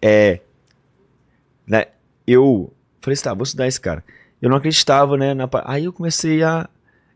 [0.00, 0.40] é,
[1.66, 1.86] né,
[2.26, 2.72] eu
[3.02, 4.02] falei assim, tá, vou estudar esse cara.
[4.40, 5.34] Eu não acreditava, né?
[5.34, 6.68] na aí eu comecei a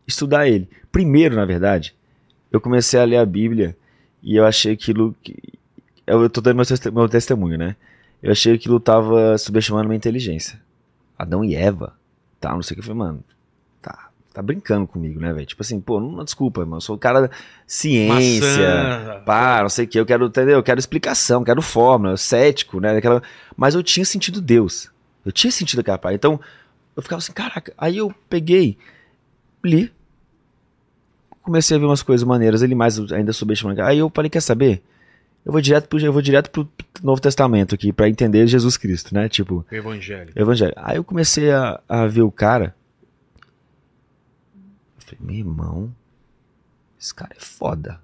[0.07, 0.67] estudar ele.
[0.91, 1.95] Primeiro, na verdade,
[2.51, 3.77] eu comecei a ler a Bíblia
[4.21, 5.35] e eu achei aquilo que.
[6.05, 7.75] Eu tô dando meu, teste- meu testemunho, né?
[8.21, 10.59] Eu achei que aquilo tava subestimando minha inteligência.
[11.17, 11.93] Adão e Eva,
[12.39, 12.51] tá?
[12.53, 12.79] Não sei o que.
[12.81, 13.23] Eu falei, mano,
[13.81, 15.45] tá, tá brincando comigo, né, velho?
[15.45, 16.77] Tipo assim, pô, não, desculpa, mano.
[16.77, 17.29] Eu sou o cara da
[17.65, 19.21] ciência.
[19.25, 20.55] Pá, não sei o que, eu quero, entendeu?
[20.55, 22.93] Eu quero explicação, quero fórmula, cético, né?
[22.93, 23.21] Daquela...
[23.55, 24.89] Mas eu tinha sentido Deus.
[25.25, 26.15] Eu tinha sentido aquela parte.
[26.15, 26.39] Então,
[26.95, 27.73] eu ficava assim, caraca.
[27.77, 28.77] Aí eu peguei,
[29.63, 29.91] li,
[31.41, 33.81] comecei a ver umas coisas maneiras, ele mais ainda subestimando.
[33.81, 34.83] Aí eu falei, quer saber?
[35.43, 36.69] Eu vou direto pro, eu vou direto pro
[37.01, 39.27] Novo Testamento aqui, pra entender Jesus Cristo, né?
[39.27, 40.31] Tipo, O evangelho.
[40.35, 40.73] Evangelho.
[40.75, 42.75] Aí eu comecei a, a ver o cara.
[44.55, 45.95] Eu falei, meu irmão,
[46.99, 47.99] esse cara é foda.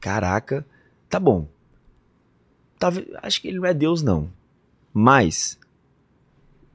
[0.00, 0.64] Caraca,
[1.08, 1.48] tá bom.
[2.78, 4.30] Talvez, acho que ele não é Deus, não.
[4.92, 5.58] Mas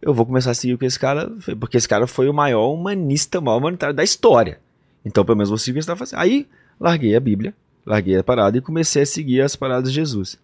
[0.02, 2.34] eu vou começar a seguir o que esse cara fez, porque esse cara foi o
[2.34, 4.60] maior humanista, o maior humanitário da história.
[5.04, 6.20] Então, pelo menos vou seguir o que ele está fazendo.
[6.20, 6.48] Aí,
[6.80, 7.54] larguei a Bíblia,
[7.86, 10.38] larguei a parada e comecei a seguir as paradas de Jesus.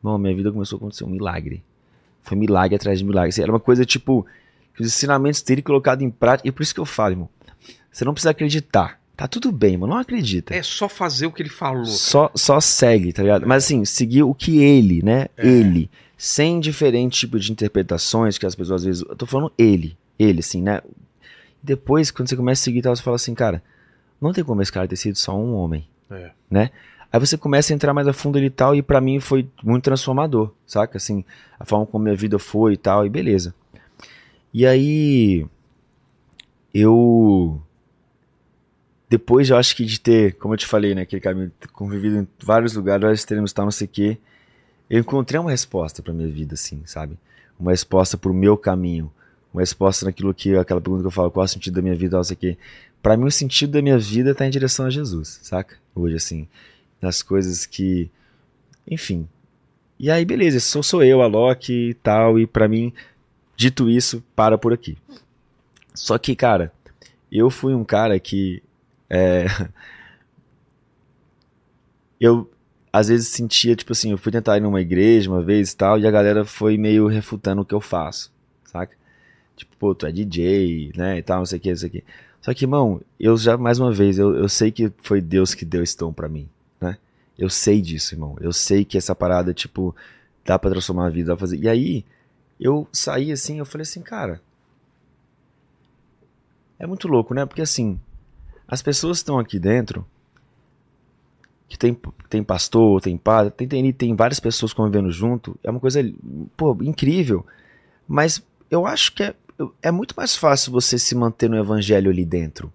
[0.00, 1.62] Irmão, minha vida começou a acontecer um milagre.
[2.22, 3.30] Foi milagre atrás de milagre.
[3.30, 4.26] Assim, Era uma coisa tipo,
[4.74, 6.48] que os ensinamentos dele colocado em prática.
[6.48, 7.28] E por isso que eu falo, irmão.
[7.90, 9.00] Você não precisa acreditar.
[9.16, 9.94] Tá tudo bem, mano.
[9.94, 10.54] Não acredita.
[10.54, 11.84] É só fazer o que ele falou.
[11.84, 13.46] Só, só segue, tá ligado?
[13.46, 15.26] Mas assim, seguir o que ele, né?
[15.36, 15.90] Ele.
[16.18, 19.02] Sem diferente tipo de interpretações que as pessoas às vezes.
[19.08, 19.96] Eu tô falando ele.
[20.18, 20.82] Ele, assim, né?
[21.62, 23.62] Depois, quando você começa a seguir, tal, você fala assim, cara,
[24.20, 25.86] não tem como esse cara ter sido só um homem.
[26.10, 26.30] É.
[26.50, 26.70] né?
[27.12, 29.84] Aí você começa a entrar mais a fundo e tal, e pra mim foi muito
[29.84, 30.98] transformador, saca?
[30.98, 31.24] Assim,
[31.58, 33.54] a forma como minha vida foi e tal, e beleza.
[34.52, 35.46] E aí,
[36.74, 37.60] eu.
[39.08, 42.28] Depois eu acho que de ter, como eu te falei, né, aquele caminho, convivido em
[42.42, 44.18] vários lugares, vários extremos, tal, não sei o quê,
[44.88, 47.18] eu encontrei uma resposta pra minha vida, assim, sabe?
[47.58, 49.12] Uma resposta pro meu caminho,
[49.52, 51.94] uma resposta naquilo que, aquela pergunta que eu falo, qual é o sentido da minha
[51.94, 52.58] vida, não sei o.
[53.02, 55.76] Pra mim, o sentido da minha vida tá em direção a Jesus, saca?
[55.94, 56.48] Hoje, assim,
[57.00, 58.10] nas coisas que.
[58.86, 59.28] Enfim.
[59.98, 62.92] E aí, beleza, sou, sou eu, a Loki e tal, e pra mim,
[63.56, 64.96] dito isso, para por aqui.
[65.94, 66.72] Só que, cara,
[67.30, 68.62] eu fui um cara que.
[69.10, 69.46] é,
[72.20, 72.50] eu,
[72.92, 75.98] às vezes, sentia, tipo assim, eu fui tentar ir numa igreja uma vez e tal,
[75.98, 78.32] e a galera foi meio refutando o que eu faço,
[78.64, 78.96] saca?
[79.56, 81.92] Tipo, pô, tu é DJ, né, e tal, não sei o que, não sei o
[81.92, 82.04] que.
[82.40, 85.64] Só que, irmão, eu já, mais uma vez, eu, eu sei que foi Deus que
[85.64, 86.48] deu esse dom pra mim,
[86.80, 86.96] né?
[87.36, 88.36] Eu sei disso, irmão.
[88.40, 89.94] Eu sei que essa parada, tipo,
[90.44, 91.58] dá pra transformar a vida, dá pra fazer.
[91.58, 92.04] E aí,
[92.58, 94.40] eu saí assim, eu falei assim, cara.
[96.78, 97.44] É muito louco, né?
[97.44, 97.98] Porque assim,
[98.66, 100.06] as pessoas estão aqui dentro,
[101.68, 101.96] que tem,
[102.30, 106.00] tem pastor, tem padre, tem, tem, tem várias pessoas convivendo junto, é uma coisa,
[106.56, 107.44] pô, incrível.
[108.06, 109.34] Mas eu acho que é,
[109.82, 112.72] é muito mais fácil você se manter no evangelho ali dentro.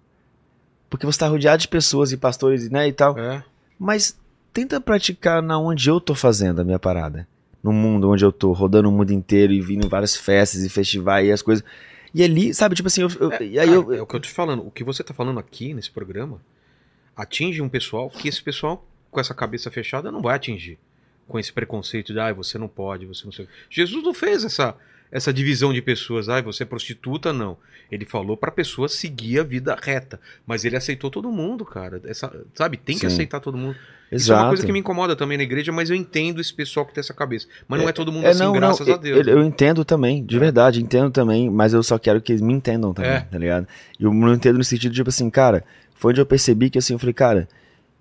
[0.88, 3.18] Porque você está rodeado de pessoas e pastores, né, e tal.
[3.18, 3.42] É.
[3.78, 4.16] Mas
[4.52, 7.26] tenta praticar na onde eu tô fazendo a minha parada.
[7.60, 10.68] No mundo onde eu tô, rodando o mundo inteiro e vindo em várias festas e
[10.68, 11.64] festivais e as coisas.
[12.14, 14.14] E ali, sabe, tipo assim, eu, eu- É, e aí cara, eu, é o que
[14.14, 14.64] eu tô te falando.
[14.64, 16.40] O que você tá falando aqui nesse programa
[17.16, 20.78] atinge um pessoal que esse pessoal com essa cabeça fechada não vai atingir.
[21.28, 23.46] Com esse preconceito de, ah, você não pode, você não sei.
[23.70, 24.74] Jesus não fez essa,
[25.10, 27.56] essa divisão de pessoas, ah, você é prostituta, não.
[27.90, 30.20] Ele falou pra pessoa seguir a vida reta.
[30.46, 32.00] Mas ele aceitou todo mundo, cara.
[32.04, 33.06] Essa, sabe, tem que Sim.
[33.06, 33.76] aceitar todo mundo.
[34.10, 34.48] Isso é uma exato.
[34.48, 37.14] coisa que me incomoda também na igreja, mas eu entendo esse pessoal que tem essa
[37.14, 37.46] cabeça.
[37.68, 39.26] Mas não é, todo mundo É, assim, não, graças não, a Deus.
[39.26, 40.38] Eu, eu entendo também, de É.
[40.38, 43.20] verdade, entendo também, mas eu só quero que eles me entendam também, É.
[43.20, 43.66] tá ligado?
[43.98, 45.64] Eu não entendo no sentido de, tipo assim, cara,
[45.94, 47.48] foi onde eu percebi que assim, eu falei, cara,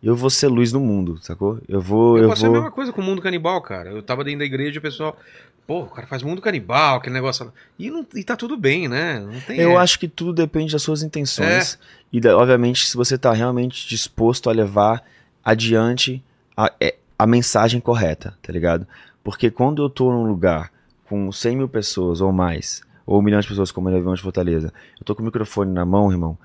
[0.02, 1.60] eu vou ser luz no mundo, sacou?
[1.68, 2.58] Eu vou, Eu, eu, passei a vou...
[2.60, 3.90] mesma coisa com o mundo canibal, cara.
[3.90, 5.18] Eu tava dentro da igreja e o pessoal,
[5.66, 7.52] pô, o cara faz mundo canibal, aquele negócio.
[7.80, 9.20] E, não, e tá tudo bem, né?
[9.20, 9.60] Não tem.
[9.60, 9.76] Eu é.
[9.78, 11.80] acho que tudo depende das suas intenções.
[12.12, 15.04] E, da- obviamente, se você tá realmente disposto a levar
[15.44, 16.22] adiante
[16.58, 18.86] a, é, a mensagem correta, tá ligado?
[19.24, 20.70] Porque quando eu tô num lugar
[21.06, 24.74] com 100 mil pessoas ou mais, ou um milhão de pessoas como o de Fortaleza,
[25.00, 26.38] eu tô com o microfone na mão, irmão,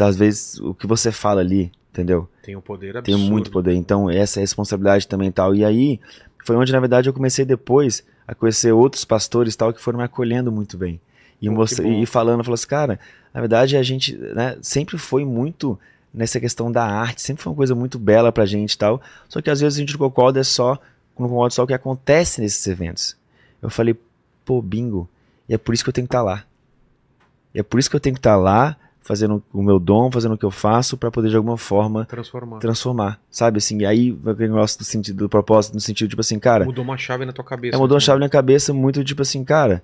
[0.00, 2.28] às vezes o que você fala ali, entendeu?
[2.42, 3.30] Tem um poder tem absurdo.
[3.30, 3.74] muito poder.
[3.74, 5.54] Então, essa é a responsabilidade também e tal.
[5.54, 6.00] E aí,
[6.44, 9.98] foi onde, na verdade, eu comecei depois a conhecer outros pastores e tal que foram
[9.98, 11.00] me acolhendo muito bem.
[11.40, 11.90] E, que bom.
[11.90, 13.00] e falando, falou assim, cara,
[13.32, 15.78] na verdade, a gente né, sempre foi muito
[16.12, 19.00] nessa questão da arte, sempre foi uma coisa muito bela pra gente e tal.
[19.28, 20.78] Só que às vezes a gente não concorda só,
[21.18, 23.16] não concorda só o que acontece nesses eventos.
[23.62, 23.96] Eu falei,
[24.44, 25.08] pô, bingo,
[25.48, 26.44] e é por isso que eu tenho que estar lá.
[27.54, 30.34] E é por isso que eu tenho que estar lá, fazendo o meu dom, fazendo
[30.34, 32.58] o que eu faço, para poder de alguma forma Transformar.
[32.58, 33.58] transformar, sabe?
[33.58, 36.84] Assim, e aí o negócio do sentido do propósito, no sentido, tipo assim, cara, Mudou
[36.84, 37.76] uma chave na tua cabeça.
[37.76, 38.04] é, mudou uma né?
[38.04, 39.82] chave na cabeça muito tipo assim, cara,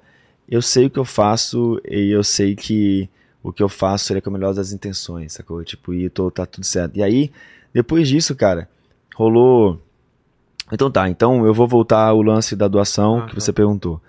[0.49, 3.09] eu sei o que eu faço e eu sei que
[3.43, 5.63] o que eu faço é com a melhor das intenções, sacou?
[5.65, 6.97] Tipo, e tô, tá tudo certo.
[6.97, 7.31] E aí,
[7.73, 8.69] depois disso, cara,
[9.15, 9.81] rolou.
[10.73, 13.27] Então tá, então eu vou voltar ao lance da doação Aham.
[13.29, 14.01] que você perguntou.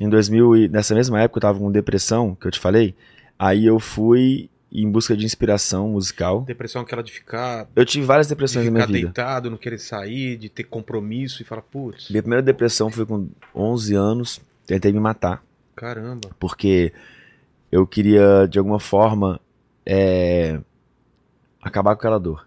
[0.00, 2.94] Em 2000, e- nessa mesma época eu tava com depressão, que eu te falei,
[3.38, 6.42] aí eu fui em busca de inspiração musical.
[6.42, 9.06] Depressão aquela de ficar, Eu tive várias de depressões na minha ficar vida.
[9.06, 13.28] deitado, não querer sair, de ter compromisso e falar, putz, Minha primeira depressão foi com
[13.54, 15.42] 11 anos, tentei me matar.
[15.74, 16.28] caramba.
[16.38, 16.92] porque
[17.72, 19.40] eu queria, de alguma forma,
[19.86, 20.60] é,
[21.62, 22.46] acabar com aquela dor.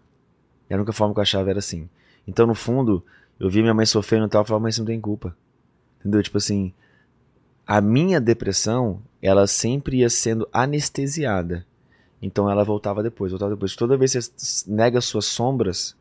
[0.70, 1.89] E a única forma que eu achava era assim.
[2.28, 3.04] Então, no fundo,
[3.39, 5.36] eu via minha mãe sofrendo e tal, eu falava, mas você não tem culpa.
[6.00, 6.22] Entendeu?
[6.24, 6.74] Tipo assim,
[7.66, 11.66] a minha depressão, ela sempre ia sendo anestesiada.
[12.22, 13.76] Então ela voltava depois, voltava depois.
[13.76, 15.95] Toda vez que você nega suas sombras,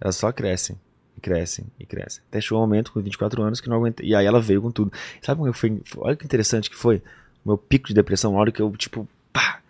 [0.00, 0.78] elas só crescem,
[1.16, 2.22] e crescem, e crescem.
[2.28, 4.08] Até chegou um momento com 24 anos que não aguentei.
[4.08, 4.92] E aí ela veio com tudo.
[5.20, 5.82] Sabe como foi?
[5.98, 7.02] Olha que interessante que foi.
[7.44, 9.60] O meu pico de depressão, na hora que eu, tipo, pá!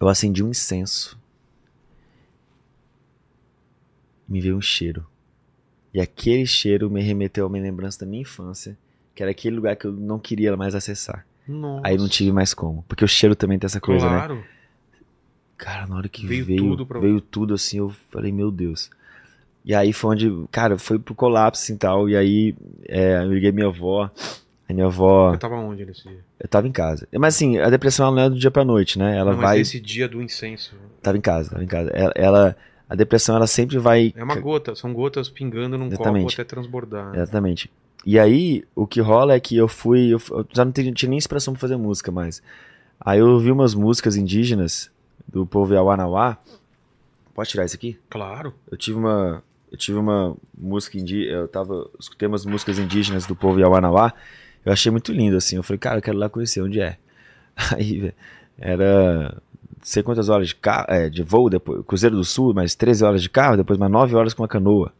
[0.00, 1.18] Eu acendi um incenso.
[4.28, 5.06] Me veio um cheiro.
[5.92, 8.76] E aquele cheiro me remeteu a uma lembrança da minha infância,
[9.18, 11.26] que era aquele lugar que eu não queria mais acessar.
[11.48, 11.82] Nossa.
[11.88, 12.84] Aí não tive mais como.
[12.86, 14.14] Porque o cheiro também tem essa coisa, né?
[14.16, 14.44] Claro.
[15.56, 18.88] Cara, na hora que Veio veio, tudo pra- veio tudo assim, eu falei, meu Deus.
[19.64, 22.08] E aí foi onde, cara, foi pro colapso assim tal.
[22.08, 22.54] E aí
[22.86, 24.08] é, eu liguei minha avó.
[24.68, 26.20] A minha avó, Eu tava onde nesse dia?
[26.38, 27.08] eu tava em casa.
[27.18, 29.16] Mas assim, a depressão ela não é do dia pra noite, né?
[29.16, 29.60] Ela não, mas vai.
[29.60, 30.76] esse dia do incenso.
[31.02, 31.90] Tava em casa, tava em casa.
[31.90, 32.56] Ela, ela-
[32.88, 34.12] a depressão ela sempre vai.
[34.14, 36.22] É uma gota, são gotas pingando num Exatamente.
[36.24, 37.16] copo até transbordar.
[37.16, 37.68] Exatamente.
[38.04, 40.14] E aí, o que rola é que eu fui.
[40.14, 40.20] Eu,
[40.52, 42.42] já não tinha, tinha nem inspiração pra fazer música mais.
[43.00, 44.90] Aí eu ouvi umas músicas indígenas
[45.26, 46.38] do povo Yawanawá.
[47.34, 47.98] Pode tirar isso aqui?
[48.08, 48.54] Claro.
[48.70, 49.42] Eu tive uma.
[49.70, 51.32] Eu tive uma música indígena.
[51.32, 51.88] Eu tava.
[51.98, 54.12] Escutei umas músicas indígenas do povo Yawanawá.
[54.64, 55.56] Eu achei muito lindo, assim.
[55.56, 56.98] Eu falei, cara, eu quero lá conhecer onde é.
[57.76, 58.14] Aí, velho,
[58.58, 59.40] era.
[59.76, 63.04] Não sei quantas horas de, carro, é, de voo, depois, Cruzeiro do Sul, mais 13
[63.04, 64.92] horas de carro, depois mais 9 horas com uma canoa.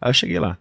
[0.00, 0.56] Aí eu cheguei lá.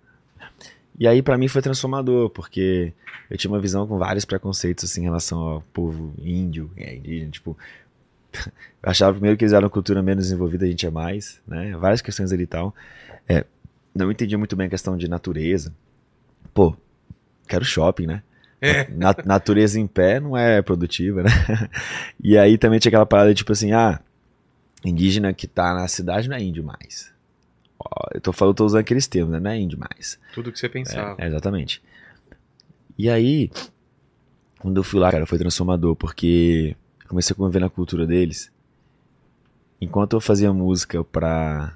[1.02, 2.94] E aí, pra mim, foi transformador, porque
[3.28, 7.32] eu tinha uma visão com vários preconceitos, assim, em relação ao povo índio, é, indígena,
[7.32, 7.58] tipo.
[8.84, 11.76] Eu achava primeiro que eles eram cultura menos desenvolvida, a gente é mais, né?
[11.76, 12.74] Várias questões ali e tal.
[13.28, 13.46] É,
[13.96, 15.74] não entendia muito bem a questão de natureza.
[16.54, 16.78] Pô,
[17.48, 18.22] quero shopping, né?
[18.62, 18.88] É.
[18.92, 21.30] Na- natureza em pé não é produtiva, né?
[22.24, 24.00] E aí também tinha aquela parada tipo assim, ah,
[24.86, 27.11] indígena que tá na cidade não é índio mais.
[28.14, 29.40] Eu tô falando, tô usando aqueles termos, né?
[29.40, 30.20] Não é índio mais.
[30.34, 31.16] Tudo que você pensava.
[31.22, 31.82] É, exatamente.
[32.98, 33.50] E aí,
[34.60, 38.52] quando eu fui lá, cara, foi transformador, porque eu comecei a conviver na cultura deles.
[39.80, 41.76] Enquanto eu fazia música pra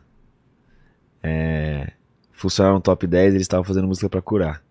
[1.23, 1.93] é,
[2.31, 4.63] funcionar no top 10, eles estavam fazendo música pra curar,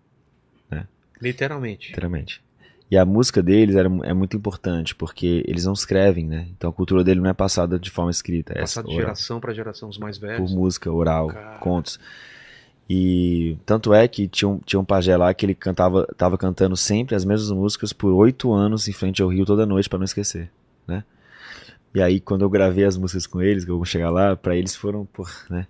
[1.21, 1.89] Literalmente.
[1.89, 2.44] literalmente.
[2.89, 6.47] E a música deles era, é muito importante, porque eles não escrevem, né?
[6.55, 9.53] Então a cultura dele não é passada de forma escrita, é Passar de geração pra
[9.53, 10.53] geração, os mais por velhos.
[10.53, 11.57] música, oral, Cara.
[11.57, 11.99] contos.
[12.87, 16.77] E tanto é que tinha um, tinha um pajé lá que ele cantava, tava cantando
[16.77, 20.05] sempre as mesmas músicas por oito anos em frente ao rio toda noite pra não
[20.05, 20.51] esquecer,
[20.87, 21.03] né?
[21.95, 24.55] E aí quando eu gravei as músicas com eles, que eu vou chegar lá, pra
[24.55, 25.65] eles foram, por, né?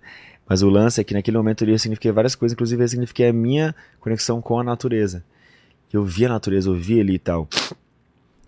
[0.46, 3.32] Mas o lance é que naquele momento ele significava várias coisas, inclusive ele significava a
[3.32, 5.24] minha conexão com a natureza.
[5.96, 7.48] Eu via a natureza, eu via ele e tal.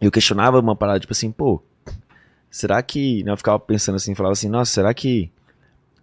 [0.00, 1.62] Eu questionava uma parada, tipo assim, pô,
[2.50, 3.22] será que.
[3.24, 5.30] né, Eu ficava pensando assim, falava assim, nossa, será que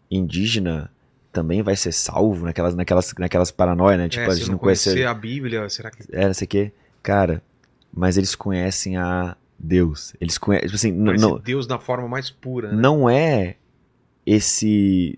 [0.10, 0.92] indígena
[1.32, 4.08] também vai ser salvo naquelas, naquelas, naquelas paranoia, né?
[4.10, 5.06] Tipo, é, a gente não conhecer.
[5.06, 6.04] a Bíblia, será que.
[6.12, 6.72] É, não sei o quê.
[7.04, 7.42] Cara,
[7.94, 10.14] mas eles conhecem a Deus.
[10.20, 10.68] Eles conhecem.
[10.68, 12.82] Tipo assim, não, Deus da forma mais pura, né?
[12.82, 13.56] não é
[14.26, 15.18] esse.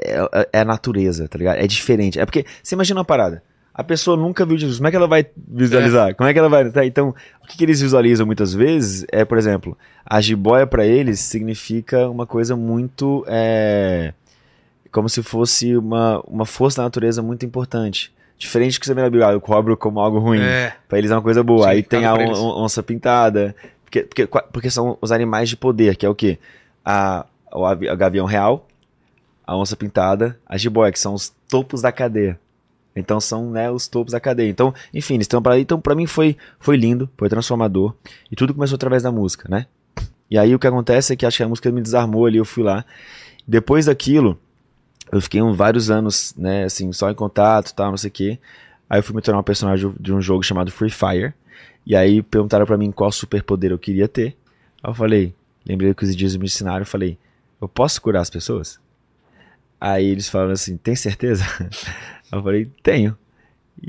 [0.00, 1.56] É- é a natureza, tá ligado?
[1.58, 2.18] É diferente.
[2.20, 3.42] É porque, você imagina uma parada.
[3.78, 4.78] A pessoa nunca viu Jesus.
[4.78, 6.12] Como é que ela vai visualizar?
[6.16, 6.68] Como é que ela vai.
[6.68, 6.84] tá?
[6.84, 11.20] Então, o que, que eles visualizam muitas vezes é, por exemplo, a jiboia pra eles
[11.20, 13.24] significa uma coisa muito.
[13.28, 14.12] É,
[14.90, 18.12] como se fosse uma, uma força da natureza muito importante.
[18.36, 20.40] Diferente do que você vê na Bíblia, ah, eu cobro como algo ruim.
[20.40, 21.68] É, Pra eles é uma coisa boa.
[21.68, 23.54] Aí tem a on- onça pintada.
[23.84, 26.36] Porque, porque, porque são os animais de poder, que é o quê?
[26.84, 28.66] A, o avi- a gavião real,
[29.46, 32.38] a onça pintada, a jiboia, que são os topos da cadeia.
[32.98, 34.50] Então são né, os topos da cadeia.
[34.50, 37.94] Então, enfim, eles estão para Então, pra mim foi, foi lindo, foi transformador.
[38.30, 39.66] E tudo começou através da música, né?
[40.30, 42.44] E aí o que acontece é que acho que a música me desarmou ali, eu
[42.44, 42.84] fui lá.
[43.46, 44.38] Depois daquilo,
[45.10, 48.38] eu fiquei um, vários anos, né, assim, só em contato, tal, não sei o quê.
[48.90, 51.32] Aí eu fui me tornar um personagem de um jogo chamado Free Fire.
[51.86, 54.36] E aí perguntaram para mim qual superpoder eu queria ter.
[54.82, 55.34] Aí eu falei,
[55.66, 57.18] lembrei que os dias me ensinaram, eu falei,
[57.60, 58.78] eu posso curar as pessoas?
[59.80, 61.44] Aí eles falaram assim, tem certeza?
[62.32, 63.16] eu falei, tenho.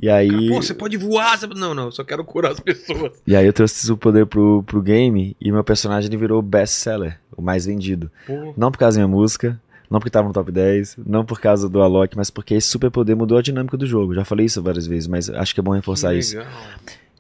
[0.01, 0.49] E aí.
[0.49, 1.37] Pô, você pode voar.
[1.37, 1.47] Você...
[1.47, 3.11] Não, não, eu só quero curar as pessoas.
[3.25, 6.75] E aí eu trouxe esse poder pro, pro game e meu personagem ele virou best
[6.75, 8.11] seller, o mais vendido.
[8.25, 8.53] Pô.
[8.55, 9.59] Não por causa da minha música,
[9.89, 13.15] não porque tava no top 10, não por causa do Alok, mas porque esse superpoder
[13.15, 14.13] mudou a dinâmica do jogo.
[14.13, 16.37] Já falei isso várias vezes, mas acho que é bom reforçar isso.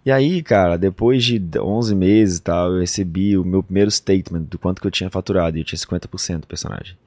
[0.05, 4.43] E aí, cara, depois de 11 meses e tal, eu recebi o meu primeiro statement
[4.43, 5.57] do quanto que eu tinha faturado.
[5.57, 6.97] E eu tinha 50% do personagem.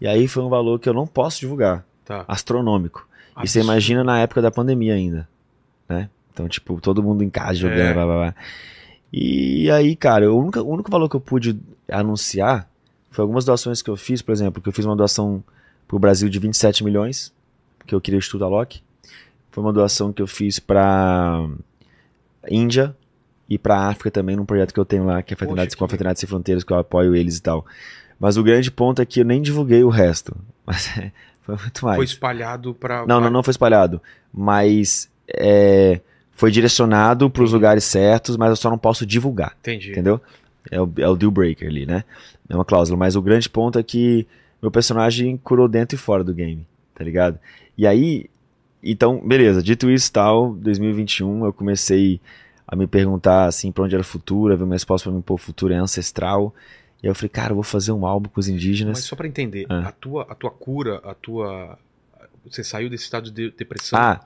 [0.00, 1.84] E aí foi um valor que eu não posso divulgar.
[2.04, 2.24] Tá.
[2.26, 3.06] Astronômico.
[3.42, 3.64] E você Absurdo.
[3.64, 5.28] imagina na época da pandemia ainda,
[5.88, 6.08] né?
[6.32, 7.92] Então, tipo, todo mundo em casa jogando, É.
[7.94, 8.34] blá, blá, blá.
[9.12, 11.58] E aí, cara, o único, o único valor que eu pude
[11.88, 12.68] anunciar
[13.10, 15.42] foi algumas doações que eu fiz, por exemplo, que eu fiz uma doação
[15.86, 17.32] pro Brasil de 27 milhões,
[17.86, 18.82] que eu queria estudar Loki.
[19.52, 21.48] Foi uma doação que eu fiz pra
[22.50, 22.96] Índia
[23.48, 26.18] e pra África também, num projeto que eu tenho lá, que é com a Fraternidade
[26.18, 27.64] Sem Fronteiras, que eu apoio eles e tal.
[28.18, 30.36] Mas o grande ponto é que eu nem divulguei o resto.
[30.66, 31.12] Mas é,
[31.44, 31.96] foi muito mais.
[31.96, 33.06] Foi espalhado pra.
[33.06, 34.00] Não, não, não foi espalhado.
[34.32, 36.00] Mas é,
[36.32, 39.54] foi direcionado para os lugares certos, mas eu só não posso divulgar.
[39.60, 39.92] Entendi.
[39.92, 40.20] Entendeu?
[40.70, 42.04] É o, é o deal breaker ali, né?
[42.48, 42.98] É uma cláusula.
[42.98, 44.26] Mas o grande ponto é que
[44.60, 47.38] meu personagem curou dentro e fora do game, tá ligado?
[47.76, 48.30] E aí,
[48.82, 49.62] então, beleza.
[49.62, 52.20] Dito isso tal, 2021 eu comecei
[52.66, 55.22] a me perguntar assim pra onde era o futuro, a ver uma resposta pra mim,
[55.22, 56.54] pô, o futuro é ancestral.
[57.04, 58.96] E aí eu falei, cara, eu vou fazer um álbum com os indígenas.
[58.98, 59.88] Mas só pra entender, Ah.
[59.88, 61.78] a, tua, a tua cura, a tua.
[62.50, 63.98] Você saiu desse estado de depressão?
[63.98, 64.20] Ah,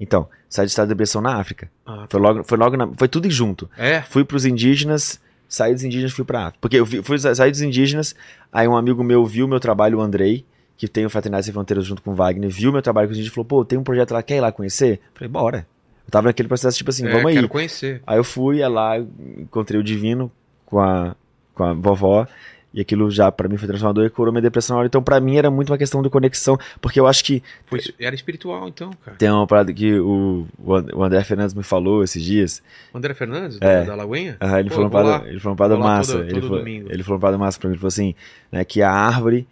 [0.00, 1.70] então, saí de estado de depressão na África.
[1.86, 3.70] Ah, Foi logo, foi logo na, foi tudo junto.
[3.78, 4.02] É?
[4.02, 6.58] Fui pros indígenas, saí dos indígenas fui pra África.
[6.60, 8.16] Porque eu fui, fui saí dos indígenas,
[8.52, 10.44] aí um amigo meu viu meu trabalho, o Andrei,
[10.76, 13.16] que tem o Fraternidade Sem Fronteiras junto com o Wagner, viu meu trabalho com os
[13.18, 15.00] indígenas e falou, pô, tem um projeto lá, quer ir lá conhecer?
[15.14, 15.66] Falei, bora.
[16.04, 17.34] Eu tava naquele processo, tipo assim, É, vamos aí.
[17.36, 18.02] Quero conhecer.
[18.04, 18.98] Aí eu fui, ia lá,
[19.38, 20.30] encontrei o Divino
[20.66, 21.14] com a,
[21.54, 22.26] com a vovó,
[22.72, 24.86] e aquilo já pra mim foi transformador e curou minha depressão na hora.
[24.88, 28.14] Então pra mim era muito uma questão de conexão, porque eu acho que Foi, era
[28.16, 29.16] espiritual, então, cara.
[29.16, 32.60] tem uma parada que o, o André Fernandes me falou esses dias,
[32.92, 33.80] André Fernandes, É.
[33.80, 34.36] da, da Lagoinha?
[34.58, 36.12] Ele, Pô, falou parada, ele falou uma parada massa.
[36.14, 36.88] todo- ele, todo falou, domingo.
[36.90, 37.74] ele falou uma parada massa pra mim.
[37.74, 38.14] Ele falou assim:
[38.50, 39.46] né, que a árvore,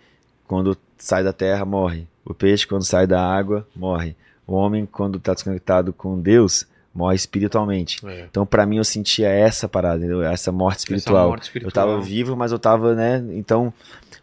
[0.48, 2.06] quando sai da terra, morre.
[2.24, 4.16] O peixe, quando sai da água, morre.
[4.46, 8.04] O homem, quando tá desconectado com Deus, morre espiritualmente.
[8.06, 8.26] É.
[8.30, 11.28] Então, pra mim, eu sentia essa parada, essa morte espiritual.
[11.28, 11.68] morte espiritual.
[11.88, 13.24] Eu tava vivo, mas eu tava, né?
[13.32, 13.72] Então,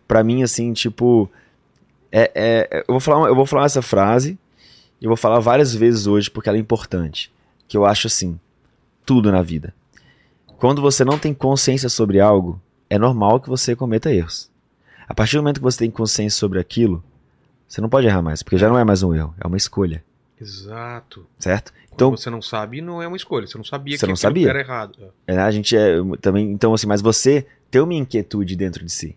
[0.08, 1.30] pra mim, assim, tipo.
[2.12, 4.38] É, é- é- eu, vou falar, eu vou falar essa frase
[5.00, 7.32] e eu vou falar várias vezes hoje porque ela é importante.
[7.68, 8.40] Que eu acho assim:
[9.06, 9.74] tudo na vida.
[10.58, 12.60] Quando você não tem consciência sobre algo,
[12.90, 14.50] é normal que você cometa erros.
[15.08, 17.04] A partir do momento que você tem consciência sobre aquilo,
[17.68, 20.04] você não pode errar mais, porque já não é mais um erro, é uma escolha,
[20.40, 21.26] Exato.
[21.40, 21.72] certo?
[22.08, 23.46] Então, você não sabe, não é uma escolha.
[23.48, 24.50] Você não sabia Você que não sabia.
[24.50, 24.98] era errado.
[25.28, 25.34] É.
[25.34, 28.92] É, né, a gente é também, então assim, mas você tem uma inquietude dentro de
[28.92, 29.16] si.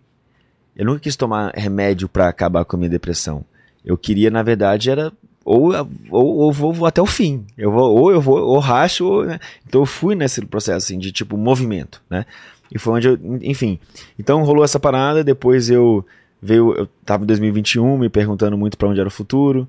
[0.75, 3.45] Eu nunca quis tomar remédio pra acabar com a minha depressão.
[3.85, 5.11] Eu queria, na verdade, era
[5.45, 5.71] ou
[6.09, 7.45] ou, ou vou, vou até o fim.
[7.57, 9.39] Eu vou ou eu vou ou racho, ou, né?
[9.67, 12.25] Então eu fui nesse processo assim de tipo movimento, né?
[12.71, 13.79] E foi onde eu, enfim.
[14.17, 16.03] Então rolou essa parada, depois eu
[16.41, 19.67] veio, eu tava em 2021 me perguntando muito pra onde era o futuro.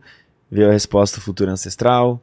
[0.51, 2.21] Veio a resposta futuro ancestral.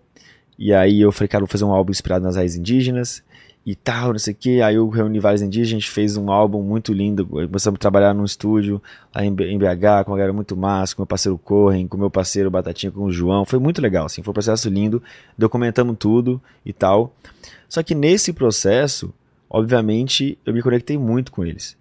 [0.58, 3.24] E aí eu falei, cara, vou fazer um álbum inspirado nas raízes indígenas
[3.66, 4.62] e tal, não sei o que.
[4.62, 7.26] Aí eu reuni vários indígenas, a gente fez um álbum muito lindo.
[7.26, 8.82] Começamos a trabalhar num estúdio
[9.14, 12.49] lá em, BH, com uma galera muito massa, com meu parceiro Corren, com meu parceiro
[12.49, 13.45] Batatinha, com o João.
[13.45, 15.02] Foi muito legal, assim, foi um processo lindo.
[15.38, 17.14] Documentamos tudo e tal.
[17.70, 19.14] Só que nesse processo,
[19.49, 21.78] obviamente, eu me conectei muito com eles.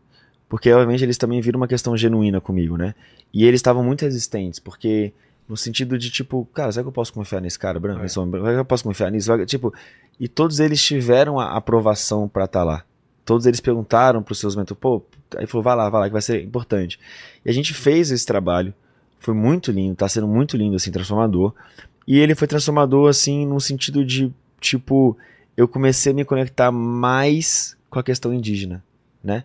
[0.49, 2.95] Porque, obviamente, eles também viram uma questão genuína comigo, né?
[3.33, 5.12] E eles estavam muito resistentes, porque
[5.51, 8.05] no sentido de tipo, cara, será que eu posso confiar nesse cara branco?
[8.05, 8.09] É.
[8.09, 9.44] Será que eu posso confiar nisso?
[9.46, 9.74] Tipo,
[10.18, 12.84] e todos eles tiveram a aprovação pra estar lá.
[13.24, 15.03] Todos eles perguntaram pros seus mentores, pô,
[15.36, 17.01] aí falou, vai lá, vai lá, que vai ser importante.
[17.44, 18.72] E a gente fez esse trabalho,
[19.18, 21.53] foi muito lindo, tá sendo muito lindo, assim, transformador.
[22.07, 25.18] E ele foi transformador, assim, no sentido de, tipo,
[25.57, 28.84] eu comecei a me conectar mais com a questão indígena,
[29.22, 29.42] né?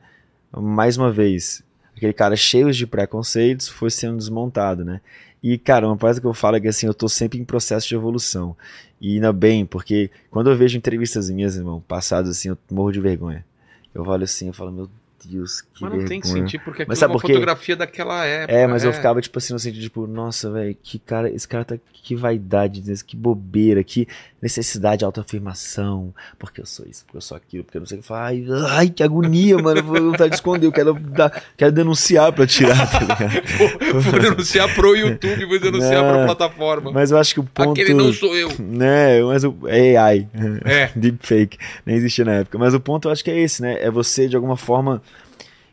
[0.55, 1.63] Mais uma vez,
[1.97, 5.01] aquele cara cheio de preconceitos foi sendo desmontado, né?
[5.47, 7.87] E, cara, uma coisa que eu falo é que, assim, eu tô sempre em processo
[7.87, 8.57] de evolução.
[8.99, 12.99] E ainda bem, porque quando eu vejo entrevistas minhas, irmão, passadas, assim, eu morro de
[12.99, 13.45] vergonha.
[13.93, 14.89] Eu olho assim, eu falo, meu
[15.27, 16.43] Deus, que Mas não tem vergonha.
[16.43, 17.33] sentido, porque aquilo Mas é sabe uma por quê?
[17.33, 18.53] fotografia daquela época.
[18.53, 21.65] É, mas eu ficava, tipo assim, no sentido, tipo, nossa, velho, que cara, esse cara
[21.65, 24.07] tá, que vaidade, que bobeira, que
[24.39, 27.97] necessidade de autoafirmação, porque eu sou isso, porque eu sou aquilo, porque eu não sei
[27.97, 31.43] o que, ai, ai, que agonia, mano, eu vou vontade de esconder, eu quero, dar,
[31.57, 34.01] quero denunciar pra tirar, tá ligado?
[34.01, 36.13] Vou denunciar pro YouTube, vou denunciar Não.
[36.13, 36.91] pra plataforma.
[36.91, 37.71] Mas eu acho que o ponto...
[37.71, 38.49] Aquele não sou eu.
[38.59, 40.27] Né, mas o é AI,
[40.63, 40.91] É.
[40.95, 42.57] deepfake, nem existia na época.
[42.59, 43.81] Mas o ponto eu acho que é esse, né?
[43.81, 45.01] É você, de alguma forma,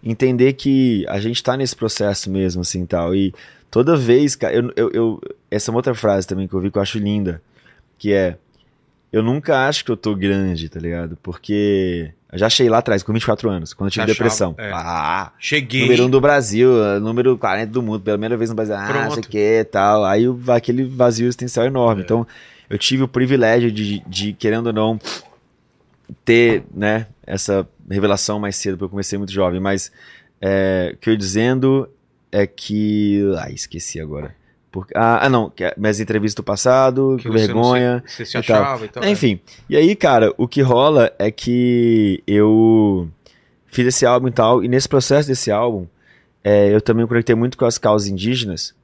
[0.03, 3.15] entender que a gente tá nesse processo mesmo, assim, tal.
[3.15, 3.33] E
[3.71, 6.71] toda vez, cara, eu, eu, eu- essa é uma outra frase também que eu vi
[6.71, 7.41] que eu acho linda,
[7.99, 8.37] que é,
[9.13, 11.17] eu nunca acho que eu tô grande, tá ligado?
[11.23, 14.55] Porque eu já achei lá atrás, com 24 anos, quando eu tive Achava, depressão.
[14.59, 14.71] é.
[14.73, 15.83] Ah, Cheguei.
[15.83, 18.81] Número 1 um do Brasil, número 40 do mundo, pela primeira vez no Brasil, ah,
[18.81, 19.29] não sei o Pronto.
[19.29, 20.05] que tal.
[20.05, 22.01] Aí aquele vazio existencial enorme.
[22.01, 22.05] É.
[22.05, 22.27] Então,
[22.71, 24.99] eu tive o privilégio de, de, querendo ou não,
[26.25, 29.91] ter, né, essa revelação mais cedo, porque eu comecei muito jovem, mas
[30.41, 31.89] é, o que eu ia dizendo
[32.31, 33.23] é que.
[33.39, 34.35] Ai, esqueci agora.
[34.71, 37.97] Porque, ah, ah, não, que é- minhas entrevistas do passado, Que que você vergonha.
[37.97, 38.63] Não se, você se e tal.
[38.63, 39.05] achava e tal.
[39.05, 39.39] Enfim,
[39.69, 43.07] e aí, cara, o que rola é que eu
[43.67, 45.87] fiz esse álbum e tal, e nesse processo desse álbum,
[46.43, 48.75] é, eu também me conectei muito com as causas indígenas,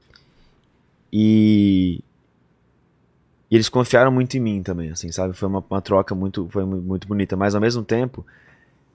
[1.12, 2.00] e,
[3.50, 5.34] e eles confiaram muito em mim também, assim, sabe?
[5.34, 8.26] Foi uma, uma troca muito, foi mu- muito bonita, mas ao mesmo tempo,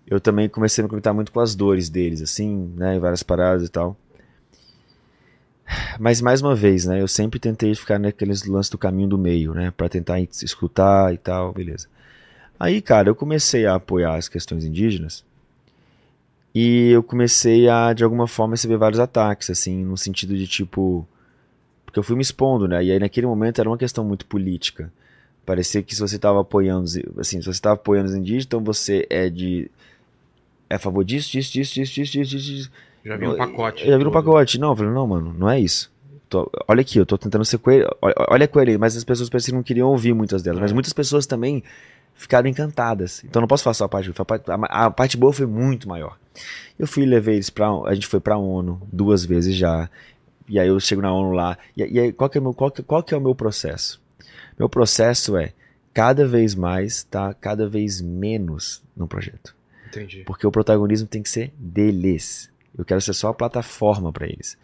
[0.08, 3.68] eu também comecei a me conectar muito com as dores deles, assim, né, várias paradas
[3.68, 3.98] e tal.
[6.00, 7.02] Mas mais uma vez, né?
[7.02, 9.72] Eu sempre tentei ficar naqueles lances do caminho do meio, né?
[9.72, 11.88] Pra tentar es- escutar e tal, beleza.
[12.60, 15.24] Aí, cara, eu comecei a apoiar as questões indígenas
[16.54, 21.08] e eu comecei a, de alguma forma, receber vários ataques, assim, no sentido de tipo.
[21.94, 22.84] Porque eu fui me expondo, né?
[22.84, 24.92] E aí, naquele momento, era uma questão muito política.
[25.46, 26.86] Parecia que se você tava apoiando,
[27.20, 29.70] assim, se você tava apoiando os indígenas, então você é de.
[30.68, 32.72] É a favor disso, disso, disso, disso, disso, disso, disso.
[33.06, 33.86] Já vi um pacote.
[33.86, 34.60] Já vira um pacote.
[34.60, 35.92] Não, eu falei, não, mano, não é isso.
[36.28, 37.88] Tô- olha aqui, eu tô tentando ser coelho.
[38.02, 40.60] Olha, olha coelho, mas as pessoas parecem que não queriam ouvir muitas delas.
[40.62, 40.74] Mas É.
[40.74, 41.62] muitas pessoas também
[42.16, 43.24] ficaram encantadas.
[43.24, 45.88] Então não posso falar só a parte, a parte, a, a parte boa foi muito
[45.88, 46.18] maior.
[46.80, 47.68] Eu fui e levei eles pra.
[47.86, 49.88] A gente foi pra ONU duas vezes já.
[50.48, 51.58] E aí eu chego na ONU lá.
[51.76, 53.36] E, e aí, qual que, é o meu, qual, que, qual que é o meu
[53.36, 54.02] processo?
[54.58, 55.54] Meu processo é
[55.94, 57.34] cada vez mais, tá?
[57.34, 59.56] Cada vez menos no projeto.
[59.88, 60.24] Entendi.
[60.26, 62.50] Porque o protagonismo tem que ser deles.
[62.78, 64.58] Eu quero ser só a plataforma para eles.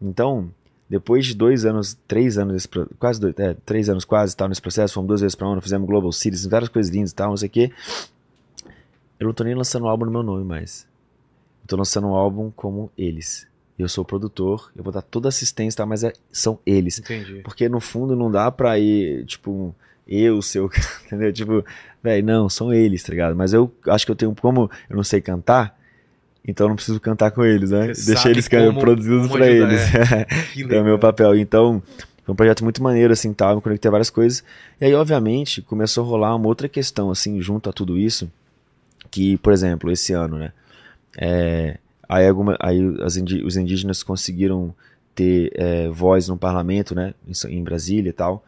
[0.00, 0.50] Então,
[0.88, 2.66] depois de dois anos, três anos,
[2.98, 5.86] quase dois, é, três anos quase, tal, nesse processo, fomos duas vezes pra ONU, fizemos
[5.86, 7.72] Global Cities, várias coisas lindas e tal, não sei o quê.
[9.18, 10.88] Eu não tô nem lançando um álbum no meu nome mais.
[11.62, 13.46] Eu tô lançando um álbum como eles.
[13.82, 15.86] Eu sou o produtor, eu vou dar toda a assistência, tá?
[15.86, 16.98] mas é- são eles.
[16.98, 17.40] Entendi.
[17.44, 19.74] Porque no fundo não dá pra ir, tipo,
[20.06, 20.70] eu, seu,
[21.06, 21.32] entendeu?
[21.32, 21.64] Tipo,
[22.02, 23.34] velho, não, são eles, tá ligado?
[23.36, 25.78] Mas eu acho que eu tenho, como eu não sei cantar,
[26.46, 27.94] então eu não preciso cantar com eles, né?
[27.94, 29.80] Você Deixei eles como- produzidos como pra ajudar, eles.
[30.54, 31.36] Que então é o meu papel.
[31.36, 31.82] Então,
[32.24, 34.42] foi um projeto muito maneiro, assim, tal, me conectei a várias coisas.
[34.80, 38.30] E aí, obviamente, começou a rolar uma outra questão, assim, junto a tudo isso,
[39.10, 40.52] que, por exemplo, esse ano, né?
[41.18, 41.78] É,
[42.16, 44.74] aí alguma, aí os indígenas conseguiram
[45.14, 47.14] ter é, voz no parlamento, né?
[47.26, 48.44] Em, em Brasília e tal.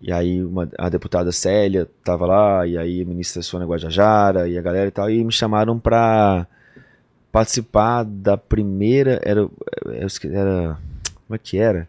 [0.00, 4.56] E aí uma, a deputada Célia tava lá, e aí a ministra Sônia Guajajara e
[4.56, 6.46] a galera e tal, e me chamaram pra
[7.32, 9.20] participar da primeira.
[9.24, 9.48] Era.
[10.06, 10.78] esque- era
[11.26, 11.88] como é que era?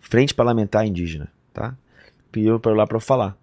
[0.00, 1.74] Frente Parlamentar Indígena, tá?
[2.32, 3.36] Pediram ir lá eu falar.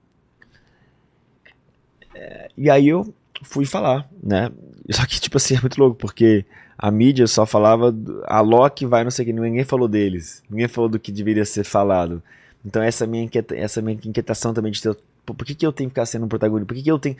[2.14, 4.51] É, e aí eu fui falar, né?
[4.91, 6.45] Só que, tipo assim, é muito louco, porque
[6.77, 10.43] a mídia só falava a Loki vai não sei o que, ninguém falou deles.
[10.49, 12.21] Ninguém falou do que deveria ser falado.
[12.65, 14.95] Então essa minha, inquieta, essa minha inquietação também de ter.
[15.25, 16.67] Por que, que eu tenho que ficar sendo um protagonista?
[16.67, 17.15] Por que, que eu tenho.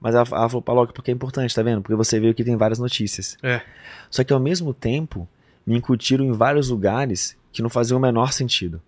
[0.00, 1.82] Mas ela, ela falou pra Loki, porque é importante, tá vendo?
[1.82, 3.36] Porque você vê que tem várias notícias.
[3.42, 3.62] É.
[4.10, 5.28] Só que ao mesmo tempo,
[5.66, 8.80] me incutiram em vários lugares que não faziam o menor sentido.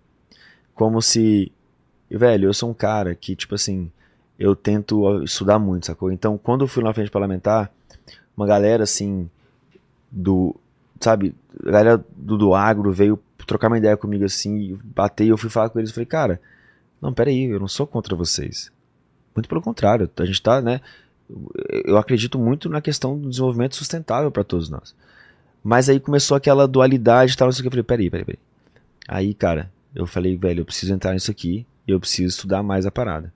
[0.73, 1.51] Como se.
[2.09, 3.91] Velho, eu sou um cara que, tipo assim,
[4.41, 6.11] eu tento ó, estudar muito, sacou?
[6.11, 7.71] Então, quando eu fui na frente parlamentar,
[8.35, 9.29] uma galera assim,
[10.09, 10.55] do.
[10.99, 15.37] Sabe, a galera do, do agro veio trocar uma ideia comigo assim, bater, e eu
[15.37, 16.41] fui falar com eles falei, cara,
[17.01, 18.71] não, peraí, eu não sou contra vocês.
[19.35, 20.81] Muito pelo contrário, a gente tá, né?
[21.85, 24.95] Eu acredito muito na questão do desenvolvimento sustentável para todos nós.
[25.63, 27.67] Mas aí começou aquela dualidade e tal, não sei o que.
[27.67, 28.39] Eu falei, peraí, peraí, peraí.
[29.07, 32.91] Aí, cara, eu falei, velho, eu preciso entrar nisso aqui eu preciso estudar mais a
[32.91, 33.33] parada.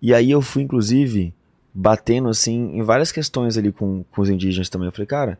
[0.00, 1.34] E aí eu fui, inclusive,
[1.74, 4.86] batendo, assim, em várias questões ali com, com os indígenas também.
[4.86, 5.38] Eu falei, cara,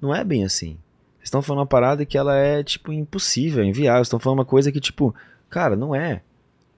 [0.00, 0.76] não é bem assim.
[1.18, 3.98] Vocês estão falando uma parada que ela é, tipo, impossível, inviável.
[3.98, 5.14] Vocês estão falando uma coisa que, tipo,
[5.48, 6.22] cara, não é.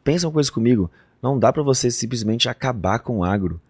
[0.03, 0.91] Pensa uma coisa comigo.
[1.23, 3.61] Não dá pra você simplesmente acabar com o agro.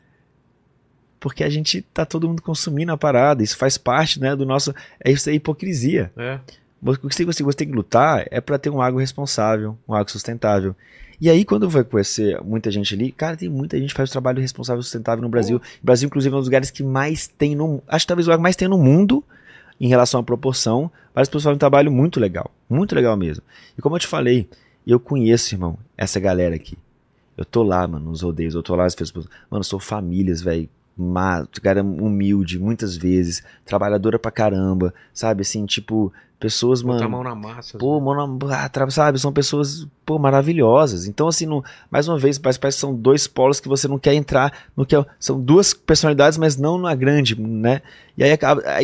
[1.20, 4.74] Porque a gente tá todo mundo consumindo a parada, isso faz parte, né, do nosso,
[5.00, 6.12] é isso é hipocrisia.
[6.16, 6.38] É.
[6.82, 10.12] O que você, você tem que lutar é para ter um agro responsável, um agro
[10.12, 10.76] sustentável.
[11.20, 14.12] E aí, quando vai conhecer muita gente ali, cara, tem muita gente que faz o
[14.12, 15.58] trabalho responsável sustentável no Brasil.
[15.58, 18.30] O Brasil, inclusive, é um dos lugares que mais tem no Acho que talvez o
[18.30, 19.22] lugar que mais tem no mundo
[19.80, 20.90] em relação à proporção.
[21.14, 22.50] Várias pessoas fazem um trabalho muito legal.
[22.68, 23.42] Muito legal mesmo.
[23.78, 24.48] E como eu te falei,
[24.86, 26.76] eu conheço, irmão, essa galera aqui.
[27.36, 29.26] Eu tô lá, mano, nos rodeios, eu tô lá, as pessoas.
[29.50, 30.68] Mano, são famílias, velho.
[31.62, 35.42] Cara humilde, muitas vezes, trabalhadora pra caramba, sabe?
[35.42, 37.10] Assim, tipo, pessoas, Botar mano.
[37.10, 37.78] mão na massa.
[37.78, 39.18] Pô, mano, ah, tra- sabe?
[39.18, 41.06] São pessoas, pô, maravilhosas.
[41.06, 43.98] Então, assim, não- mais uma vez, parece, parece que são dois polos que você não
[43.98, 47.80] quer entrar no que é, são duas personalidades, mas não na grande, né?
[48.16, 48.30] E aí,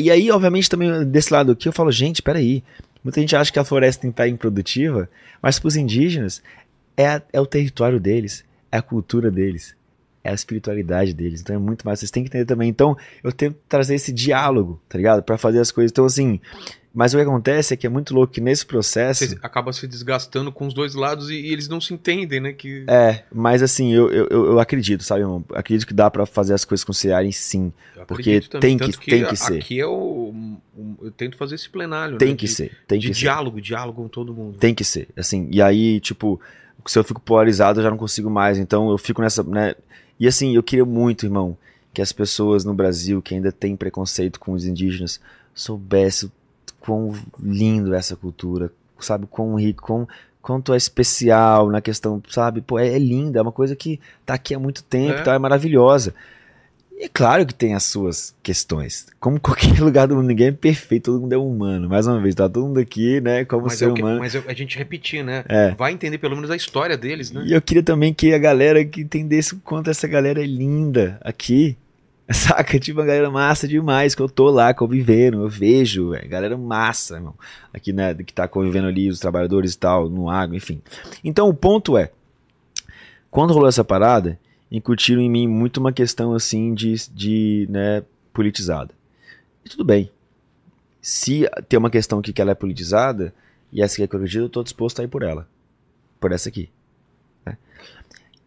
[0.02, 2.62] e aí, obviamente, também desse lado aqui, eu falo, gente, peraí.
[3.04, 5.08] Muita gente acha que a floresta está improdutiva,
[5.40, 6.42] mas para os indígenas
[6.96, 9.74] é, é o território deles, é a cultura deles,
[10.22, 11.40] é a espiritualidade deles.
[11.40, 11.98] Então é muito mais.
[11.98, 12.68] Vocês têm que entender também.
[12.68, 15.22] Então eu tento trazer esse diálogo, tá ligado?
[15.22, 15.90] Para fazer as coisas.
[15.90, 16.40] Então, assim.
[16.92, 19.24] Mas o que acontece é que é muito louco que nesse processo.
[19.24, 22.52] Você acaba se desgastando com os dois lados e, e eles não se entendem, né?
[22.52, 22.84] Que...
[22.88, 25.44] É, mas assim, eu, eu, eu acredito, sabe, irmão?
[25.54, 27.72] Acredito que dá pra fazer as coisas conciliarem sim.
[27.96, 28.60] Eu porque tem que- tanto
[29.04, 29.58] tem que ser.
[29.58, 30.34] Aqui é o.
[31.00, 32.18] eu tento fazer esse plenário.
[32.18, 33.20] Tem né, que de, ser, tem de que ser.
[33.20, 34.58] diálogo, diálogo com todo mundo.
[34.58, 35.48] Tem que ser, assim.
[35.52, 36.40] E aí, tipo,
[36.86, 38.58] se eu fico polarizado, eu já não consigo mais.
[38.58, 39.76] Então eu fico nessa, né?
[40.20, 41.56] E assim, eu queria muito, irmão,
[41.94, 45.18] que as pessoas no Brasil que ainda têm preconceito com os indígenas
[45.54, 46.30] soubessem
[46.78, 48.70] quão lindo é essa cultura,
[49.00, 49.26] sabe?
[49.26, 50.08] Quão rico, quão,
[50.42, 52.60] quanto é especial na questão, sabe?
[52.60, 55.22] Pô, é, é linda, é uma coisa que tá aqui há muito tempo, É.
[55.22, 55.34] tá?
[55.34, 56.14] É maravilhosa.
[57.00, 59.06] E é claro que tem as suas questões.
[59.18, 61.88] Como qualquer lugar do mundo, ninguém é perfeito, todo mundo é humano.
[61.88, 63.42] Mais uma vez, tá todo mundo aqui, né?
[63.46, 64.18] Como Mas, ser é humano.
[64.18, 65.42] mas é- a gente repetir, né?
[65.48, 65.70] É.
[65.70, 67.42] Vai entender pelo menos a história deles, né?
[67.46, 71.18] E eu queria também que a galera que entendesse o quanto essa galera é linda
[71.22, 71.74] aqui.
[72.30, 72.78] Saca?
[72.78, 77.14] Tipo, uma galera massa demais, que eu tô lá convivendo, eu vejo, é galera massa,
[77.14, 77.34] irmão.
[77.72, 80.82] Aqui, né, que tá convivendo ali, os trabalhadores e tal, no agro, enfim.
[81.24, 82.10] Então, o ponto é,
[83.30, 84.38] quando rolou essa parada,
[84.70, 88.94] incutiram em mim muito uma questão, assim, de, de né, politizada.
[89.64, 90.10] E tudo bem.
[91.02, 93.34] Se tem uma questão aqui que ela é politizada,
[93.72, 95.48] e essa que é que eu acredito, eu tô disposto a ir por ela.
[96.18, 96.70] Por essa aqui.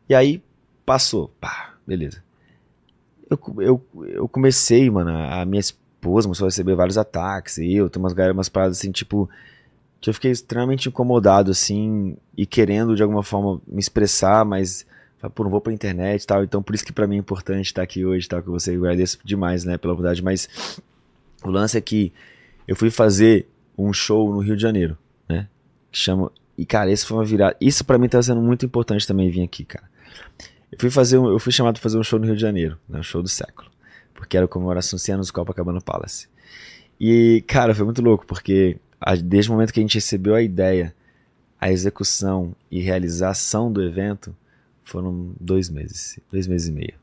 [0.08, 0.44] E aí
[0.86, 2.24] passou, pá, beleza.
[3.30, 7.90] Eu, eu, eu comecei, mano, a minha esposa começou a receber vários ataques, e eu,
[7.90, 9.30] tem umas, umas paradas assim, tipo,
[10.02, 14.86] que eu fiquei extremamente incomodado, assim, e querendo de alguma forma me expressar, mas,
[15.24, 17.20] falei, pô, não vou pra internet e tal, então por isso que pra mim é
[17.20, 20.82] importante estar aqui hoje, tá, com você, agradeço demais, né, pela oportunidade, mas
[21.44, 22.12] o lance é que
[22.68, 23.48] eu fui fazer
[23.78, 24.98] um show no Rio de Janeiro,
[25.28, 25.48] né,
[25.91, 29.08] que chama, e cara, esse foi uma virada, isso pra mim tá sendo muito importante
[29.08, 29.90] também vir aqui, cara.
[30.72, 32.78] Eu fui fazer um, eu fui chamado pra fazer um show no Rio de Janeiro,
[32.88, 33.70] né, o show do século,
[34.14, 36.28] porque era a comemoração 100 anos do Copacabana Palace.
[37.00, 38.78] E, cara, foi muito louco, porque
[39.24, 40.95] desde o momento que a gente recebeu a ideia,
[41.60, 44.36] a execução e realização do evento
[44.84, 46.93] foram dois meses, dois meses e meio.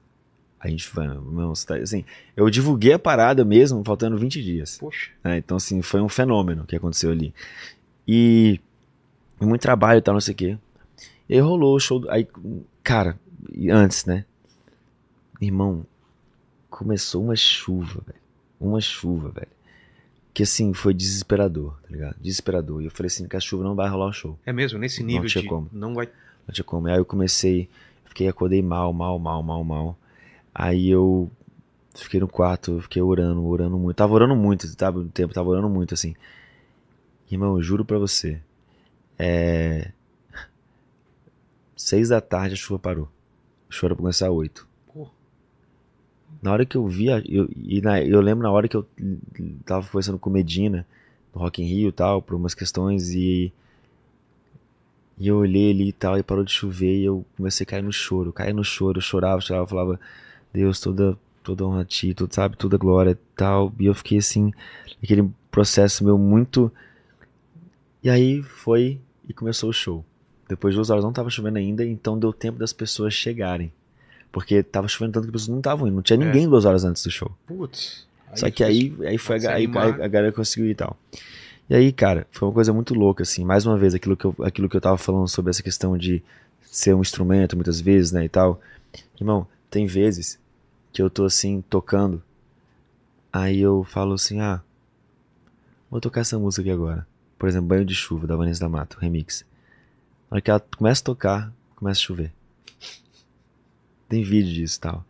[0.59, 2.05] A gente foi, não, assim,
[2.37, 4.77] eu divulguei a parada mesmo, faltando 20 dias.
[4.79, 5.11] Poxa.
[5.25, 5.39] né?
[5.39, 7.35] Então, assim, foi um fenômeno que aconteceu ali.
[8.07, 8.61] E
[9.41, 10.59] muito trabalho e tal, não sei o quê.
[11.29, 12.05] E aí rolou o show.
[12.11, 12.29] Aí,
[12.83, 13.19] cara,
[13.55, 14.27] e antes, né?
[15.41, 15.87] Irmão,
[16.69, 18.21] começou uma chuva, velho.
[18.61, 19.49] Uma chuva, velho.
[20.35, 22.17] Que assim, foi desesperador, tá ligado?
[22.21, 22.83] Desesperador.
[22.83, 24.39] E eu falei assim, que a chuva não vai rolar o show.
[24.45, 25.49] É mesmo, nesse Não nível tinha de.
[25.49, 25.71] como.
[25.73, 26.09] Não vai.
[26.51, 26.89] Não tinha como.
[26.89, 27.69] Aí eu comecei,
[28.05, 29.99] fiquei, acordei mal, mal, mal, mal, mal.
[30.55, 31.31] Aí eu
[31.95, 33.97] fiquei no quarto, fiquei orando, orando muito.
[33.97, 36.15] Tava orando muito, tava no tempo, tava orando muito, assim.
[37.31, 38.41] Irmão, eu juro pra você.
[39.19, 39.93] É.
[41.75, 43.09] Seis da tarde a chuva parou.
[43.69, 44.69] A chuva era pra começar às oito.
[46.43, 48.87] Na hora que eu vi, eu, e na- eu lembro na hora que eu
[49.65, 50.87] tava conversando com Medina,
[51.35, 53.53] no Rock in Rio e tal, por umas questões, e
[55.21, 57.83] e eu olhei ali e tal, e parou de chover, e eu comecei a cair
[57.83, 60.01] no choro, cair no choro, eu chorava, chorava, falava,
[60.53, 64.19] Deus, toda, toda honra a ti, tudo, sabe, toda glória e tal, e eu fiquei
[64.19, 64.51] assim,
[65.03, 66.73] aquele processo meu muito...
[68.03, 68.99] E aí foi
[69.29, 70.03] e começou o show.
[70.49, 73.71] Depois de duas horas não tava chovendo ainda, então deu tempo das pessoas chegarem.
[74.33, 76.25] Porque tava chovendo tanto que as pessoas não estavam indo, não tinha É.
[76.25, 77.31] ninguém duas horas antes do show.
[77.47, 78.09] Putz.
[78.35, 80.97] Só que aí, aí foi a, aí, aí a galera conseguiu ir e tal.
[81.71, 83.45] E aí, cara, foi uma coisa muito louca, assim.
[83.45, 86.21] Mais uma vez, aquilo que eu, aquilo que eu tava falando sobre essa questão de
[86.63, 88.61] ser um instrumento, muitas vezes, né, e tal.
[89.21, 90.37] Irmão, tem vezes
[90.93, 92.21] que eu tô, assim, tocando,
[93.33, 94.61] aí eu falo assim, ah,
[95.89, 97.07] vou tocar essa música aqui agora.
[97.39, 99.47] Por exemplo, Banho de Chuva, da Vanessa da Mato, remix.
[100.29, 102.33] Na hora que ela começa a tocar, começa a chover.
[104.09, 105.05] Tem vídeo disso e tal.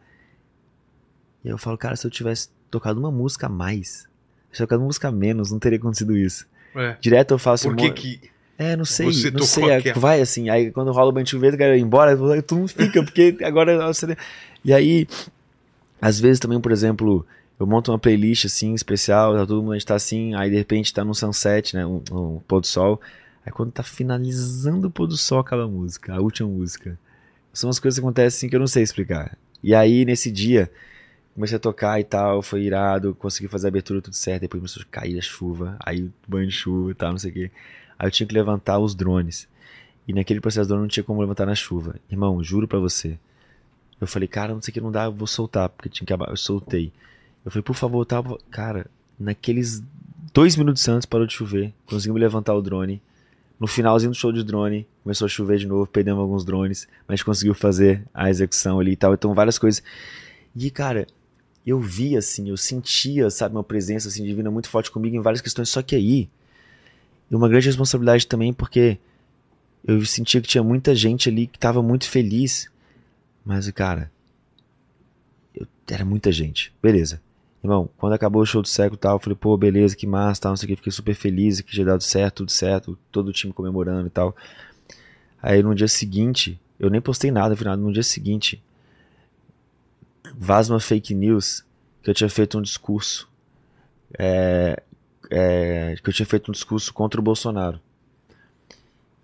[1.42, 4.06] E eu falo, cara, se eu tivesse tocado uma música a mais,
[4.52, 6.49] se eu tocado uma música a menos, não teria acontecido isso.
[6.74, 6.96] É.
[7.00, 8.20] Direto eu faço Por que que...
[8.58, 9.98] É, não sei, Você não sei, é, aquela?
[9.98, 13.86] vai assim, aí quando rola o Bandido Verde, cara, embora, todo mundo fica, porque agora
[13.86, 14.14] você...
[14.62, 15.08] E aí,
[16.00, 17.26] às vezes também, por exemplo,
[17.58, 20.56] eu monto uma playlist assim, especial, tá todo mundo a gente tá assim, aí de
[20.56, 23.00] repente tá no sunset, né, um, um pôr do sol,
[23.46, 26.98] aí quando tá finalizando o pôr do sol acaba a música, a última música.
[27.54, 29.36] São umas coisas que acontecem assim que eu não sei explicar.
[29.62, 30.70] E aí, nesse dia,
[31.40, 34.82] comecei a tocar e tal, foi irado, consegui fazer a abertura tudo certo, depois começou
[34.82, 37.50] a cair a chuva, aí banho de chuva e tal, não sei o quê.
[37.98, 39.48] Aí eu tinha que levantar os drones.
[40.06, 41.96] E naquele processador não tinha como levantar na chuva.
[42.10, 43.18] Irmão, juro pra você.
[43.98, 46.12] Eu falei, cara, não sei o que não dá, eu vou soltar, porque tinha que.
[46.12, 46.92] Eu soltei.
[47.42, 48.22] Eu falei, por favor, tá.
[48.50, 48.86] Cara,
[49.18, 49.82] naqueles
[50.34, 51.72] dois minutos antes parou de chover.
[51.86, 53.00] Conseguimos levantar o drone.
[53.58, 57.22] No finalzinho do show de drone, começou a chover de novo, perdemos alguns drones, mas
[57.22, 59.14] conseguiu fazer a execução ali e tal.
[59.14, 59.82] Então, várias coisas.
[60.56, 61.06] E, cara,
[61.70, 65.40] eu vi, assim, eu sentia, sabe, uma presença assim, divina muito forte comigo em várias
[65.40, 65.68] questões.
[65.68, 66.28] Só que aí,
[67.30, 68.98] e uma grande responsabilidade também, porque
[69.86, 72.70] eu sentia que tinha muita gente ali que tava muito feliz.
[73.44, 74.10] Mas, cara,
[75.54, 76.72] eu- era muita gente.
[76.82, 77.20] Beleza.
[77.62, 80.52] Irmão, quando acabou o show do século tal, eu falei, pô, beleza, que massa, tal,
[80.52, 83.32] não sei o que, fiquei super feliz que tinha dado certo, tudo certo, todo o
[83.32, 84.34] time comemorando e tal.
[85.42, 88.62] Aí no dia seguinte, eu nem postei nada, final, no dia seguinte,
[90.36, 91.64] vaza uma fake news
[92.02, 93.28] que eu tinha feito um discurso,
[94.18, 94.82] é,
[95.30, 97.80] é, que eu tinha feito um discurso contra o Bolsonaro.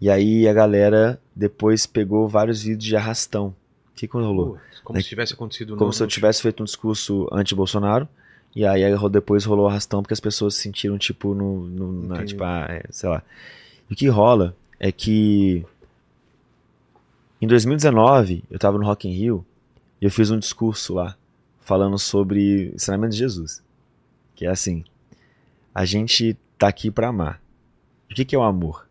[0.01, 3.49] E aí a galera depois pegou vários vídeos de arrastão.
[3.93, 4.59] O que que rolou?
[4.85, 8.07] Como se tivesse acontecido Como no- se eu tivesse feito um discurso anti-Bolsonaro.
[8.55, 11.66] E aí depois rolou arrastão porque as pessoas se sentiram, tipo, no.
[11.66, 13.23] no- na, tipo, ah, é, sei lá.
[13.91, 15.65] E o que rola é que.
[17.41, 19.45] Em 2019, eu tava no Rock in Rio
[20.07, 21.16] eu fiz um discurso lá
[21.61, 23.62] falando sobre ensinamento de Jesus.
[24.35, 24.85] Que é assim:
[25.74, 27.41] a gente tá aqui pra amar.
[28.11, 28.87] O que, que é o amor?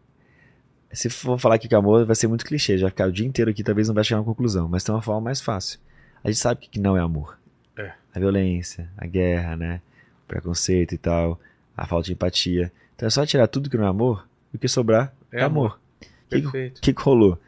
[0.92, 2.78] Se for falar aqui que amor, vai ser muito clichê.
[2.78, 4.68] Já ficar o dia inteiro aqui, talvez não vai chegar a uma conclusão.
[4.68, 5.80] Mas tem uma forma mais fácil.
[6.24, 7.38] A gente sabe o que que não é amor.
[7.78, 7.94] É.
[8.14, 9.82] A violência, a guerra, né?
[10.24, 11.40] O preconceito e tal,
[11.76, 12.72] a falta de empatia.
[12.96, 15.44] Então é só tirar tudo que não é amor e o que sobrar é, É
[15.44, 15.80] amor.
[16.32, 16.52] O
[16.82, 17.40] que, que rolou?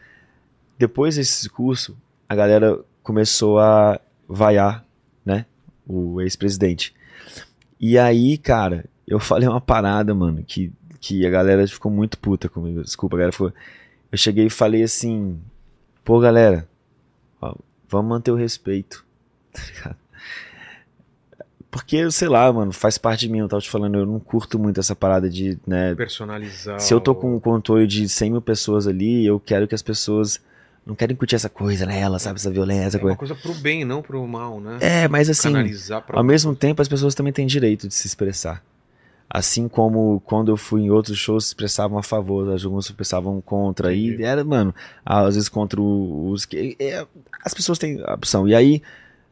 [0.78, 1.98] Depois desse discurso,
[2.30, 4.84] a galera começou a vaiar,
[5.26, 5.46] né?
[5.88, 6.94] O ex-presidente.
[7.80, 12.50] E aí, cara, eu falei uma parada, mano, que, que a galera ficou muito puta
[12.50, 12.84] comigo.
[12.84, 13.54] Desculpa, a galera ficou.
[14.12, 15.40] Eu cheguei e falei assim:
[16.04, 16.68] pô, galera,
[17.42, 17.56] ó,
[17.88, 19.06] vamos manter o respeito.
[19.58, 19.96] Tá ligado?
[21.72, 23.40] Porque, sei lá, mano, faz parte de mim.
[23.40, 26.80] Eu tava te falando, eu não curto muito essa parada de, né, Personalizar.
[26.80, 29.82] se eu tô com um controle de 100 mil pessoas ali, eu quero que as
[29.82, 30.40] pessoas
[30.88, 32.40] não querem curtir essa coisa nela, sabe?
[32.40, 33.34] Essa violência, essa É uma coisa.
[33.34, 34.78] coisa pro bem, não pro mal, né?
[34.82, 38.08] É, mas assim, Canalizar pra ao mesmo tempo as pessoas também têm direito de se
[38.08, 38.64] expressar.
[39.30, 43.42] Assim como quando eu fui em outros shows se expressavam a favor, alguns se expressavam
[43.42, 43.94] contra.
[43.94, 44.74] E era, mano,
[45.06, 46.78] às vezes contra os que.
[46.80, 47.06] é,
[47.44, 48.48] as pessoas têm a opção.
[48.48, 48.82] E aí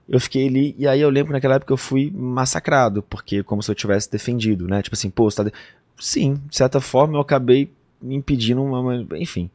[0.10, 3.64] eu fiquei ali, e aí eu lembro que naquela época eu fui massacrado, porque como
[3.64, 4.82] se eu tivesse defendido, né?
[4.82, 5.44] Tipo assim, pô, você tá.
[5.46, 5.54] de-
[5.98, 7.72] Sim, de certa forma eu acabei
[8.02, 9.50] me impedindo uma- Enfim.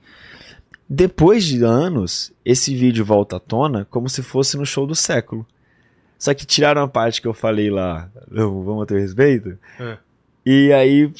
[0.92, 5.46] Depois de anos, esse vídeo volta à tona como se fosse no show do século.
[6.18, 9.56] Só que tiraram a parte que eu falei lá, "Não, vamos ter respeito.
[9.78, 9.96] É.
[10.44, 11.12] E aí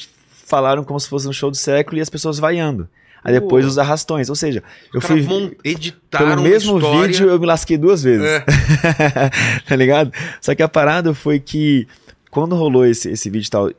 [0.45, 2.89] falaram como se fosse no show do século e as pessoas vaiando.
[3.23, 3.69] Aí depois Pô.
[3.71, 4.29] os arrastões.
[4.29, 4.61] Ou seja,
[4.93, 5.57] eu Os caras fui.
[5.63, 7.07] editaram Pelo mesmo história.
[7.07, 8.25] vídeo eu me lasquei duas vezes.
[8.25, 8.43] É.
[9.69, 10.11] tá ligado?
[10.41, 11.87] Só que a parada foi que
[12.29, 13.71] quando rolou esse, esse vídeo e tal.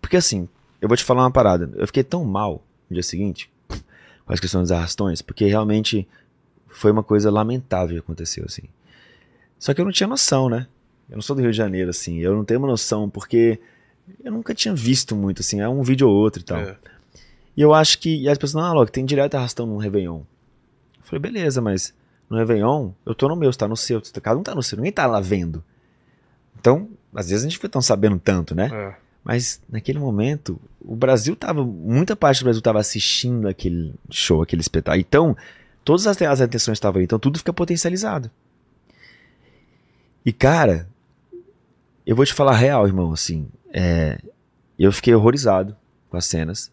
[0.00, 0.48] Porque assim,
[0.80, 1.70] eu vou te falar uma parada.
[1.76, 3.50] Eu fiquei tão mal no dia seguinte
[4.26, 6.06] as questões dos arrastões, porque realmente
[6.68, 8.64] foi uma coisa lamentável que aconteceu, assim.
[9.58, 10.66] Só que eu não tinha noção, né?
[11.08, 12.18] Eu não sou do Rio de Janeiro, assim.
[12.18, 13.58] Eu não tenho uma noção, porque
[14.22, 15.60] eu nunca tinha visto muito, assim.
[15.60, 16.58] É um vídeo ou outro e tal.
[16.58, 16.76] É.
[17.56, 18.22] E eu acho que.
[18.22, 20.18] E as pessoas, não, Alok, tem direto arrastão no Réveillon.
[20.18, 21.94] Eu falei, beleza, mas
[22.28, 24.02] no Réveillon, eu tô no meu, você tá no seu.
[24.22, 25.64] Cada um tá no seu, ninguém tá lá vendo.
[26.58, 28.68] Então, às vezes a gente foi tão sabendo tanto, né?
[28.72, 29.05] É.
[29.26, 31.64] Mas naquele momento, o Brasil tava.
[31.64, 35.00] Muita parte do Brasil tava assistindo aquele show, aquele espetáculo.
[35.00, 35.36] Então,
[35.84, 37.06] todas as, as atenções estavam ali.
[37.06, 38.30] Então, tudo fica potencializado.
[40.24, 40.88] E, cara,
[42.06, 43.48] eu vou te falar real, irmão, assim.
[43.72, 44.20] é,
[44.78, 45.76] eu fiquei horrorizado
[46.08, 46.70] com as cenas.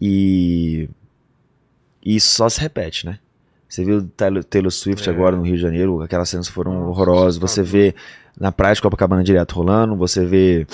[0.00, 0.88] E.
[2.02, 3.18] E isso só se repete, né?
[3.68, 4.08] Você viu
[4.48, 5.12] Taylor, Swift É.
[5.12, 7.36] agora no Rio de Janeiro, aquelas cenas foram Nossa, horrorosas.
[7.38, 7.94] Você vê
[8.40, 10.66] na praia de Copacabana direto rolando, você vê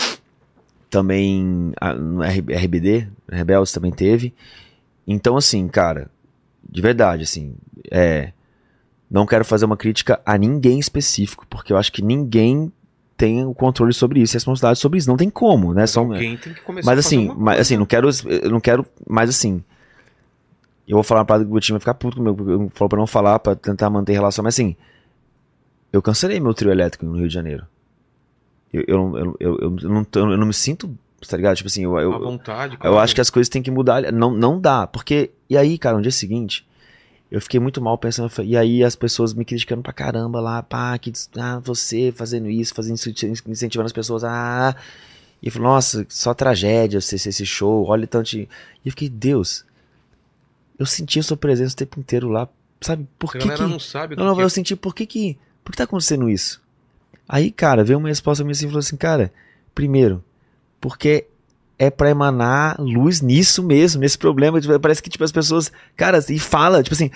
[0.95, 4.33] também no RBD, Rebeldes também teve.
[5.05, 6.09] Então, assim, cara,
[6.69, 7.57] de verdade, assim,
[7.91, 8.33] é.
[9.11, 12.73] Não quero fazer uma crítica a ninguém específico, porque eu acho que ninguém
[13.17, 15.09] tem o controle sobre isso a responsabilidade sobre isso.
[15.09, 15.83] Não tem como, né?
[15.83, 18.51] Mas São, alguém tem que começar mas a fazer assim, mas, assim, não quero, eu
[18.51, 19.63] não quero, mas assim,
[20.89, 22.89] eu vou falar uma parada que o time vai ficar puto comigo, porque eu falou
[22.89, 24.75] pra não falar, pra tentar manter relação, mas assim,
[25.93, 27.67] eu cancelei meu trio elétrico no Rio de Janeiro.
[28.75, 30.97] Eu, eu, não- eu, eu, não, eu não me sinto,
[31.29, 31.57] tá ligado?
[31.57, 32.77] Tipo assim, eu, eu, vontade.
[32.83, 34.11] eu acho que as coisas têm que mudar.
[34.13, 34.87] Não, não dá.
[34.87, 35.31] Porque.
[35.49, 36.67] E aí, cara, no dia seguinte,
[37.31, 38.31] eu fiquei muito mal pensando.
[38.43, 40.63] E aí as pessoas me criticando pra caramba lá.
[40.63, 43.09] Pá, que, ah, você fazendo isso, fazendo isso,
[43.49, 44.25] incentivando as pessoas.
[44.25, 44.75] Ah.
[45.43, 47.87] E eu falei, nossa, só tragédia esse, esse show.
[47.87, 48.31] Olha tanto.
[48.31, 48.49] de-"
[48.85, 49.65] E eu fiquei, Deus.
[50.79, 52.49] Eu senti a sua presença o tempo inteiro lá.
[52.81, 53.07] Sabe?
[53.19, 53.39] Por A que.
[53.39, 53.71] galera que...
[53.71, 56.61] não sabe Não, não, que eu senti, por que que, por que tá acontecendo isso?
[57.29, 59.33] Aí, cara, veio uma resposta minha assim, e falou assim, cara,
[59.75, 60.23] primeiro,
[60.81, 61.27] porque
[61.79, 66.23] é pra emanar luz nisso mesmo, nesse problema, tipo, parece que, tipo, as pessoas, cara,
[66.29, 67.11] e fala, tipo assim,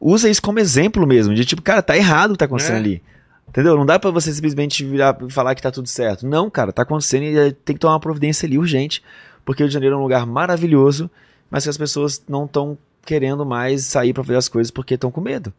[0.00, 2.78] usa isso como exemplo mesmo, de tipo, cara, tá errado o que tá acontecendo É.
[2.78, 3.02] ali.
[3.48, 3.76] Entendeu?
[3.76, 6.26] Não dá pra você simplesmente virar e falar que tá tudo certo.
[6.26, 9.02] Não, cara, tá acontecendo e eh, tem que tomar uma providência ali urgente,
[9.44, 11.08] porque o Rio de Janeiro é um lugar maravilhoso,
[11.50, 15.10] mas que as pessoas não estão querendo mais sair pra fazer as coisas porque estão
[15.10, 15.52] com medo.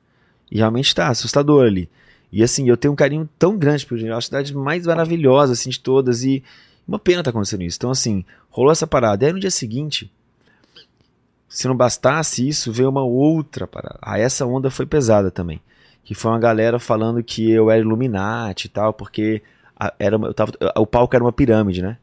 [0.51, 1.89] E realmente tá assustador ali.
[2.31, 5.53] E assim, eu tenho um carinho tão grande de Janeiro, é a cidade mais maravilhosa
[5.53, 6.43] assim de todas e
[6.87, 7.77] uma pena tá acontecendo isso.
[7.77, 9.23] Então assim, rolou essa parada.
[9.23, 10.11] E aí no dia seguinte,
[11.47, 13.97] se não bastasse isso, veio uma outra parada.
[14.01, 15.61] Ah, essa onda foi pesada também.
[16.03, 19.41] Que foi uma galera falando que eu era Illuminati e tal, porque
[19.99, 21.97] era eu tava, o palco era uma pirâmide, né?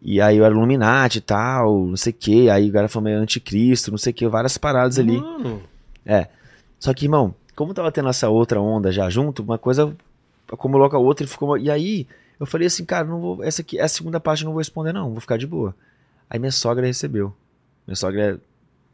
[0.00, 2.50] E aí eu era Illuminati e tal, não sei o que.
[2.50, 5.18] Aí o cara falou meio anticristo, não sei o que, várias paradas ali.
[5.18, 5.62] Mano,
[6.78, 9.94] Só que, irmão, como tava tendo essa outra onda já junto, uma coisa
[10.50, 11.56] acumulou com a outra e ficou.
[11.58, 12.06] E aí,
[12.38, 13.44] eu falei assim, cara, não vou.
[13.44, 15.74] Essa aqui, essa segunda parte eu não vou responder, não, vou ficar de boa.
[16.28, 17.32] Aí minha sogra recebeu.
[17.86, 18.38] Minha sogra é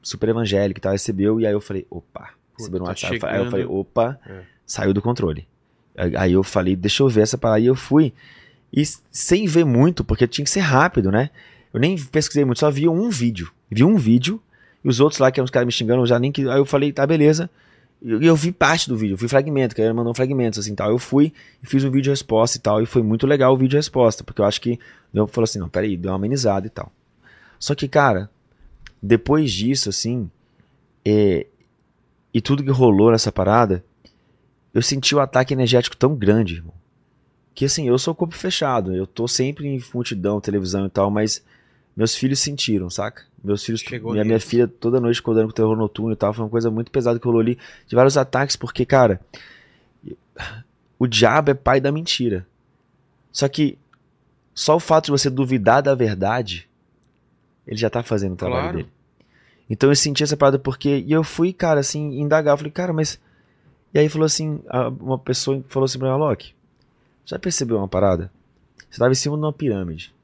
[0.02, 3.20] super evangélica e tal, recebeu, e aí eu falei, opa, receberam um tá WhatsApp.
[3.26, 4.43] Aí eu falei, opa, É.
[4.66, 5.47] saiu do controle.
[5.97, 7.60] Aí aí eu falei, deixa eu ver essa parada.
[7.60, 8.12] E eu fui.
[8.72, 11.30] E sem ver muito, porque tinha que ser rápido, né?
[11.72, 13.51] Eu nem pesquisei muito, só vi um vídeo.
[13.70, 14.40] Vi um vídeo,
[14.85, 16.48] e os outros lá, que eram os caras me xingando, eu já nem que.
[16.48, 17.51] Aí eu falei, tá, beleza.
[18.01, 20.91] Eu, eu vi parte do vídeo, eu vi fragmento, que ele mandou fragmentos, assim, tal.
[20.91, 23.77] Eu fui e fiz um vídeo resposta e tal, e foi muito legal o vídeo
[23.77, 24.79] resposta, porque eu acho que
[25.12, 26.93] deu, falou assim, não, peraí, deu uma amenizada e tal.
[27.59, 28.31] Só que, cara,
[29.03, 30.31] depois disso, assim,
[31.05, 31.47] é,
[32.33, 33.85] e tudo que rolou nessa parada,
[34.73, 36.75] eu senti o ataque energético tão grande, irmão.
[37.55, 41.43] Que assim, eu sou corpo fechado, eu tô sempre em multidão, televisão e tal, mas
[41.99, 43.25] meus filhos sentiram, saca?
[43.43, 46.45] Meus filhos, Chegou minha, minha filha toda noite acordando com terror noturno e tal, foi
[46.45, 47.59] uma coisa muito pesada que rolou ali,
[47.89, 49.20] de vários ataques, porque, cara,
[50.99, 52.47] o diabo é pai da mentira.
[53.33, 53.77] Só que
[54.55, 56.69] só o fato de você duvidar da verdade,
[57.66, 58.77] ele já tá fazendo o trabalho Claro.
[58.79, 58.89] dele.
[59.70, 61.05] Então eu senti essa parada porque.
[61.07, 62.55] E eu fui, cara, assim, indagar.
[62.55, 63.20] Eu falei, cara, mas.
[63.93, 64.61] E aí falou assim:
[65.01, 66.55] uma pessoa falou assim pra mim, Loki,
[67.27, 68.31] já percebeu uma parada?
[68.91, 70.15] Você tava em cima de uma pirâmide.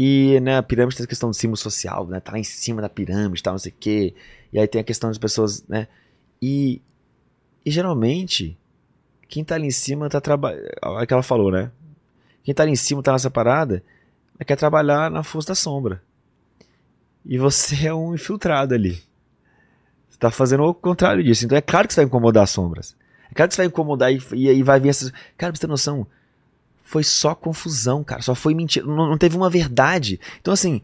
[0.00, 2.20] E, né, a pirâmide tem a questão do símbolo social, né?
[2.20, 4.14] Tá lá em cima da pirâmide, tal, não sei o quê.
[4.52, 5.88] E aí tem a questão das pessoas, né?
[6.40, 6.80] E,
[7.66, 8.56] e geralmente,
[9.26, 10.68] quem tá ali em cima tá trabalhando.
[11.00, 11.72] É que ela falou, né?
[12.44, 13.82] Quem tá ali em cima, tá nessa parada,
[14.46, 16.00] quer trabalhar na força da sombra.
[17.26, 19.02] E você é um infiltrado ali.
[20.08, 21.44] Você tá fazendo o contrário disso.
[21.44, 22.96] Então é claro que você vai incomodar as sombras.
[23.32, 25.10] É claro que você vai incomodar e, e aí vai vir essas.
[25.36, 26.06] Cara, pra você ter noção,
[26.88, 28.22] foi só confusão, cara.
[28.22, 28.86] Só foi mentira.
[28.86, 30.18] Não, não teve uma verdade.
[30.40, 30.80] Então, assim,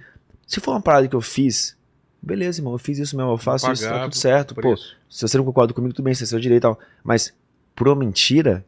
[0.47, 1.75] se for uma parada que eu fiz,
[2.23, 4.55] beleza, irmão, eu fiz isso mesmo, eu faço isso, tá pagar tudo certo.
[4.55, 4.97] Pô, isso.
[5.09, 6.79] se você não concorda comigo, tudo bem, você é seu direito e tal.
[7.03, 7.33] Mas,
[7.75, 8.63] por uma mentira,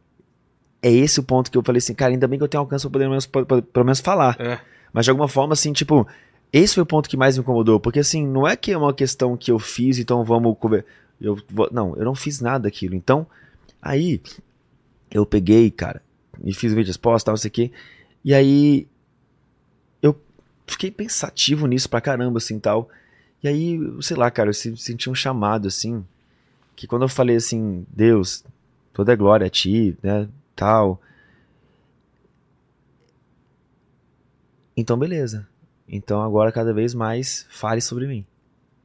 [0.81, 2.83] é esse o ponto que eu falei assim, cara, ainda bem que eu tenho alcance
[2.85, 4.35] pra poder pelo menos, pra- pra- pelo menos falar.
[4.39, 4.59] É.
[4.91, 6.07] Mas de alguma forma, assim, tipo,
[6.51, 7.79] esse foi o ponto que mais me incomodou.
[7.79, 10.57] Porque, assim, não é que é uma questão que eu fiz, então vamos.
[11.21, 11.37] Eu.
[11.71, 12.95] Não, eu não fiz nada daquilo.
[12.95, 13.27] Então,
[13.79, 14.21] aí,
[15.11, 16.01] eu peguei, cara,
[16.43, 17.71] e fiz o vídeo resposta, tal, não sei o quê.
[18.23, 18.87] E aí,
[20.01, 20.19] eu
[20.65, 22.89] fiquei pensativo nisso pra caramba, assim, tal.
[23.43, 26.03] E aí, sei lá, cara, eu se- senti um chamado, assim,
[26.75, 28.43] que quando eu falei assim, Deus,
[28.93, 31.01] toda é glória a ti, né, tal.
[34.75, 35.47] Então, beleza.
[35.87, 38.25] Então, agora, cada vez mais, fale sobre mim.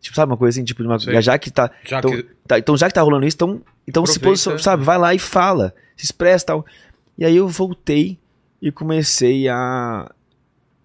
[0.00, 2.22] Tipo, sabe uma coisa assim, tipo, uma, já que tá, Já então, que.
[2.46, 5.18] tá, então já que tá rolando isso, então, então se posiciona, sabe, vai lá e
[5.18, 6.66] fala, se expressa tal.
[7.16, 8.18] E aí eu voltei
[8.60, 10.10] e comecei a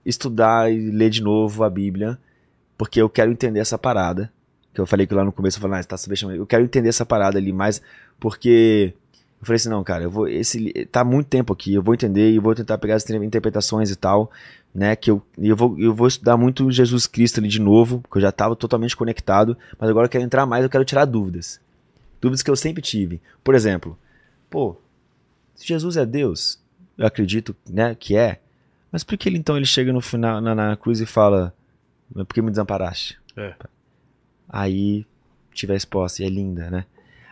[0.05, 2.17] estudar e ler de novo a Bíblia,
[2.77, 4.31] porque eu quero entender essa parada.
[4.73, 6.37] Que eu falei que lá no começo eu falei, ah, tá subestimando.
[6.37, 7.81] Eu quero entender essa parada ali mais,
[8.19, 8.93] porque
[9.39, 12.31] eu falei assim, não, cara, eu vou esse tá muito tempo aqui, eu vou entender
[12.31, 14.31] e vou tentar pegar as interpretações e tal,
[14.73, 18.17] né, que eu eu vou eu vou estudar muito Jesus Cristo ali de novo, porque
[18.17, 21.59] eu já estava totalmente conectado, mas agora eu quero entrar mais, eu quero tirar dúvidas.
[22.19, 23.21] Dúvidas que eu sempre tive.
[23.43, 23.97] Por exemplo,
[24.49, 24.75] pô,
[25.57, 26.59] Jesus é Deus,
[26.97, 28.39] eu acredito, né, que é.
[28.91, 31.53] Mas por que ele então ele chega no final na, na cruz e fala,
[32.13, 33.19] "Mas por que me desamparaste?
[33.35, 33.53] É.
[34.47, 35.05] Aí
[35.53, 36.85] tive a resposta, e é linda, né?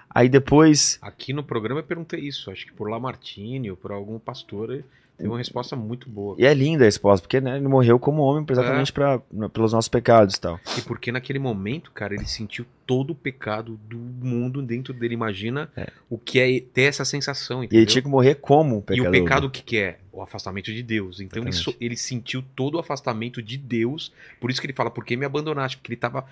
[0.09, 4.17] Aí depois, Aqui no programa eu perguntei isso, acho que por Lamartine ou por algum
[4.17, 4.83] pastor,
[5.17, 6.35] teve uma resposta muito boa.
[6.39, 8.51] e é linda a resposta, porque né, ele morreu como homem É.
[8.51, 9.19] exatamente pra,
[9.53, 10.59] pelos nossos pecados e tal.
[10.77, 15.13] E porque naquele momento, cara, ele sentiu todo o pecado do mundo dentro dele.
[15.13, 15.87] Imagina É.
[16.09, 17.81] o que é ter essa sensação, E entendeu?
[17.83, 19.07] ele tinha que morrer como um E pecador.
[19.07, 19.99] o pecado o que, que é?
[20.11, 21.19] O afastamento de Deus.
[21.19, 24.11] Então ele, so- ele sentiu todo o afastamento de Deus.
[24.39, 25.77] Por isso que ele fala, por que me abandonaste?
[25.77, 26.25] Porque ele estava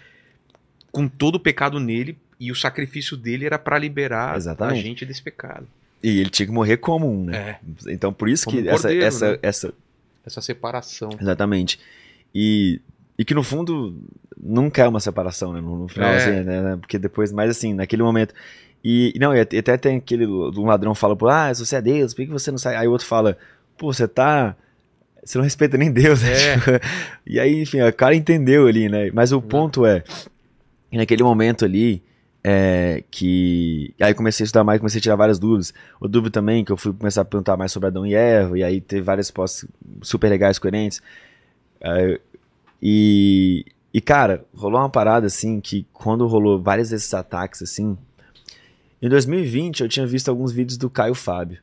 [0.91, 4.79] com todo o pecado nele e o sacrifício dele era para liberar Exatamente.
[4.79, 5.67] a gente desse pecado.
[6.03, 7.57] E ele tinha que morrer como um, né?
[7.87, 9.39] É, Então por isso Como que um essa, cordeiro, essa, né?
[9.41, 9.73] essa,
[10.25, 11.09] essa separação.
[11.19, 11.79] Exatamente.
[12.35, 12.81] E,
[13.17, 13.97] e que no fundo
[14.37, 15.61] nunca é uma separação, né?
[15.61, 16.17] No, no final, É.
[16.17, 16.77] assim, né, né?
[16.77, 18.33] Porque depois, mas assim, naquele momento.
[18.83, 20.25] E não, e até tem aquele.
[20.27, 22.75] Um ladrão fala, pô, ah, se você é Deus, por que você não sai?
[22.75, 23.37] Aí o outro fala,
[23.77, 24.57] pô, você tá.
[25.23, 26.31] Você não respeita nem Deus, né?
[26.33, 26.79] É.
[27.25, 29.09] E aí, enfim, o cara entendeu ali, né?
[29.13, 30.03] Mas o ponto é,
[30.91, 32.03] que naquele momento ali,
[32.43, 33.93] é, que.
[34.01, 35.73] Aí comecei a estudar mais, comecei a tirar várias dúvidas.
[35.99, 38.63] O dúvida também, que eu fui começar a perguntar mais sobre Adão e Eva, e
[38.63, 39.69] aí teve várias respostas
[40.01, 41.01] super legais, coerentes.
[41.79, 42.19] É,
[42.81, 47.97] e, e, cara, rolou uma parada assim que quando rolou vários desses ataques assim.
[49.01, 51.59] Em 2020 eu tinha visto alguns vídeos do Caio Fábio.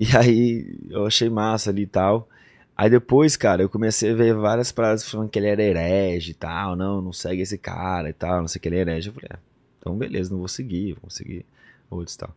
[0.00, 2.28] E aí eu achei massa ali e tal.
[2.76, 6.34] Aí depois, cara, eu comecei a ver várias paradas falando que ele era herege e
[6.34, 6.74] tal.
[6.74, 9.08] Não, não segue esse cara e tal, não sei que ele é herege.
[9.10, 9.49] Eu falei, é,
[9.80, 11.44] então beleza, não vou seguir, vou seguir
[11.90, 12.36] outros e tal.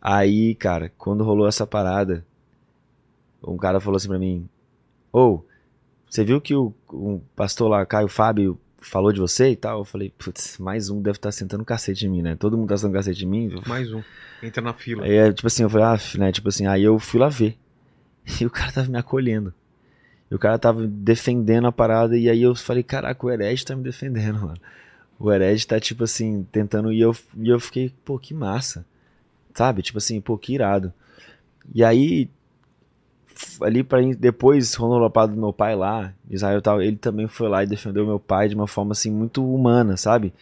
[0.00, 2.24] Aí, cara, quando rolou essa parada,
[3.42, 4.48] um cara falou assim pra mim:
[5.12, 5.42] Ô,
[6.08, 9.80] você viu que o, o pastor lá, Caio Fábio, falou de você e tal?
[9.80, 12.36] Eu falei: Putz, mais um deve estar sentando cacete em mim, né?
[12.36, 13.62] Todo mundo tá sentando cacete em mim.
[13.66, 14.02] Mais um.
[14.42, 15.04] Entra na fila.
[15.04, 16.32] Aí, é, tipo assim, eu falei, ah, né?
[16.32, 17.56] Tipo assim, aí eu fui lá ver.
[18.40, 19.54] E o cara tava me acolhendo.
[20.28, 22.18] E o cara tava defendendo a parada.
[22.18, 24.58] E aí eu falei, caraca, o herege tá me defendendo, mano.
[25.18, 26.92] O herege tá, tipo assim, tentando.
[26.92, 28.84] E eu, e eu fiquei, pô, que massa.
[29.54, 29.82] Sabe?
[29.82, 30.92] Tipo assim, pô, que irado.
[31.74, 32.28] E aí,
[33.60, 37.48] ali para depois, rolou a parada do meu pai lá, Israel tal, ele também foi
[37.48, 40.32] lá e defendeu meu pai de uma forma, assim, muito humana, sabe?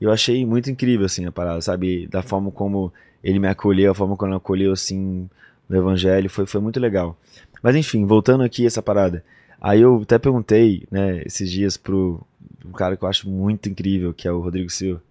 [0.00, 2.06] Eu achei muito incrível, assim, a parada, sabe?
[2.08, 5.28] Da forma como ele me acolheu, a forma como ele acolheu, assim,
[5.68, 7.16] no evangelho, foi, foi muito legal.
[7.62, 9.24] Mas enfim, voltando aqui essa parada.
[9.60, 12.20] Aí eu até perguntei, né, esses dias pro
[12.68, 15.02] um cara que eu acho muito incrível, que é o Rodrigo Silva.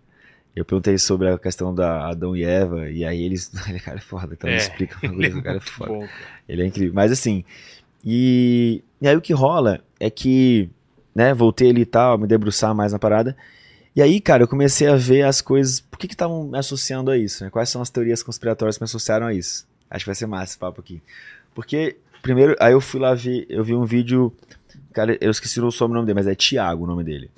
[0.55, 3.51] Eu perguntei sobre a questão da Adão e Eva, e aí eles.
[3.67, 5.91] Ele cara é foda, então É, me explica uma é coisa, o cara é foda.
[5.91, 6.07] bom.
[6.47, 6.93] Ele é incrível.
[6.93, 7.43] Mas assim,
[8.05, 10.69] e, e aí o que rola é que,
[11.13, 13.35] né, voltei ali e tal, me debruçar mais na parada.
[13.95, 15.79] E aí, cara, eu comecei a ver as coisas.
[15.79, 17.43] Por que que estavam me associando a isso?
[17.43, 17.49] Né?
[17.49, 19.65] Quais são as teorias conspiratórias que me associaram a isso?
[19.89, 21.01] Acho que vai ser massa esse papo aqui.
[21.53, 24.33] Porque, primeiro, aí eu fui lá ver, eu vi um vídeo.
[24.95, 27.29] Cara, eu esqueci o sobrenome dele, mas é Tiago o nome dele.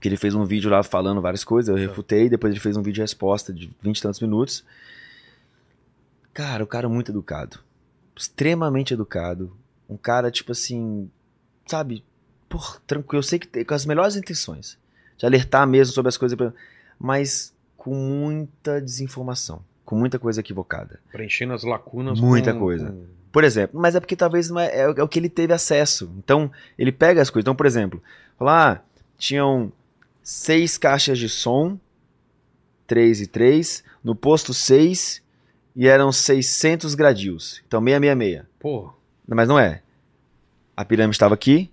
[0.00, 2.82] Que ele fez um vídeo lá falando várias coisas, eu refutei, depois ele fez um
[2.82, 4.64] vídeo de resposta de 20 e tantos minutos.
[6.32, 7.58] Cara, o cara é muito educado.
[8.16, 9.52] Extremamente educado.
[9.88, 11.10] Um cara, tipo assim,
[11.66, 12.04] sabe?
[12.48, 13.18] Por, tranquilo.
[13.18, 14.78] Eu sei que tem, com as melhores intenções.
[15.18, 16.38] De alertar mesmo sobre as coisas,
[16.98, 19.64] mas com muita desinformação.
[19.84, 21.00] Com muita coisa equivocada.
[21.10, 22.20] Preenchendo as lacunas.
[22.20, 22.90] Muita com- coisa.
[22.92, 25.28] com- Por exemplo, mas é porque talvez não é, é, o- é o que ele
[25.30, 26.12] teve acesso.
[26.18, 27.44] Então, ele pega as coisas.
[27.44, 28.02] Então, por exemplo,
[28.38, 28.80] lá ah,
[29.16, 29.72] tinham
[30.22, 31.78] seis caixas de som,
[32.86, 35.22] três e três, no posto seis,
[35.74, 37.62] e eram 600 gradios.
[37.66, 38.44] Então, 666.
[38.60, 38.92] Pô,
[39.26, 39.80] Mas não é.
[40.76, 41.70] A pirâmide estava aqui,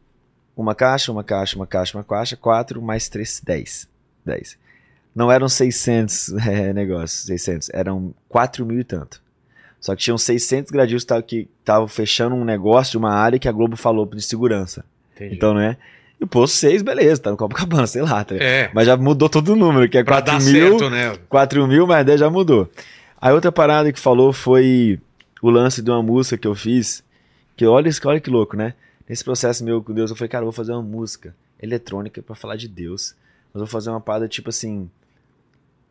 [0.55, 3.87] uma caixa, uma caixa, uma caixa, uma caixa, quatro mais três, dez.
[4.25, 4.57] Dez.
[5.13, 9.21] Não eram 600 é, negócios, 600, eram 4 mil e tanto.
[9.79, 13.47] Só que tinham 600 gradios tá- que estavam fechando um negócio de uma área que
[13.47, 14.83] a Globo falou de segurança.
[15.15, 15.35] entendi.
[15.35, 15.77] Então, não é?
[16.19, 18.23] E o posto 6, beleza, tá no Copacabana, sei lá.
[18.25, 20.89] Tá é, Mas já mudou todo o número, que é pra 4 dar mil, certo,
[20.89, 21.17] né?
[21.29, 22.69] 4 mil, mas 10 já mudou.
[23.21, 24.99] Aí outra parada que falou foi
[25.41, 27.03] o lance de uma música que eu fiz,
[27.55, 28.73] que olha, olha que louco, né?
[29.07, 32.35] Nesse processo meu com Deus, eu falei, cara, eu vou fazer uma música eletrônica pra
[32.35, 33.15] falar de Deus.
[33.53, 34.89] Mas eu vou fazer uma parada, tipo assim,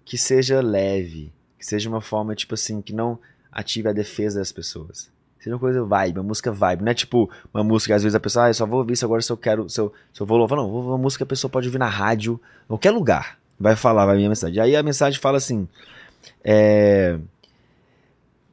[0.04, 3.18] que seja leve, que seja uma forma, tipo assim, que não
[3.52, 5.10] ative a defesa das pessoas.
[5.38, 6.82] Seja uma coisa vibe, uma música vibe.
[6.82, 9.04] Não é tipo uma música, às vezes a pessoa, ah, eu só vou ouvir isso
[9.04, 10.56] agora se eu quero, se eu, se eu vou louvar.
[10.58, 13.38] Não, uma música a pessoa pode ouvir na rádio, qualquer lugar.
[13.58, 14.60] Vai falar, vai vir a mensagem.
[14.60, 15.68] Aí a mensagem fala assim,
[16.44, 17.18] é...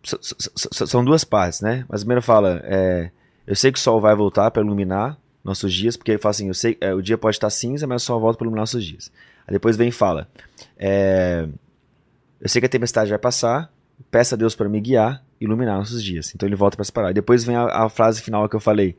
[0.03, 1.83] São duas partes, né?
[1.89, 3.09] Mas a primeira fala, é...
[3.47, 6.47] eu sei que o sol vai voltar para iluminar nossos dias, porque ele fala assim,
[6.47, 8.83] eu sei, é, o dia pode estar cinza, mas o sol volta para iluminar nossos
[8.83, 9.11] dias.
[9.47, 10.27] Aí depois vem e fala,
[10.77, 11.47] é...
[12.39, 13.71] eu sei que a tempestade vai passar,
[14.09, 16.33] peça a Deus para me guiar, iluminar nossos dias.
[16.33, 17.11] Então ele volta para separar.
[17.11, 18.97] E depois vem a, a frase final que eu falei: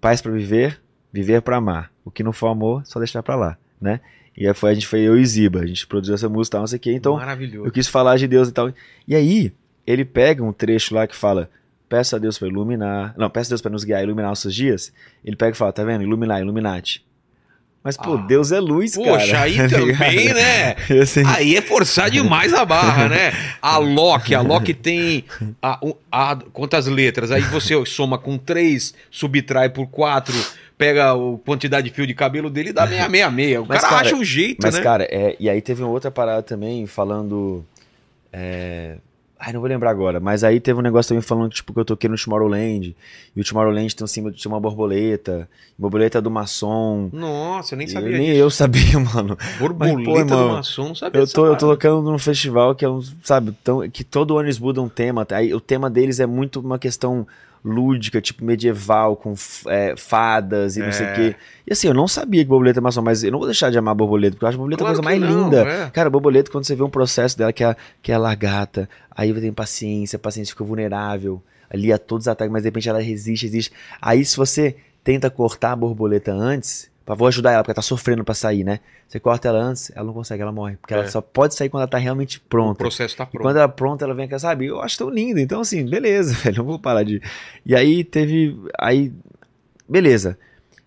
[0.00, 0.80] paz para viver,
[1.12, 1.92] viver para amar.
[2.04, 4.00] O que não for amor, só deixar para lá, né?
[4.36, 6.52] E aí foi, a gente foi eu e Ziba, a gente produziu essa música e
[6.52, 6.92] tal, não sei o quê.
[6.92, 7.66] Então Maravilhoso.
[7.66, 8.72] eu quis falar de Deus e tal.
[9.08, 9.52] E aí,
[9.86, 11.48] ele pega um trecho lá que fala:
[11.88, 13.14] Peça a Deus para iluminar.
[13.16, 14.92] Não, peça a Deus para nos guiar, iluminar nossos dias.
[15.24, 16.02] Ele pega e fala: Tá vendo?
[16.02, 17.05] Iluminar, Illuminati.
[17.86, 18.26] Mas, pô, Ah.
[18.26, 19.10] Deus é luz, cara.
[19.12, 20.74] Poxa, aí Tá também, né?
[21.00, 23.32] Assim, Aí é forçar demais a barra, né?
[23.62, 25.24] A Loki, a Loki tem
[25.62, 25.78] a,
[26.10, 27.30] a- quantas letras?
[27.30, 30.34] Aí você soma com três, subtrai por quatro,
[30.76, 33.58] pega a quantidade de fio de cabelo dele e dá 666.
[33.60, 34.82] O Mas, cara, cara, acha um jeito, Mas, né?
[34.82, 37.64] cara, é, e aí teve uma outra parada também falando.
[38.32, 38.96] É...
[39.38, 41.84] Ai, não vou lembrar agora, mas aí teve um negócio também falando tipo, que eu
[41.84, 42.96] toquei no Tomorrowland.
[43.34, 45.46] E o Tomorrowland tem, assim, tinha uma borboleta.
[45.78, 47.10] Borboleta do maçom.
[47.12, 48.38] Nossa, eu nem Eu- sabia nem disso.
[48.40, 49.36] eu sabia, mano.
[49.58, 52.84] Borboleta Mas, pô, do maçom, não sabia Eu tô, eu tô tocando num festival que
[52.84, 55.26] é um, sabe, tão, que todo ano eles mudam um tema.
[55.30, 57.26] Aí o tema deles é muito uma questão
[57.68, 59.34] lúdica, tipo medieval, com
[59.68, 61.12] é, fadas e não sei o É.
[61.12, 61.36] quê.
[61.66, 63.78] E assim, eu não sabia que borboleta é maçom, mas eu não vou deixar de
[63.78, 65.62] amar borboleta, porque eu acho borboleta Claro a coisa mais não, linda.
[65.68, 65.90] é.
[65.90, 69.32] Cara, borboleta, quando você vê um processo dela que é, que é a largata, aí
[69.34, 73.00] tem paciência, a paciência fica vulnerável, ali a todos os ataques, mas de repente ela
[73.00, 73.72] resiste, resiste.
[74.00, 77.82] Aí se você tenta cortar a borboleta antes, pra vou ajudar ela, porque ela tá
[77.82, 78.80] sofrendo pra sair, né?
[79.08, 80.76] Você corta ela antes, ela não consegue, ela morre.
[80.76, 80.98] Porque É.
[80.98, 82.78] ela só pode sair quando ela tá realmente O pronta.
[82.78, 83.42] processo tá E pronto.
[83.42, 84.66] quando ela é pronta, ela vem cá, sabe?
[84.66, 85.38] Eu acho tão lindo.
[85.40, 86.58] Então, assim, beleza, velho.
[86.58, 87.22] Não vou parar de.
[87.64, 88.60] E aí teve.
[88.78, 89.10] Aí.
[89.88, 90.36] Beleza.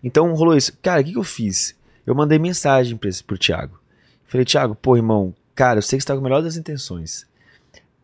[0.04, 0.76] Então rolou isso.
[0.82, 1.74] Cara, o que, que eu fiz?
[2.06, 3.80] Eu mandei mensagem pra pro Thiago.
[4.26, 7.26] Falei, Thiago, pô, irmão, cara, eu sei que você tá com a melhor das intenções.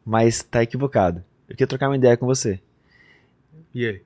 [0.04, 1.22] Mas tá equivocado.
[1.48, 2.58] Eu queria trocar uma ideia com você.
[3.74, 4.02] E aí?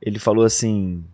[0.00, 1.04] Ele falou assim.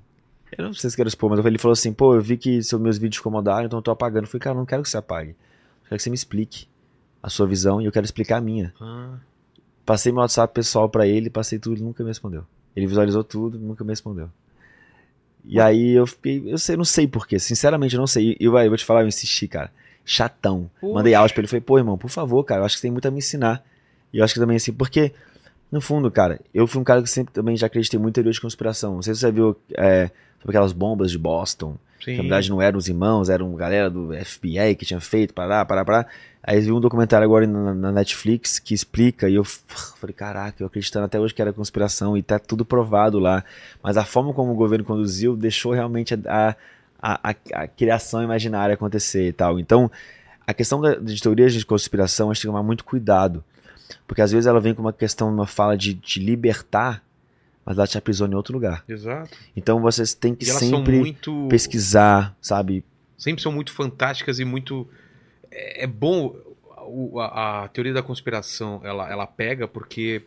[0.57, 2.81] Eu não sei se quero expor, mas ele falou assim: pô, eu vi que seus
[2.81, 4.25] meus vídeos incomodaram, então eu tô apagando.
[4.25, 5.31] Eu falei, cara, eu não quero que você apague.
[5.31, 6.67] Eu quero que você me explique
[7.23, 8.73] a sua visão e eu quero explicar a minha.
[8.81, 9.19] Ah,
[9.85, 12.45] Passei meu WhatsApp pessoal pra ele, passei tudo, ele nunca me respondeu.
[12.77, 14.31] Ele visualizou tudo, nunca me respondeu.
[15.45, 18.37] E aí eu fiquei, eu sei, não sei porquê, sinceramente eu não sei.
[18.39, 19.73] E eu, eu vou te falar, eu insisti, cara.
[20.05, 20.71] Chatão.
[20.81, 20.95] Poxa.
[20.95, 22.93] Mandei áudio pra ele, falei, pô, irmão, por favor, cara, eu acho que você tem
[22.93, 23.65] muito a me ensinar.
[24.13, 25.13] E eu acho que também assim, porque,
[25.73, 28.33] no fundo, cara, eu fui um cara que sempre também já acreditei muito em teoria
[28.33, 28.95] de conspiração.
[28.95, 30.11] Não sei se você viu é,
[30.41, 31.77] sobre aquelas bombas de Boston.
[31.99, 32.13] sim.
[32.13, 35.65] Que na verdade não eram os irmãos, eram galera do FBI que tinha feito, pará,
[35.65, 36.07] pará, pará.
[36.43, 40.63] Aí eu vi um documentário agora na, na Netflix que explica, e eu falei, caraca,
[40.63, 43.45] eu acreditando até hoje que era conspiração, e tá tudo provado lá.
[43.83, 46.57] Mas a forma como o governo conduziu deixou realmente a,
[47.01, 49.61] a, a, a criação imaginária acontecer e tal.
[49.61, 49.91] Então,
[50.47, 53.45] a questão da, de teorias de conspiração, a gente tem que tomar muito cuidado.
[54.07, 57.03] Porque às vezes ela vem com uma questão, uma fala de, de libertar,
[57.71, 58.83] mas ela te aprisiona em outro lugar.
[58.89, 59.31] Exato.
[59.55, 61.47] Então vocês têm que sempre muito.
[61.49, 62.85] pesquisar, sabe?
[63.17, 64.89] sempre são muito fantásticas e muito
[65.53, 66.35] é, é bom
[66.89, 70.23] o- a, a teoria da conspiração ela, ela pega porque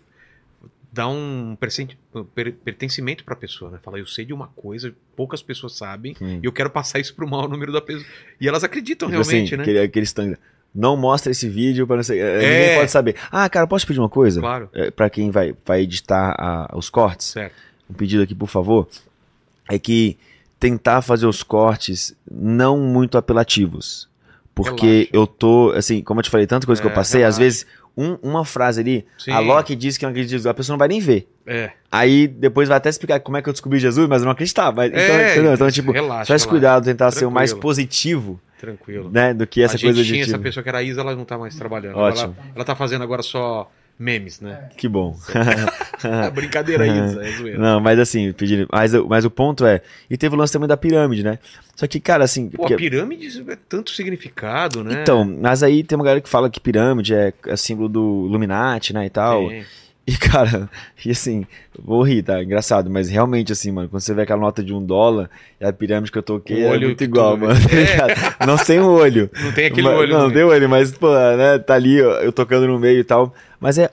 [0.92, 1.58] dá um
[2.64, 6.40] pertencimento para a pessoa né fala eu sei de uma coisa poucas pessoas sabem Hum.
[6.42, 8.06] e eu quero passar isso para o maior número da pessoa
[8.40, 10.38] e elas acreditam Tipo realmente assim, né aquele, aquele stand,
[10.74, 12.38] não mostra esse vídeo para não sei, É.
[12.38, 13.16] ninguém pode saber.
[13.32, 14.40] Ah, cara, posso pedir uma coisa?
[14.42, 17.54] claro Eh, Pra quem vai, vai editar a- os cortes, certo
[17.90, 18.88] um pedido aqui, por favor,
[19.70, 20.18] é que
[20.60, 24.08] tentar fazer os cortes não muito apelativos.
[24.56, 25.10] Porque Relaxa.
[25.14, 27.40] eu tô, assim, como eu te falei, tanta coisa que É, eu passei, às relaxa.
[27.40, 27.66] vezes,
[27.98, 29.32] um- uma frase ali, Sim.
[29.32, 31.28] a Loki disse que não acredita, a pessoa não vai nem ver.
[31.46, 34.32] é Aí depois vai até explicar como é que eu descobri Jesus, mas eu não
[34.32, 34.78] acreditava.
[34.78, 35.54] Mas- Então, É, entendeu?
[35.54, 37.62] então tipo, relaxa, só esse cuidado, tentar ser o mais Tranquilo.
[37.62, 40.84] positivo, tranquilo né, do que essa coisa gente de tinha essa pessoa que era a
[40.84, 42.34] Isa ela não tá mais trabalhando Ótimo.
[42.38, 43.70] ela, ela tá fazendo agora só
[44.00, 45.16] memes né Que bom.
[46.04, 48.68] é brincadeira Isa é zoeira Não, mas assim, pedindo.
[48.72, 49.82] Mas, o- mas o ponto é.
[50.10, 51.38] E teve o lance também da pirâmide, né?
[51.76, 52.50] Só que, cara, assim.
[52.50, 55.02] Pô, porque- a pirâmide é tanto significado, né?
[55.02, 58.94] Então, mas aí tem uma galera que fala que pirâmide é, é símbolo do Illuminati,
[58.94, 59.06] né?
[59.06, 59.48] E tal.
[59.50, 59.64] Tem.
[60.06, 60.70] E, cara,
[61.06, 61.48] e assim,
[61.80, 62.44] vou rir, tá?
[62.44, 65.30] Engraçado, mas realmente, assim, mano, quando você vê aquela nota de um dólar
[65.62, 67.56] a pirâmide que eu toquei O é olho muito que igual, tu- mano.
[67.60, 68.46] tá É.
[68.46, 69.30] Não sem o olho.
[69.42, 70.14] Não tem aquele Mas- olho.
[70.14, 71.08] Não, no tem olho, mas, pô,
[71.38, 73.34] né, tá ali, ó, eu tocando no meio e tal.
[73.62, 73.90] Mas é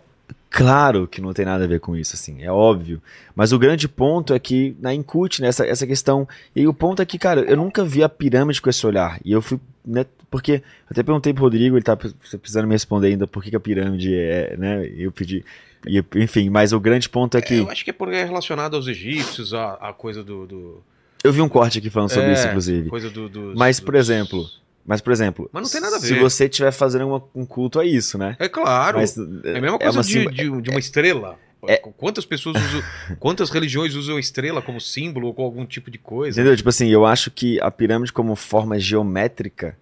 [0.50, 3.00] claro que não tem nada a ver com isso, assim, é óbvio.
[3.36, 6.26] Mas o grande ponto é que, na Incute, né, essa, essa questão.
[6.56, 9.20] E o ponto é que, cara, eu nunca vi a pirâmide com esse olhar.
[9.24, 10.54] E eu fui, né, porque.
[10.54, 13.56] eu Até perguntei pro Rodrigo, ele tá pre- precisando me responder ainda por que, que
[13.56, 15.44] a pirâmide é, né, eu pedi.
[15.86, 17.54] E, enfim, mas o grande ponto é É, que.
[17.58, 20.46] eu acho que é porque é relacionado aos egípcios, a, a coisa do.
[20.46, 20.82] do
[21.24, 22.88] Eu vi um corte aqui falando sobre É, isso, inclusive.
[22.90, 24.46] Coisa do, dos- Mas, por dos- exemplo,
[24.86, 26.20] Mas, por exemplo, Mas não tem nada a se ver.
[26.20, 28.36] você estiver fazendo uma- um culto a isso, né?
[28.38, 28.98] É claro.
[28.98, 31.38] Mas, é a mesma coisa uma de, de, de uma estrela.
[31.68, 32.82] É- Quantas pessoas usam.
[33.20, 36.38] Quantas religiões usam estrela como símbolo ou com algum tipo de coisa?
[36.40, 36.56] Entendeu?
[36.56, 39.76] Tipo assim, eu acho que a pirâmide como forma geométrica,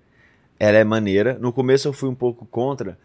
[0.59, 1.39] ela é maneira.
[1.41, 2.99] No começo eu fui um pouco contra,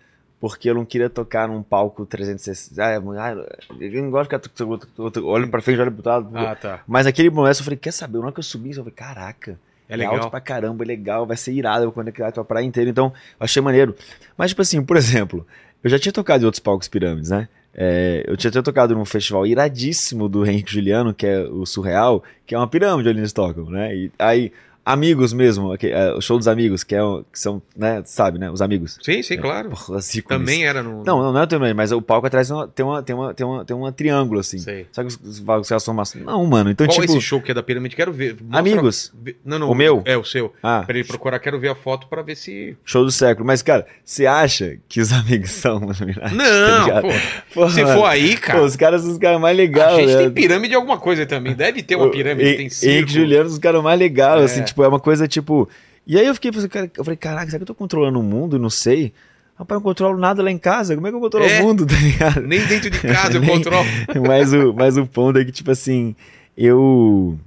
[0.43, 2.83] porque eu não queria tocar num palco 360.
[2.85, 6.29] Ah, eu não gosto de ficar olhando pra frente, olhando pro lado.
[6.33, 6.81] Ah, tá.
[6.85, 8.17] Mas aquele momento eu falei, quer saber?
[8.17, 9.57] Na hora que eu subi, eu falei, caraca.
[9.87, 10.15] É É legal.
[10.15, 12.89] alto pra caramba, é legal, vai ser irado, eu vou conectar a tua praia inteira.
[12.89, 13.05] Então,
[13.39, 13.95] eu achei maneiro.
[14.37, 15.47] Mas, tipo assim, por exemplo,
[15.81, 17.47] eu já tinha tocado em outros palcos pirâmides, né?
[17.73, 22.21] É, eu tinha até tocado num festival iradíssimo do Henrique Juliano, que é o Surreal,
[22.45, 23.95] que é uma pirâmide onde eles tocam, né?
[23.95, 24.51] E aí,
[24.85, 28.38] amigos mesmo, aqui, é, o show dos amigos, que, é, o- que são, né, sabe,
[28.39, 28.49] né?
[28.51, 28.97] Os amigos.
[29.01, 29.69] Sim, sim, claro.
[29.69, 30.39] Porra, os ícones.
[30.39, 31.03] Também era no.
[31.03, 33.15] Não, não, não é o também, mas o palco atrás tem uma, tem uma, tem
[33.15, 34.57] uma, tem uma, tem uma triângulo, assim.
[34.57, 34.85] Sei.
[34.91, 35.93] Sabe que os, os caras são?
[36.26, 36.69] Não, mano.
[36.69, 37.11] Então, Qual tipo.
[37.14, 37.95] esse show que é da pirâmide?
[37.95, 38.35] Quero ver.
[38.41, 39.14] Mostra- Amigos.
[39.22, 39.69] Vê- Não, não.
[39.69, 40.01] O meu?
[40.05, 40.53] É, o seu.
[40.61, 42.76] Ah, Pra ele procurar, quero ver a foto pra ver se.
[42.84, 43.45] show do século.
[43.47, 46.35] Mas, cara, você acha que os amigos são homenagem?
[46.38, 47.01] Não, ligado?
[47.03, 47.14] pô.
[47.53, 47.99] Porra, Se mano.
[47.99, 48.60] for aí, cara.
[48.60, 50.18] Pô, os caras são os caras mais a legais, gente né?
[50.23, 51.53] tem pirâmide de alguma coisa também.
[51.53, 52.68] Deve ter uma pirâmide, tem.
[52.89, 54.45] Henrique e Juliano, os caras mais legais, É.
[54.45, 55.69] assim, tipo, é uma coisa tipo.
[56.05, 58.23] E aí eu fiquei pensando, cara, eu falei, caraca, será que eu tô controlando o
[58.23, 58.59] mundo?
[58.59, 59.13] Não sei.
[59.55, 60.95] Rapaz, eu não controlo nada lá em casa.
[60.95, 61.61] Como é que eu controlo É.
[61.61, 62.41] o mundo, tá ligado?
[62.41, 63.85] Nem dentro de casa eu controlo.
[64.27, 66.15] mas, o, mas o ponto é que, tipo assim,
[66.57, 67.39] eu,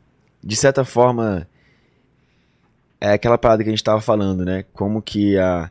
[0.42, 1.46] de certa forma,
[3.00, 4.64] é aquela parada que a gente tava falando, né?
[4.72, 5.70] Como que a,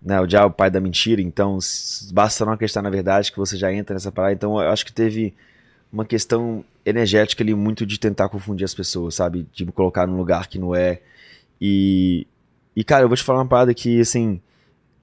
[0.00, 1.58] né, o diabo é o pai da mentira, então
[2.12, 4.34] basta não acreditar na verdade que você já entra nessa parada.
[4.34, 5.34] Então eu acho que teve
[5.92, 9.46] uma questão energética ali muito de tentar confundir as pessoas, sabe?
[9.52, 11.00] De me colocar num lugar que não é.
[11.60, 12.26] E,
[12.74, 14.40] e cara, eu vou te falar uma parada que, assim,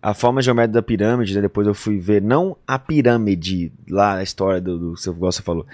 [0.02, 4.24] a forma geométrica da pirâmide, né, depois eu fui ver, não a pirâmide, lá a
[4.24, 5.66] história do, do seu você falou,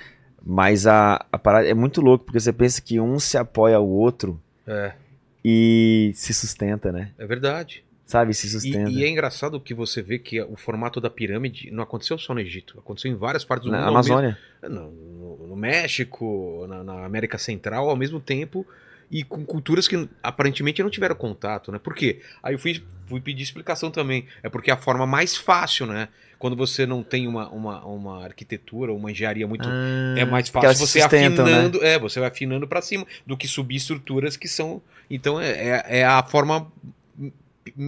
[0.45, 3.88] mas a, a parada é muito louco, porque você pensa que um se apoia ao
[3.88, 4.94] outro É,
[5.44, 7.11] e se sustenta, né?
[7.18, 7.84] é verdade.
[8.10, 8.34] Sabe?
[8.34, 8.90] Se E, sustenta.
[8.90, 12.40] e é engraçado que você vê que o formato da pirâmide não aconteceu só no
[12.40, 13.86] Egito, aconteceu em várias partes do Na mundo.
[13.86, 14.38] ao Amazônia.
[14.64, 18.65] mesmo- no, no México, na, na América Central, ao mesmo tempo,
[19.11, 21.77] e com culturas que aparentemente não tiveram contato, né?
[21.77, 22.19] Por quê?
[22.41, 24.26] Aí eu fui, fui pedir explicação também.
[24.41, 26.07] É porque é a forma mais fácil, né?
[26.40, 29.69] Quando você não tem uma, uma, uma arquitetura, uma engenharia muito
[30.18, 31.53] é mais fácil você sustentam, né?
[31.53, 34.81] afinando, é, você vai afinando pra cima do que subir estruturas que são,
[35.11, 36.72] então é, é, é a forma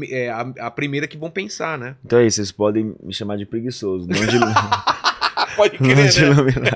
[0.10, 1.96] é a, a primeira que vão pensar, né?
[2.06, 4.38] Então é isso, vocês podem me chamar de preguiçoso, não de,
[5.56, 6.70] Pode não crer, de né?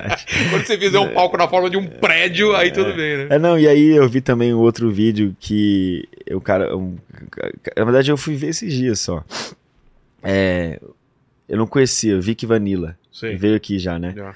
[0.50, 3.26] Quando você fizer um palco na forma de um prédio, aí tudo bem, né?
[3.30, 6.76] É, não, e aí eu vi também um outro vídeo que o cara.
[6.76, 6.96] um-
[7.76, 9.24] na verdade, eu fui ver esses dias só.
[10.22, 10.80] É,
[11.48, 12.98] eu não conhecia, Vic Vanilla.
[13.12, 13.36] Sei.
[13.36, 14.12] Veio aqui já, né?
[14.14, 14.34] Já.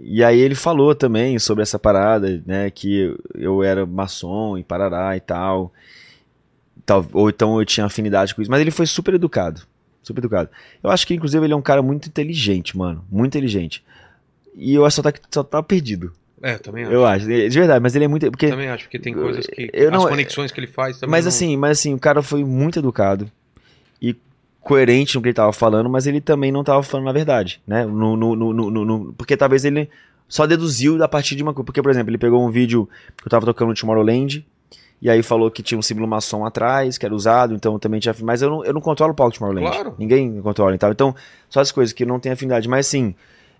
[0.00, 2.70] E aí ele falou também sobre essa parada, né?
[2.70, 5.72] Que eu era maçom e parará e tal.
[6.88, 7.06] Tal.
[7.12, 8.50] Ou então eu tinha afinidade com isso.
[8.50, 9.62] Mas ele foi super educado.
[10.02, 10.48] Super educado.
[10.82, 13.04] Eu acho que, inclusive, ele é um cara muito inteligente, mano.
[13.10, 13.84] Muito inteligente.
[14.56, 16.12] E eu acho que só tá, só tá perdido.
[16.42, 16.92] É, também acho.
[16.92, 17.26] Eu acho.
[17.26, 18.30] De verdade, mas ele é muito.
[18.30, 19.68] Porque Também acho, porque tem coisas que.
[19.72, 21.10] Eu as não- conexões que ele faz também.
[21.10, 23.30] mas não- assim, mas assim, o cara foi muito educado
[24.00, 24.16] e
[24.60, 27.84] coerente no que ele tava falando, mas ele também não tava falando a verdade, né?
[27.84, 29.88] No, no, no, no- no- no- porque talvez ele
[30.28, 31.64] só deduziu a partir de uma coisa.
[31.66, 34.46] Porque, por exemplo, ele pegou um vídeo que eu tava tocando no Tomorrowland,
[35.00, 38.00] e aí falou que tinha um símbolo maçom atrás, que era usado, então eu também
[38.00, 38.14] tinha.
[38.22, 39.70] Mas eu não, eu não controlo o palco do Tomorrowland.
[39.74, 39.94] Claro.
[39.98, 40.90] Ninguém controla e tal.
[40.90, 41.14] Então,
[41.48, 42.68] só as coisas que não tem afinidade.
[42.68, 43.14] Mas assim.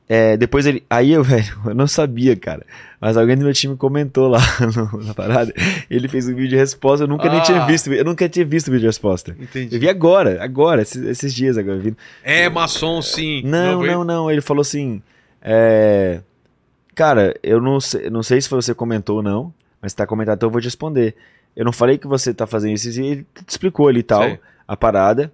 [0.08, 0.82] é, depois ele.
[0.90, 2.64] Aí eu, velho, eu não sabia, cara.
[3.00, 4.40] Mas alguém do meu time comentou lá
[4.92, 5.52] no- na parada.
[5.88, 7.04] Ele fez um vídeo de resposta.
[7.04, 7.42] Eu nunca nem Ah.
[7.42, 7.92] tinha visto.
[7.92, 9.36] Eu nunca tinha visto o vídeo de resposta.
[9.38, 9.78] Eu Entendi.
[9.78, 11.76] vi agora, agora, esses, esses dias agora.
[11.76, 11.96] eu vi.
[12.24, 13.42] É maçom, sim.
[13.44, 13.86] Não, foi?
[13.90, 14.30] não, não.
[14.30, 15.00] Ele falou assim.
[15.40, 16.20] é,
[16.94, 20.48] Cara, eu não sei, não sei se você comentou ou não, mas tá comentado, então
[20.48, 21.14] eu vou te responder.
[21.54, 24.40] Eu não falei que você tá fazendo isso, e ele te explicou ali tal, Sei.
[24.66, 25.32] a parada.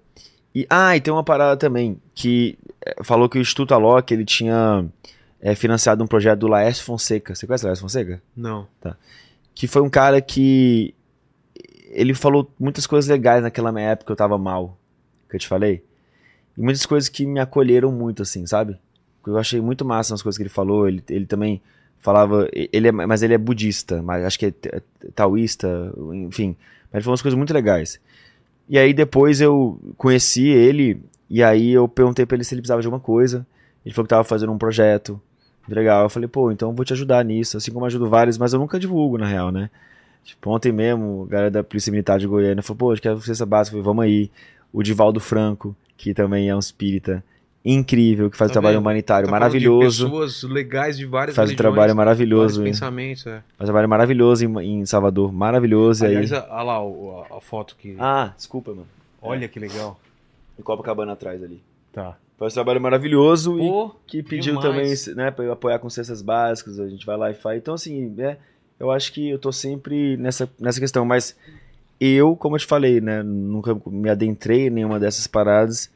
[0.53, 4.23] E, ah, e tem uma parada também, que é, falou que o Instituto Alok, ele
[4.23, 4.85] tinha
[5.41, 7.35] é, financiado um projeto do Laércio Fonseca.
[7.35, 8.21] Você conhece o Laércio Fonseca?
[8.35, 8.67] Não.
[9.53, 10.95] que foi um cara que
[11.89, 14.77] ele falou muitas coisas legais naquela minha época que eu tava mal,
[15.29, 15.83] que eu te falei.
[16.57, 18.77] E muitas coisas que me acolheram muito, assim, sabe?
[19.25, 20.87] Eu achei muito massa as coisas que ele falou.
[20.87, 21.61] Ele, ele também
[22.01, 22.47] falava.
[22.53, 24.81] Ele é, mas ele é budista, mas acho que é ta-
[25.13, 26.55] taoísta, enfim.
[26.91, 27.99] Mas ele falou umas coisas muito legais.
[28.67, 32.81] E aí depois eu conheci ele, e aí eu perguntei pra ele se ele precisava
[32.81, 33.45] de alguma coisa.
[33.85, 35.21] Ele falou que tava fazendo um projeto.
[35.67, 36.03] Legal.
[36.03, 38.59] Eu falei, pô, então eu vou te ajudar nisso, assim como ajudo vários, mas eu
[38.59, 39.69] nunca divulgo, na real, né?
[40.23, 43.45] Tipo, ontem mesmo, a galera da Polícia Militar de Goiânia falou, pô, eu quero cesta
[43.45, 43.77] básica.
[43.77, 44.31] Eu falei, vamos aí.
[44.73, 47.23] O Divaldo Franco, que também é um espírita
[47.65, 50.05] incrível, que faz um trabalho humanitário Tá maravilhoso.
[50.05, 52.71] pessoas legais de várias Faz um trabalho maravilhoso, hein?
[52.71, 53.41] pensamentos, é.
[53.57, 56.05] faz um trabalho maravilhoso em, em Salvador, maravilhoso.
[56.05, 56.39] e Aliás, aí...
[56.49, 57.95] olha lá a, a foto que.
[57.99, 58.87] Ah, desculpa, mano.
[59.21, 59.99] Olha que legal.
[60.59, 61.61] E Copacabana atrás ali.
[61.91, 62.15] Tá.
[62.37, 65.05] Faz um trabalho maravilhoso e Pô, que pediu demais.
[65.05, 67.57] também, né, pra eu apoiar com cestas básicas, a gente vai lá e faz.
[67.57, 68.37] Então, assim, é,
[68.79, 71.35] eu acho que eu tô sempre nessa, nessa questão, mas
[71.99, 75.89] eu, como eu te falei, né, nunca me adentrei em nenhuma dessas paradas,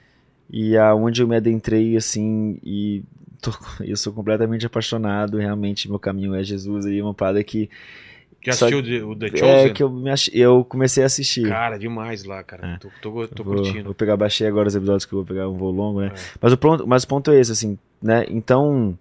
[0.49, 3.03] E aonde eu me adentrei, assim, e
[3.41, 3.53] tô-
[3.83, 7.69] eu sou completamente apaixonado, realmente meu caminho é Jesus e uma parada que
[8.51, 9.73] Só- assistiu o The é Chosen?
[9.73, 10.29] que eu, me ach...
[10.33, 11.47] eu comecei a assistir.
[11.47, 12.67] Cara, demais lá, cara.
[12.75, 12.77] É.
[12.77, 13.83] Tô, tô, tô vou, curtindo.
[13.85, 16.11] vou pegar, baixei agora os episódios que eu vou pegar um voo longo, né?
[16.15, 16.19] É.
[16.41, 18.25] Mas, o ponto, mas o ponto é esse, assim, né?
[18.29, 18.97] Então,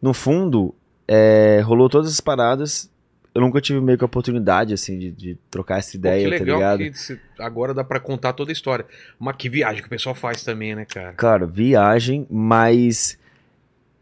[0.00, 0.74] no fundo,
[1.08, 2.90] é, rolou todas as paradas.
[3.38, 6.38] Eu nunca tive meio que a oportunidade, assim, de, de trocar essa Pô, ideia, que
[6.38, 6.78] tá legal ligado?
[6.78, 8.84] que agora dá pra contar toda a história.
[9.16, 11.12] Mas que viagem que o pessoal faz também, né, cara?
[11.12, 13.16] Cara, viagem, mas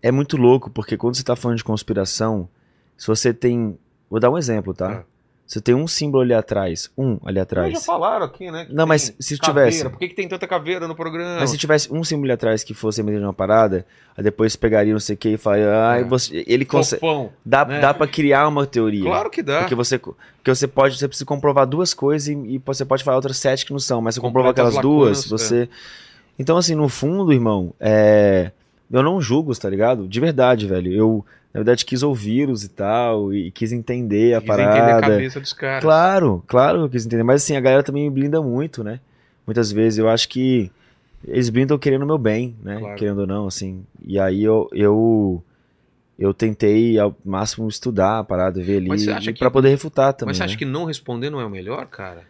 [0.01, 2.49] é muito louco, porque quando você tá falando de conspiração,
[2.97, 3.79] se você tem.
[4.09, 5.01] Vou dar um exemplo, tá?
[5.01, 5.16] Ah.
[5.47, 7.73] Você tem um símbolo ali atrás, um ali Mas atrás.
[7.73, 8.67] já falaram aqui, né?
[8.69, 9.71] Não, mas se caveira.
[9.71, 11.39] tivesse- Por que, que tem tanta caveira no programa?
[11.39, 13.87] Mas se tivesse um símbolo ali atrás que fosse meio de uma parada,
[14.17, 16.05] aí depois pegaria não sei o que e falaria, ai, É.
[16.05, 17.01] você, ele consegue.
[17.45, 17.79] Dá, né?
[17.81, 19.05] dá pra criar uma teoria.
[19.05, 19.61] Claro que dá.
[19.61, 23.17] Porque você, porque você pode, você precisa comprovar duas coisas e, e você pode falar
[23.19, 25.69] outras sete que não são, mas você comprova aquelas duas, lacunas, você.
[26.39, 28.51] Então, assim, no fundo, irmão, é...
[28.91, 30.07] eu não julgo, tá ligado?
[30.07, 30.93] De verdade, velho.
[30.93, 35.01] Eu, na verdade, quis ouvir-os e tal, e quis entender a Quis entender a parada.
[35.01, 35.83] cabeça dos caras.
[35.83, 37.23] Claro, claro que eu quis entender.
[37.23, 39.01] Mas assim, a galera também me blinda muito, né?
[39.47, 40.71] Muitas vezes eu acho que
[41.27, 42.79] eles blindam querendo o meu bem, né?
[42.79, 42.97] Claro.
[42.97, 43.85] Querendo ou não, assim.
[44.05, 45.43] E aí eu, eu,
[46.19, 48.91] eu tentei ao máximo estudar a parada, ver ali,
[49.31, 50.31] e pra poder refutar também.
[50.31, 50.59] Mas você acha né?
[50.59, 52.23] que não responder não é o melhor, cara?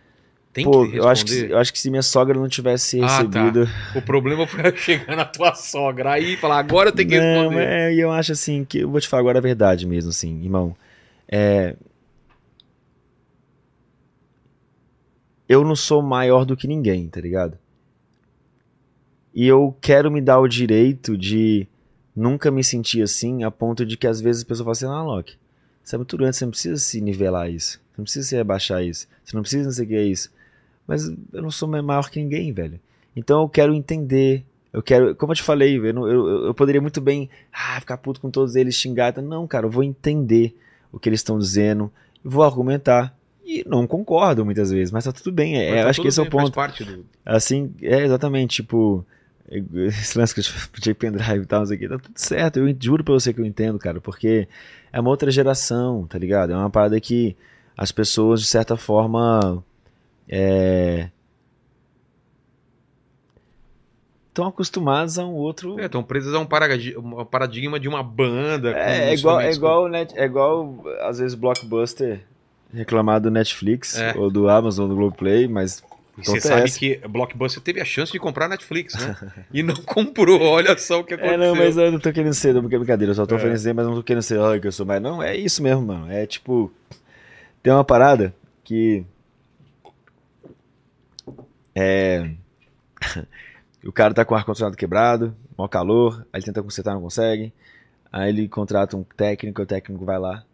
[0.56, 3.18] Tem Pô, que eu acho que, eu acho que se minha sogra não tivesse Ah,
[3.18, 3.68] recebido.
[3.94, 7.50] O problema foi chegar na tua sogra aí e falar, agora eu tenho que Não,
[7.50, 7.68] responder.
[7.68, 10.42] é, e eu acho assim que eu vou te falar agora a verdade mesmo, assim,
[10.42, 10.74] irmão.
[11.28, 11.76] É.
[15.46, 17.58] Eu não sou maior do que ninguém, tá ligado?
[19.34, 21.66] E eu quero me dar o direito de
[22.16, 25.02] nunca me sentir assim, a ponto de que às vezes a pessoa fala assim, ah,
[25.02, 25.36] Loki,
[25.84, 27.78] você é muito grande, você não precisa se nivelar isso.
[27.92, 29.06] Você não precisa se rebaixar isso.
[29.22, 30.34] Você não precisa não sei o que é isso.
[30.86, 32.78] Mas eu não sou maior que ninguém, velho.
[33.14, 34.44] Então eu quero entender.
[34.72, 37.96] Eu quero, como eu te falei, eu, não- eu, eu poderia muito bem ah, ficar
[37.96, 39.14] puto com todos eles, xingar.
[39.22, 40.54] Não, cara, eu vou entender
[40.92, 41.90] o que eles estão dizendo,
[42.22, 43.16] vou argumentar.
[43.44, 45.56] E não concordo muitas vezes, mas tá tudo bem.
[45.56, 46.54] É, Mas tá acho que esse é o bem, faz ponto.
[46.54, 47.06] parte do...
[47.24, 49.06] Assim, é exatamente, tipo,
[49.48, 52.58] esse lance que eu pedi pendrive e tal, não sei o que, tá tudo certo.
[52.58, 54.48] Eu juro pra você que eu entendo, cara, porque
[54.92, 56.52] é uma outra geração, tá ligado?
[56.52, 57.36] É uma parada que
[57.76, 59.62] as pessoas, de certa forma,
[60.28, 61.08] é.
[64.28, 65.80] estão acostumadas a um outro.
[65.80, 66.94] É, estão presos a um paradi-
[67.30, 68.70] paradigma de uma banda.
[68.72, 72.20] É, é igual, é igual, net, é igual, às vezes, Blockbuster
[72.74, 74.12] reclamar do Netflix É.
[74.16, 75.82] ou do Amazon, do Globoplay, mas
[76.18, 76.78] você Então, sabe essa.
[76.78, 79.16] que Blockbuster teve a chance de comprar a Netflix, né?
[79.54, 80.38] e não comprou.
[80.42, 81.42] Olha só o que aconteceu.
[81.42, 83.38] É, não, mas eu não tô querendo ser, não, é brincadeira, eu só tô É.
[83.38, 85.00] oferecendo, mas não tô querendo ser, ai, que eu sou mais.
[85.00, 86.10] Não, é isso mesmo, mano.
[86.12, 86.70] É tipo.
[87.62, 89.02] Tem uma parada que.
[91.76, 92.34] É.
[93.84, 97.52] o cara tá com o ar-condicionado quebrado, mau calor, aí ele tenta consertar, não consegue.
[98.10, 100.44] Aí ele contrata um técnico, o técnico vai lá.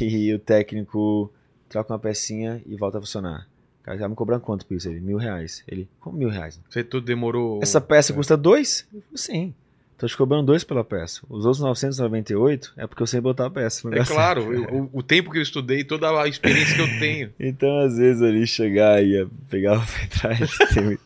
[0.00, 1.32] E o técnico
[1.68, 3.46] troca uma pecinha e volta a funcionar.
[3.80, 4.88] O cara já me cobrando quanto por isso?
[4.88, 5.62] Ele, mil reais.
[5.68, 6.60] Ele, como mil reais?
[6.68, 7.60] Você tudo demorou.
[7.62, 8.86] Essa peça custa dois?
[8.92, 9.54] Eu falei, Sim.
[9.98, 11.22] Tô te cobrando dois pela peça.
[11.28, 13.90] Os outros 998 é porque eu sei botar a peça.
[13.90, 17.32] no É claro, eu- o, tempo que eu estudei, toda a experiência que eu tenho.
[17.40, 19.82] Então, às vezes, ali chegar e pegar o
[20.72, 20.98] tem-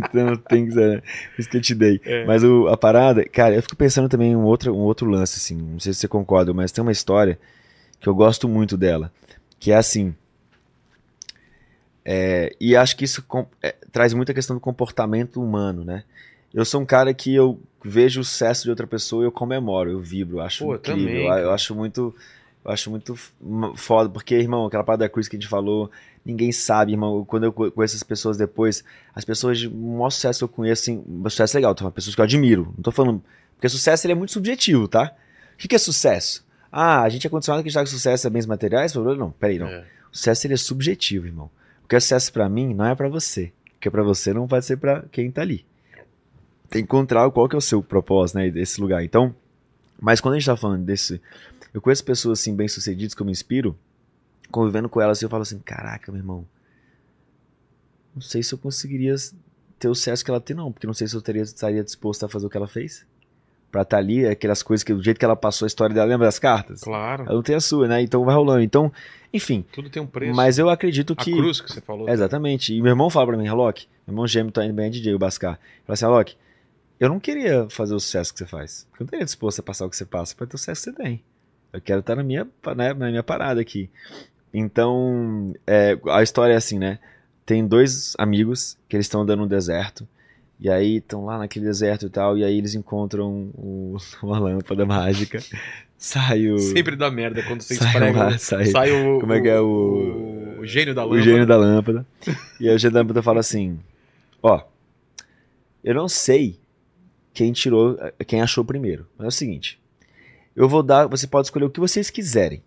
[0.00, 1.02] tentando, tem que ser,
[1.36, 2.00] isso que eu te dei.
[2.04, 2.24] É.
[2.24, 5.36] Mas o, a parada, cara, eu fico pensando também em um outro, um outro lance,
[5.38, 7.36] assim, não sei se você concorda, mas tem uma história
[7.98, 9.10] que eu gosto muito dela,
[9.58, 10.14] que é assim,
[12.04, 16.04] é, e acho que isso com- é, traz muita questão do comportamento humano, né?
[16.54, 19.90] Eu sou um cara que eu vejo o sucesso de outra pessoa e eu comemoro,
[19.90, 22.14] eu vibro, eu acho Pô, incrível, também, eu, acho muito...
[22.62, 23.16] Eu acho muito
[23.74, 25.90] foda, porque, irmão, aquela parada da cruz que a gente falou,
[26.22, 27.24] ninguém sabe, irmão.
[27.24, 28.84] Quando eu co- conheço as pessoas depois,
[29.14, 31.90] as pessoas de maior sucesso que eu conheço, assim, sucesso legal, tá?
[31.90, 32.74] pessoas que eu admiro.
[32.76, 33.22] Não tô falando.
[33.54, 35.10] Porque sucesso ele é muito subjetivo, tá?
[35.54, 36.44] O que, que é sucesso?
[36.70, 38.94] Ah, a gente é condicionado a acreditar que sucesso é bens materiais?
[38.94, 39.66] Não, peraí, não.
[39.66, 39.80] É.
[40.12, 41.50] O sucesso ele é subjetivo, irmão.
[41.82, 43.52] O que é sucesso pra mim não é pra você.
[43.76, 45.64] O que é pra você não vai ser pra quem tá ali.
[46.70, 49.02] Tem que encontrar qual que é o seu propósito, né, desse lugar.
[49.04, 49.34] Então,
[50.00, 51.20] mas quando a gente tá falando desse,
[51.74, 53.76] eu conheço pessoas assim bem sucedidas que eu me inspiro,
[54.50, 56.46] convivendo com elas, eu falo assim, caraca, meu irmão,
[58.14, 59.14] não sei se eu conseguiria
[59.78, 62.24] ter o sucesso que ela tem não, porque não sei se eu teria, estaria disposto
[62.24, 63.06] a fazer o que ela fez.
[63.70, 66.26] Pra estar ali, aquelas coisas que do jeito que ela passou a história dela, lembra
[66.26, 66.80] das cartas?
[66.80, 68.02] Claro, Ela não tem a sua, né?
[68.02, 68.62] Então vai rolando.
[68.62, 68.92] Então,
[69.32, 70.34] enfim, tudo tem um preço.
[70.34, 72.08] mas eu acredito a que cruz que você falou.
[72.08, 72.74] é, Exatamente.
[72.74, 75.14] E meu irmão fala pra mim, Alok, meu irmão gêmeo tá indo bem é DJ,
[75.14, 75.58] o Bascar.
[75.86, 76.36] Fala assim, Alok,
[77.00, 78.86] eu não queria fazer o sucesso que você faz.
[78.94, 80.96] Eu não teria disposto a passar o que você passa pra ter o sucesso que
[80.96, 81.24] você tem.
[81.72, 82.46] Eu quero estar na minha,
[82.76, 83.88] né, na minha parada aqui.
[84.52, 86.98] Então, é, a história é assim, né?
[87.46, 90.06] Tem dois amigos que eles estão andando no deserto
[90.60, 94.84] E aí estão lá naquele deserto e tal, e aí eles encontram o- uma lâmpada
[94.84, 95.40] mágica.
[95.96, 98.24] Sai o, Sempre dá merda quando você Sai esprega.
[98.24, 101.22] lá, sai- o, como é que é o- o, o gênio da o lâmpada.
[101.24, 102.06] gênio da lâmpada.
[102.60, 103.78] E aí o gênio da lâmpada fala assim:
[104.42, 104.60] Ó,
[105.82, 106.58] eu não sei
[107.32, 107.96] quem tirou,
[108.26, 109.06] quem achou primeiro.
[109.16, 109.80] Mas é o seguinte:
[110.54, 112.62] eu vou dar, você pode escolher o que vocês quiserem.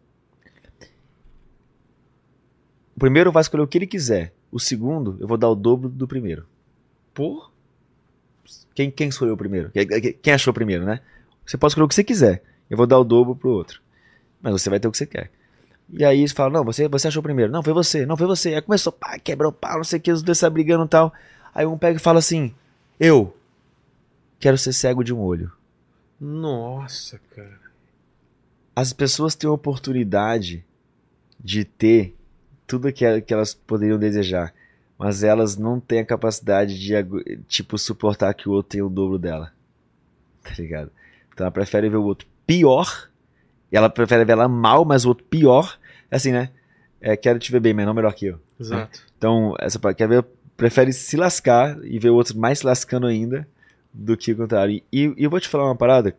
[2.96, 4.34] O primeiro vai escolher o que ele quiser.
[4.52, 6.46] O segundo, eu vou dar o dobro do primeiro.
[7.14, 7.50] Pô,
[8.76, 9.72] Quem, quem escolheu o primeiro?
[10.22, 11.00] Quem, achou primeiro, né?
[11.46, 12.44] Você pode escolher o que você quiser.
[12.70, 13.82] Eu vou dar o dobro pro outro.
[14.42, 15.32] Mas você vai ter o que você quer.
[15.92, 17.52] E aí eles falam, não, você, você achou primeiro.
[17.52, 18.56] Não, foi você, não, foi você.
[18.56, 20.88] Aí começou, pá, quebrou o pau, não sei o que, os dois saem brigando e
[20.88, 21.14] tal.
[21.54, 22.54] Aí um pega e fala assim,
[23.00, 23.36] eu
[24.44, 25.50] quero ser cego de um olho.
[26.20, 27.62] nossa, cara.
[28.76, 30.66] As pessoas têm a oportunidade
[31.40, 32.14] de ter
[32.68, 34.54] tudo que, que elas poderiam desejar.
[34.98, 36.94] Mas elas não têm a capacidade de,
[37.48, 39.54] tipo, suportar que o outro tenha o dobro dela.
[40.44, 40.92] Tá ligado?
[41.34, 43.10] Então ela prefere ver o outro pior.
[43.72, 45.80] E ela prefere ver ela mal, mas o outro pior.
[46.12, 46.50] É assim, né?
[47.00, 48.42] É, quero te ver bem, mas não melhor que eu.
[48.60, 49.04] Exato.
[49.18, 50.26] Então, essa quer ver,
[50.58, 53.48] prefere se lascar e ver o outro mais se lascando ainda
[53.94, 54.82] do que o contrário.
[54.92, 56.16] E, e eu vou te falar uma parada.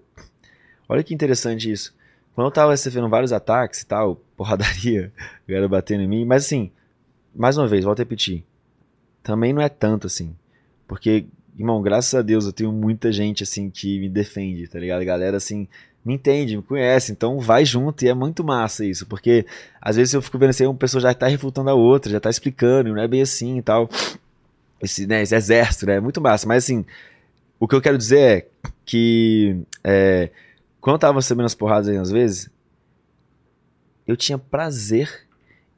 [0.89, 1.95] Olha que interessante isso.
[2.35, 5.13] Quando eu tava recebendo vários ataques e tal, porradaria,
[5.47, 6.71] galera batendo em mim, mas assim,
[7.35, 8.45] mais uma vez, volto a repetir.
[9.23, 10.35] Também não é tanto assim.
[10.87, 11.27] Porque,
[11.59, 15.01] irmão, graças a Deus eu tenho muita gente assim que me defende, tá ligado?
[15.01, 15.67] A galera assim
[16.05, 19.47] me entende, me conhece, então vai junto e é muito massa isso, porque
[19.81, 22.29] às vezes eu fico vendo assim, uma pessoa já tá refutando a outra, já tá
[22.29, 23.89] explicando, não é bem assim e tal.
[24.83, 25.97] Esse, né, esse exército, né?
[25.97, 26.47] É muito massa.
[26.47, 26.85] Mas assim,
[27.59, 28.49] o que eu quero dizer é
[28.85, 30.31] que é,
[30.81, 32.51] quando eu tava recebendo as porradas aí às vezes,
[34.07, 35.27] eu tinha prazer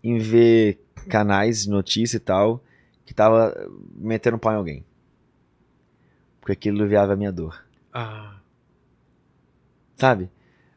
[0.03, 2.63] em ver canais de notícia e tal
[3.05, 3.55] que tava
[3.95, 4.85] metendo pau em alguém.
[6.41, 7.65] Porque aquilo aliviava a minha dor.
[7.93, 8.37] Ah,
[9.97, 10.31] Sabe?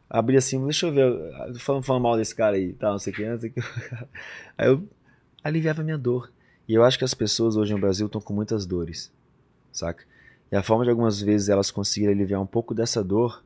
[0.10, 3.16] Abri assim, deixa eu ver, falando, falando mal desse cara aí, tal, não sei o
[3.16, 3.60] que, não sei o que.
[4.58, 4.88] Aí eu
[5.44, 6.32] aliviava a minha dor.
[6.68, 9.12] E eu acho que as pessoas hoje no Brasil estão com muitas dores,
[9.72, 10.04] saca?
[10.52, 13.44] E a forma de algumas vezes elas conseguirem aliviar um pouco dessa dor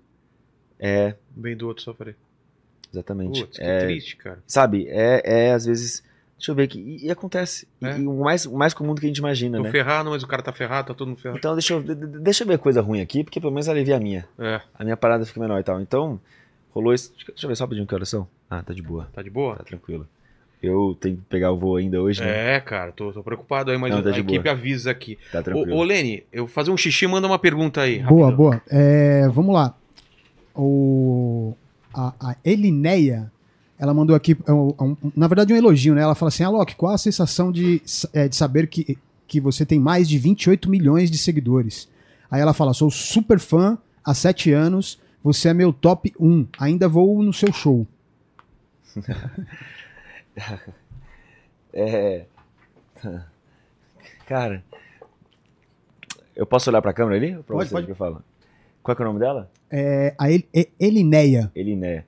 [0.79, 2.15] é, bem do outro sofrer.
[2.91, 4.43] exatamente, Putz, que é, triste, cara.
[4.47, 4.87] sabe?
[4.89, 6.03] É, é às vezes,
[6.37, 7.67] deixa eu ver aqui, e, e acontece.
[7.81, 7.97] E- É.
[7.99, 9.71] E, o mais, o mais comum do que a gente imagina, Tô né?
[9.71, 11.37] ferrado, mas o cara tá ferrado, tá todo mundo ferrado.
[11.39, 13.97] Então deixa eu, de- de- deixa eu ver coisa ruim aqui, porque pelo menos alivia
[13.97, 14.27] a minha.
[14.39, 15.81] É, A minha parada fica menor e tal.
[15.81, 16.19] Então,
[16.71, 17.13] rolou isso.
[17.27, 18.27] Deixa eu ver só que horas são.
[18.49, 19.09] Ah, tá de boa.
[19.13, 19.55] tá de boa?
[19.57, 20.07] Tá tranquilo.
[20.63, 22.55] Eu tenho que pegar o voo ainda hoje, né?
[22.55, 24.53] É, cara, tô, tô preocupado aí, mas Não, tá a de equipe boa.
[24.55, 25.17] avisa aqui.
[25.29, 25.75] Tá Ô, tranquilo.
[25.75, 27.99] ô, Lene, eu vou fazer um xixi, manda uma pergunta aí.
[28.01, 28.35] Boa, rapidão.
[28.37, 28.61] boa.
[28.69, 29.75] É, vamos lá.
[30.55, 31.53] O,
[31.93, 33.29] a, a Elineia,
[33.77, 36.01] ela mandou aqui, é um- um- na verdade, um elogio, né?
[36.01, 37.81] Ela fala assim: Alok, qual a sensação de,
[38.13, 41.89] é, de saber que, que você tem mais de 28 milhões de seguidores?
[42.31, 46.87] Aí ela fala: sou super fã há sete anos, você é meu top 1, ainda
[46.87, 47.85] vou no seu show.
[51.75, 52.25] É.
[54.27, 54.63] Cara.
[56.35, 57.33] Eu posso olhar pra câmera ali?
[57.43, 57.85] Pra Pode, pode.
[57.87, 58.23] que eu falo?
[58.83, 59.49] Qual que é o nome dela?
[59.71, 61.51] É, a El, E- Elineia.
[61.55, 62.05] Eliné.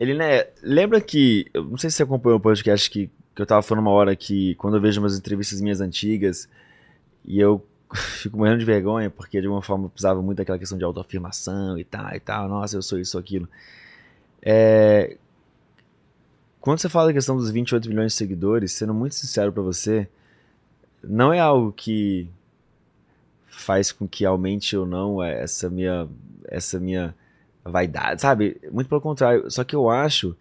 [0.00, 1.46] Eliné, lembra que.
[1.54, 4.16] Eu não sei se você acompanhou o podcast que, que eu tava falando uma hora
[4.16, 6.48] que quando eu vejo umas entrevistas minhas antigas
[7.24, 7.64] e eu
[7.94, 11.78] fico morrendo de vergonha porque de alguma forma eu precisava muito daquela questão de autoafirmação
[11.78, 12.48] e tal e tal.
[12.48, 13.48] Nossa, eu sou isso, aquilo.
[14.42, 15.16] É,
[16.64, 20.08] Quando você fala da questão dos 28 milhões de seguidores, sendo muito sincero pra você,
[21.02, 22.26] não é algo que
[23.46, 26.08] faz com que aumente ou não essa minha
[26.46, 27.14] essa minha
[27.62, 28.58] vaidade, sabe?
[28.72, 29.50] Muito pelo contrário.
[29.50, 30.34] Só que eu acho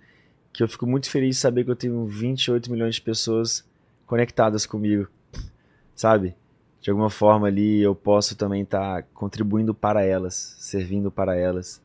[0.54, 3.62] que eu fico muito feliz de saber que eu tenho 28 milhões de pessoas
[4.08, 5.10] conectadas comigo,
[5.94, 6.34] sabe?
[6.80, 11.82] De alguma forma ali eu posso também estar contribuindo para elas, servindo para elas.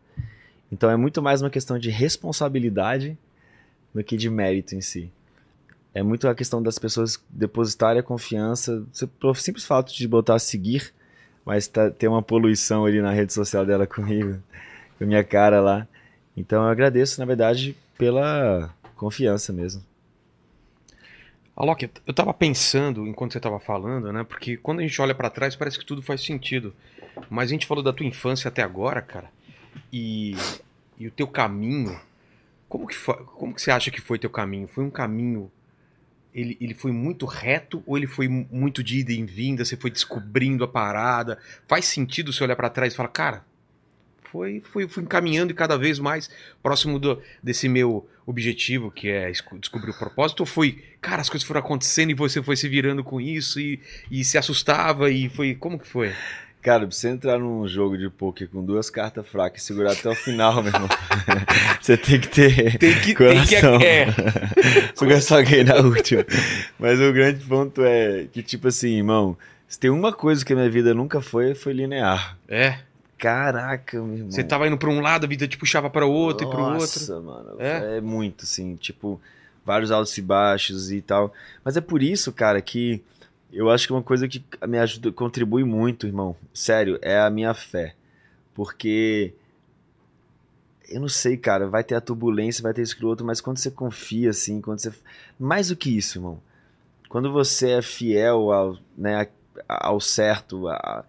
[0.70, 3.18] Então é muito mais uma questão de responsabilidade
[3.94, 5.10] do que de mérito em si.
[5.94, 8.84] É muito a questão das pessoas depositarem a confiança,
[9.18, 10.92] pelo simples fato de botar seguir,
[11.44, 14.40] mas tá, ter uma poluição ali na rede social dela comigo,
[14.98, 15.88] com minha cara lá.
[16.36, 19.82] Então eu agradeço, na verdade, pela confiança mesmo.
[21.56, 24.22] Alok, eu tava pensando enquanto você tava falando, né?
[24.22, 26.72] Porque quando a gente olha pra trás parece que tudo faz sentido.
[27.28, 29.28] Mas a gente falou da tua infância até agora, cara.
[29.92, 30.36] E,
[30.96, 31.98] e o teu caminho.
[32.68, 34.68] Como que, foi, como que você acha que foi teu caminho?
[34.68, 35.50] Foi um caminho.
[36.34, 39.64] Ele, ele foi muito reto ou ele foi mu- muito de ida e vinda?
[39.64, 41.38] Você foi descobrindo a parada?
[41.66, 43.44] Faz sentido você olhar pra trás e falar, cara,
[44.30, 46.30] foi, foi, fui encaminhando e cada vez mais
[46.62, 51.30] próximo do, desse meu objetivo, que é esco- descobrir o propósito, ou foi, cara, as
[51.30, 53.80] coisas foram acontecendo e você foi se virando com isso e,
[54.10, 56.12] e se assustava e foi, como que foi?
[56.60, 60.08] Cara, pra você entrar num jogo de poker com duas cartas fracas e segurar até
[60.10, 60.88] o final, meu irmão,
[61.80, 63.76] você tem que ter Tem que, tem que coração.
[63.80, 64.06] é,
[64.96, 66.24] Porque só ganhei na última.
[66.78, 69.36] Mas o grande ponto é que, tipo assim, irmão,
[69.68, 72.36] se tem uma coisa que a minha vida nunca foi, foi linear.
[72.48, 72.78] é.
[73.18, 74.30] Caraca, meu irmão.
[74.30, 76.60] Você tava indo pra um lado, a vida te puxava para o outro e para
[76.60, 76.78] o outro.
[76.78, 77.56] Nossa, mano.
[77.58, 77.96] É?
[77.96, 78.00] É?
[78.00, 79.20] muito, assim, tipo,
[79.66, 81.34] vários altos e baixos e tal.
[81.64, 83.02] Mas é por isso, cara, que
[83.52, 87.54] eu acho que uma coisa que me ajuda, contribui muito, irmão, sério, é a minha
[87.54, 87.94] fé.
[88.54, 89.32] Porque.
[90.88, 93.42] Eu não sei, cara, vai ter a turbulência, vai ter isso que o outro, mas
[93.42, 94.92] quando você confia, assim, quando você.
[95.38, 96.40] Mais do que isso, irmão.
[97.08, 99.28] Quando você é fiel ao, né,
[99.68, 101.04] ao certo, a...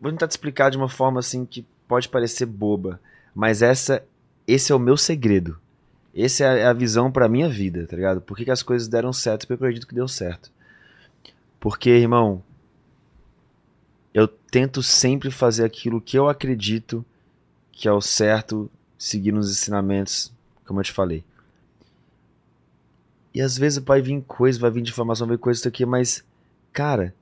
[0.00, 3.00] vou tentar te explicar de uma forma assim que pode parecer boba,
[3.34, 4.04] mas essa,
[4.46, 5.58] esse é o meu segredo.
[6.14, 8.20] Essa é a visão pra minha vida, tá ligado?
[8.20, 9.46] Por que, que as coisas deram certo?
[9.46, 10.50] Porque eu acredito que deu certo.
[11.66, 12.44] Porque, irmão,
[14.14, 17.04] eu tento sempre fazer aquilo que eu acredito
[17.72, 20.32] que é o certo, seguindo os ensinamentos,
[20.64, 21.24] como eu te falei.
[23.34, 26.24] E às vezes vai vir coisa, vai vir difamação, vai vir coisa isso aqui, mas,
[26.72, 27.12] cara,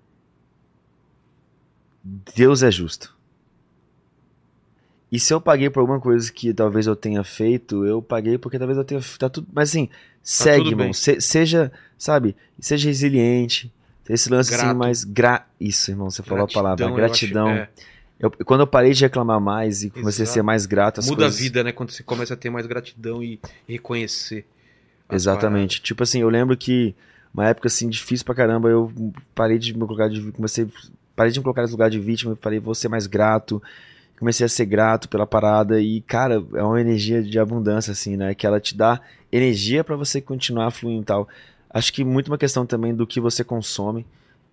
[2.37, 3.16] Deus é justo.
[5.11, 8.59] E se eu paguei por alguma coisa que talvez eu tenha feito, eu paguei porque
[8.59, 9.01] talvez eu tenha.
[9.19, 9.49] Tá tudo.
[9.51, 9.89] Mas assim,
[10.23, 10.93] segue, tudo irmão.
[10.93, 13.73] Se- seja, sabe, seja resiliente.
[14.09, 14.76] Esse lance assim, Grato.
[14.76, 15.05] mais.
[15.05, 15.47] Gra...
[15.60, 16.85] Isso, irmão, você falou a palavra.
[16.85, 17.48] eu acho- Gratidão.
[17.51, 17.68] é.
[18.20, 20.44] Eu- quando eu parei de reclamar mais e comecei a ser Exato.
[20.47, 21.39] mais grato, as Muda coisas...
[21.39, 21.72] a vida, né?
[21.72, 24.47] Quando você começa a ter mais gratidão e reconhecer.
[25.10, 25.82] Exatamente.
[25.82, 26.94] Tipo assim, eu lembro que
[27.32, 28.93] uma época assim difícil pra caramba, eu
[29.35, 30.66] parei de me colocar de comecei
[31.16, 33.62] parei de me colocar nesse lugar de vítima, eu falei, vou ser mais grato.
[34.18, 38.32] Comecei a ser grato pela parada e, cara, é uma energia de abundância assim, né,
[38.35, 39.01] que ela te dá
[39.31, 41.28] energia pra você continuar fluindo e tal.
[41.75, 44.07] Acho que muito uma questão também do que você consome.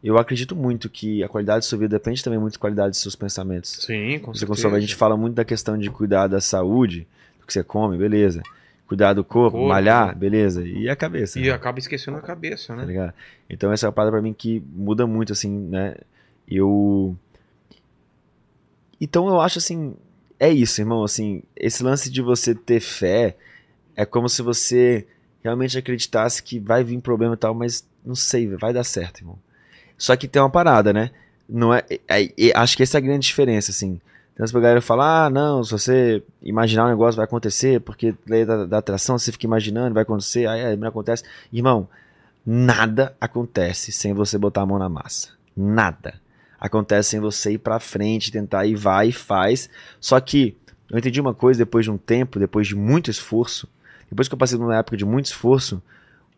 [0.04, 3.00] Eu acredito muito que a qualidade da sua vida depende também muito da qualidade dos
[3.02, 3.84] seus pensamentos.
[3.86, 4.46] Sim, com Você certeza.
[4.48, 7.08] consome, a gente fala muito da questão de cuidar da saúde,
[7.40, 8.42] do que você come, beleza.
[8.88, 10.68] Cuidar do corpo, Corpo, malhar, beleza.
[10.68, 11.40] E a cabeça.
[11.40, 11.52] E né?
[11.52, 12.86] acaba esquecendo a cabeça, Tá né?
[12.86, 13.14] ligado?
[13.50, 15.96] Então essa é uma parada pra mim que muda muito, assim, né?
[16.48, 17.16] Eu.
[19.00, 19.96] Então eu acho assim.
[20.40, 21.04] É isso, irmão.
[21.04, 23.38] Assim, esse lance de você ter fé
[23.96, 25.06] é como se você
[25.44, 29.38] realmente acreditasse que vai vir problema e tal, mas não sei, vai dar certo, irmão.
[29.98, 31.12] Só que tem uma parada, né?
[31.48, 34.00] Não é, é- é- acho que essa é a grande diferença, assim.
[34.36, 38.16] Tem essa galera que fala, ah, não, se você imaginar um negócio vai acontecer, porque
[38.28, 41.24] lei da, da atração, você fica imaginando, vai acontecer, aí, não acontece.
[41.52, 41.88] Irmão,
[42.46, 45.30] nada acontece sem você botar a mão na massa.
[45.56, 46.16] Nada.
[46.60, 49.70] Acontece sem você ir pra frente, tentar ir, vai e faz.
[50.00, 50.56] Só que
[50.90, 53.68] eu entendi uma coisa depois de um tempo, depois de muito esforço,
[54.12, 55.82] depois que eu passei numa época de muito esforço,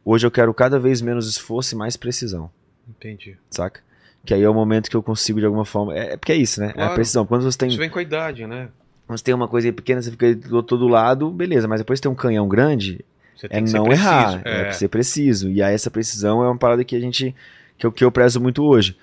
[0.05, 2.49] hoje eu quero cada vez menos esforço e mais precisão
[2.89, 3.37] Entendi.
[3.49, 3.81] saca?
[4.25, 5.93] Que aí é o momento que eu consigo de alguma forma.
[5.93, 6.67] É, é porque é isso, né?
[6.67, 6.93] É a Claro.
[6.95, 7.25] precisão.
[7.25, 8.69] Quando você tem, Isso vem com a idade, né?
[9.05, 11.67] quando você tem uma coisa pequena, você fica do todo lado, beleza.
[11.67, 13.03] Mas depois tem um canhão grande,
[13.35, 14.69] Você é não errar, É.
[14.69, 15.49] é ser preciso.
[15.49, 17.35] E aí essa precisão é uma parada que a gente.
[17.77, 18.95] que eu, que eu prezo muito hoje.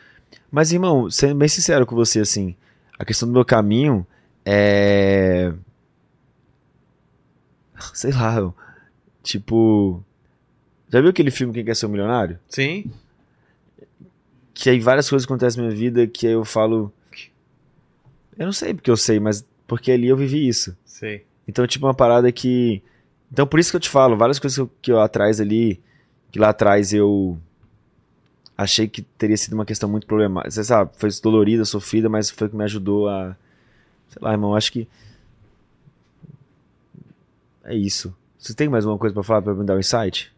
[0.51, 2.56] Mas, irmão, sendo bem sincero com você, assim,
[2.98, 4.06] a questão do meu caminho
[4.44, 5.52] é.
[7.94, 8.52] Sei lá,
[9.23, 10.02] tipo.
[10.93, 12.39] Já viu aquele filme Quem Quer Ser um Milionário?
[12.48, 12.90] Sim.
[14.52, 16.93] que aí várias coisas acontecem na minha vida que aí eu falo.
[18.36, 20.77] Eu não sei porque eu sei, mas porque ali eu vivi isso.
[20.85, 21.24] Sei.
[21.47, 22.82] Então, tipo, uma parada que.
[23.32, 25.81] Então, por isso que eu te falo, várias coisas que eu, que eu atrás ali,
[26.31, 27.39] que lá atrás eu
[28.57, 30.51] achei que teria sido uma questão muito problemática.
[30.51, 33.36] Você sabe, foi dolorida, sofrida, mas foi o que me ajudou a.
[34.09, 34.86] Sei lá, irmão, acho que.
[37.64, 38.14] É isso.
[38.38, 40.32] Você tem mais alguma coisa pra falar pra me dar um insight?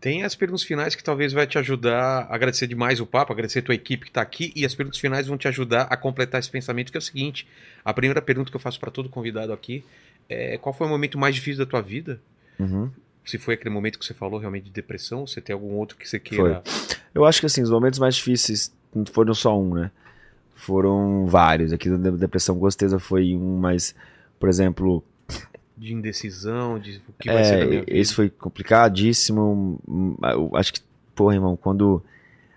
[0.00, 3.60] Tem as perguntas finais que talvez vai te ajudar a agradecer demais o papo, agradecer
[3.60, 6.40] a tua equipe que está aqui, e as perguntas finais vão te ajudar a completar
[6.40, 7.48] esse pensamento, que é o seguinte:
[7.84, 9.82] a primeira pergunta que eu faço para todo convidado aqui
[10.28, 12.20] é qual foi o momento mais difícil da tua vida?
[12.58, 12.90] Uhum.
[13.24, 15.96] Se foi aquele momento que você falou realmente de depressão, ou você tem algum outro
[15.96, 16.62] que você queira.
[17.14, 19.90] Eu acho que assim, os momentos mais difíceis não foram só um, né?
[20.54, 21.72] Foram vários.
[21.72, 23.94] Aqui da depressão com certeza foi um, mas,
[24.38, 25.02] por exemplo,
[25.76, 27.98] De indecisão, de o que vai ser da minha é, vida.
[27.98, 29.78] esse foi complicadíssimo.
[30.54, 30.80] Acho que,
[31.14, 32.02] porra, irmão, quando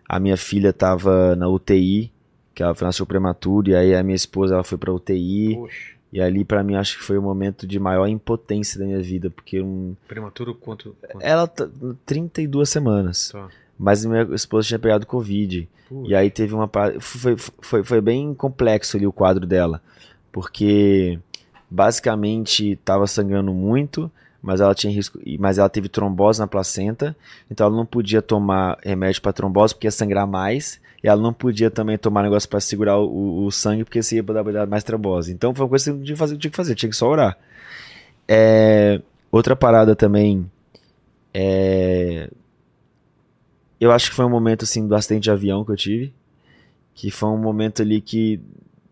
[0.07, 2.11] a minha filha tava na UTI,
[2.53, 6.21] que ela nasceu prematuro, e aí a minha esposa ela foi pra UTI, Poxa, e
[6.21, 9.61] ali pra mim acho que foi o momento de maior impotência da minha vida, porque
[9.61, 10.95] um, prematuro quanto.
[11.11, 11.23] quanto...
[11.25, 11.67] ela tá
[12.05, 13.49] 32 semanas, Tá.
[13.77, 15.67] mas minha esposa tinha pegado Covid.
[15.89, 16.09] Puxa.
[16.11, 16.69] E aí teve uma
[16.99, 19.81] foi, foi, foi bem complexo ali o quadro dela,
[20.31, 21.19] porque
[21.69, 24.11] basicamente tava sangrando muito,
[24.41, 27.15] mas ela tinha risco, mas ela teve trombose na placenta,
[27.49, 31.33] então ela não podia tomar remédio para trombose porque ia sangrar mais, e ela não
[31.33, 35.31] podia também tomar negócio para segurar o, o sangue porque se ia dar mais trombose.
[35.31, 37.09] Então foi uma coisa que eu tinha que fazer, tinha que, fazer, tinha que só
[37.09, 37.37] orar.
[38.27, 40.49] É, outra parada também
[41.33, 42.29] é,
[43.79, 46.13] eu acho que foi um momento assim do acidente de avião que eu tive,
[46.95, 48.41] que foi um momento ali que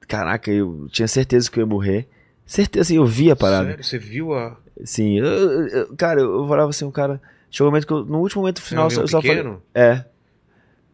[0.07, 2.07] caraca, eu tinha certeza que eu ia morrer.
[2.45, 3.67] Certeza, assim, eu vi a parada.
[3.69, 3.83] Sério?
[3.83, 4.57] Você viu a.
[4.83, 7.21] Sim, eu- eu- eu- cara, eu, falava assim, um cara.
[7.49, 9.43] Chegou um momento que eu, no último momento final, eu só falei.
[9.73, 10.05] É.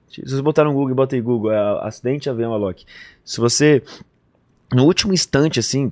[0.10, 2.86] Se vocês botaram no Google, bota aí Google, é acidente de avião Alok.
[3.24, 3.82] Se você.
[4.74, 5.92] No último instante, assim,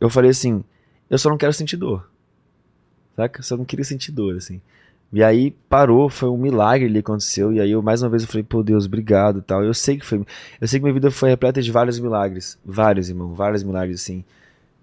[0.00, 0.62] eu falei assim,
[1.08, 2.10] eu só não quero sentir dor.
[3.16, 3.40] Saca?
[3.40, 4.60] Eu só não queria sentir dor, assim.
[5.12, 7.52] E aí parou, foi um milagre ali que aconteceu.
[7.52, 9.64] E aí eu mais uma vez eu falei, pô Deus, obrigado e tal.
[9.64, 10.22] Eu sei que foi.
[10.60, 12.58] Eu sei que minha vida foi repleta de vários milagres.
[12.64, 14.24] Vários, irmão, vários milagres, assim.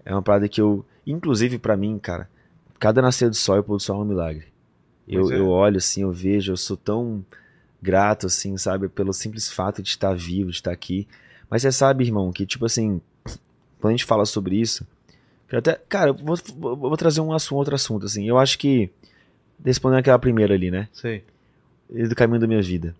[0.06, 0.86] É uma parada que eu.
[1.04, 2.30] Inclusive pra mim, cara,
[2.78, 4.46] cada nascer do sol e pôr do sol é um milagre.
[5.06, 5.38] Eu, é.
[5.38, 7.24] eu olho assim, eu vejo, eu sou tão
[7.82, 11.06] grato, assim, sabe, pelo simples fato de estar vivo, de estar aqui.
[11.50, 13.00] Mas você sabe, irmão, que tipo assim,
[13.80, 14.86] quando a gente fala sobre isso,
[15.52, 16.36] até, cara, eu vou,
[16.76, 18.28] vou, trazer um assunto, outro assunto, assim.
[18.28, 18.90] Eu acho que,
[19.64, 21.24] respondendo aquela primeira ali, né, Sei.
[21.88, 22.96] do caminho da minha vida.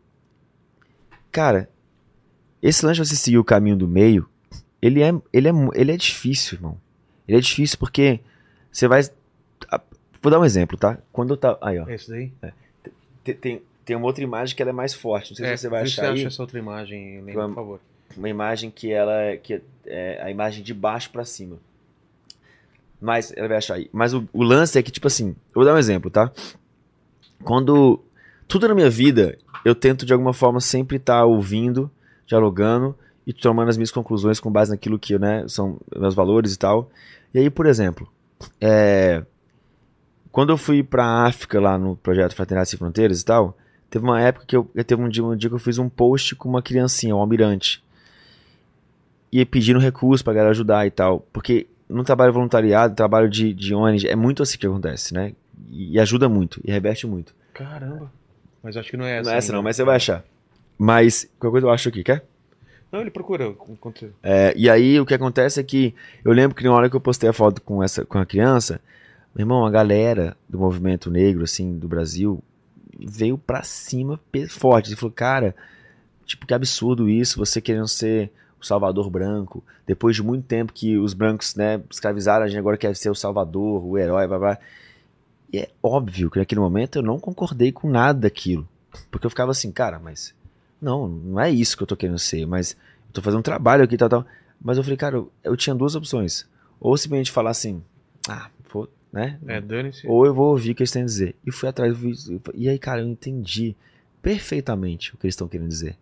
[1.32, 1.68] Cara,
[2.62, 4.28] esse lance de você seguir o caminho do meio,
[4.80, 6.80] ele é, ele é, ele é difícil, irmão.
[7.28, 8.20] Ele é difícil porque
[8.70, 9.03] você vai.
[10.23, 10.98] Vou dar um exemplo, tá?
[11.12, 11.59] Quando eu tava.
[11.61, 11.89] Aí, ó.
[11.89, 12.32] É esse daí?
[13.23, 15.31] Tem, tem, tem uma outra imagem que ela é mais forte.
[15.31, 16.12] Não sei É, se você vai achar aí.
[16.20, 17.55] acha essa outra imagem, Lembra, Vamos.
[17.55, 17.81] por favor.
[18.16, 21.59] Uma imagem que ela é, que é a imagem de baixo pra cima.
[23.01, 23.90] Mas ela vai achar aí.
[23.93, 26.32] Mas o, o lance é que, tipo assim, eu vou dar um exemplo, tá?
[27.44, 28.01] Quando.
[28.48, 31.90] Tudo na minha vida, eu tento de alguma forma sempre estar ouvindo,
[32.27, 32.97] dialogando
[33.27, 36.89] e tomando as minhas conclusões com base naquilo que, né, são meus valores e tal.
[37.35, 38.09] E aí, por exemplo,
[38.61, 39.24] é,
[40.31, 43.57] quando eu fui pra África lá no projeto Fraternidade Sem Fronteiras e tal,
[43.90, 45.89] teve uma época que eu, eu teve um dia, um dia que eu fiz um
[45.89, 47.82] post com uma criancinha, um almirante.
[49.32, 51.20] E pedindo recurso pra galera ajudar e tal.
[51.32, 55.32] Porque no trabalho voluntariado, trabalho de, de ONG, é muito assim que acontece, né?
[55.70, 57.35] E, e ajuda muito, e reverte muito.
[57.53, 58.12] Caramba.
[58.62, 59.28] Mas acho que não é essa.
[59.28, 59.57] não é essa ainda.
[59.57, 60.24] não, mas você vai achar.
[60.78, 62.24] Mas, qualquer coisa eu acho aqui, quer?
[62.97, 63.55] Não, ele procura.
[63.68, 65.94] enquanto- É, e aí o que acontece é que
[66.24, 68.81] eu lembro que na hora que eu postei a foto com essa com a criança,
[69.35, 72.43] meu irmão, a galera do movimento negro assim do Brasil
[72.98, 74.18] veio pra cima
[74.48, 74.89] forte.
[74.89, 75.55] Ele falou, cara,
[76.24, 80.97] tipo que absurdo isso, você querendo ser o Salvador branco, depois de muito tempo que
[80.97, 84.59] os brancos, né, escravizaram a gente, agora quer ser o Salvador, o herói, blá blá.
[85.52, 88.66] E é óbvio que naquele momento eu não concordei com nada daquilo,
[89.10, 90.35] porque eu ficava assim, cara, mas
[90.81, 92.73] não, não é isso que eu tô querendo ser, mas
[93.09, 94.27] eu tô fazendo um trabalho aqui e tal, tal.
[94.61, 96.47] Mas eu falei, cara, eu, eu tinha duas opções.
[96.81, 97.82] Ou simplesmente falar assim,
[98.28, 99.39] ah, pô, né?
[99.47, 100.07] É, dane-se.
[100.07, 101.35] Ou eu vou ouvir o que eles têm a dizer.
[101.44, 101.97] E fui atrás.
[102.55, 103.74] E aí, cara, eu entendi
[104.20, 105.97] perfeitamente o que eles estão querendo dizer.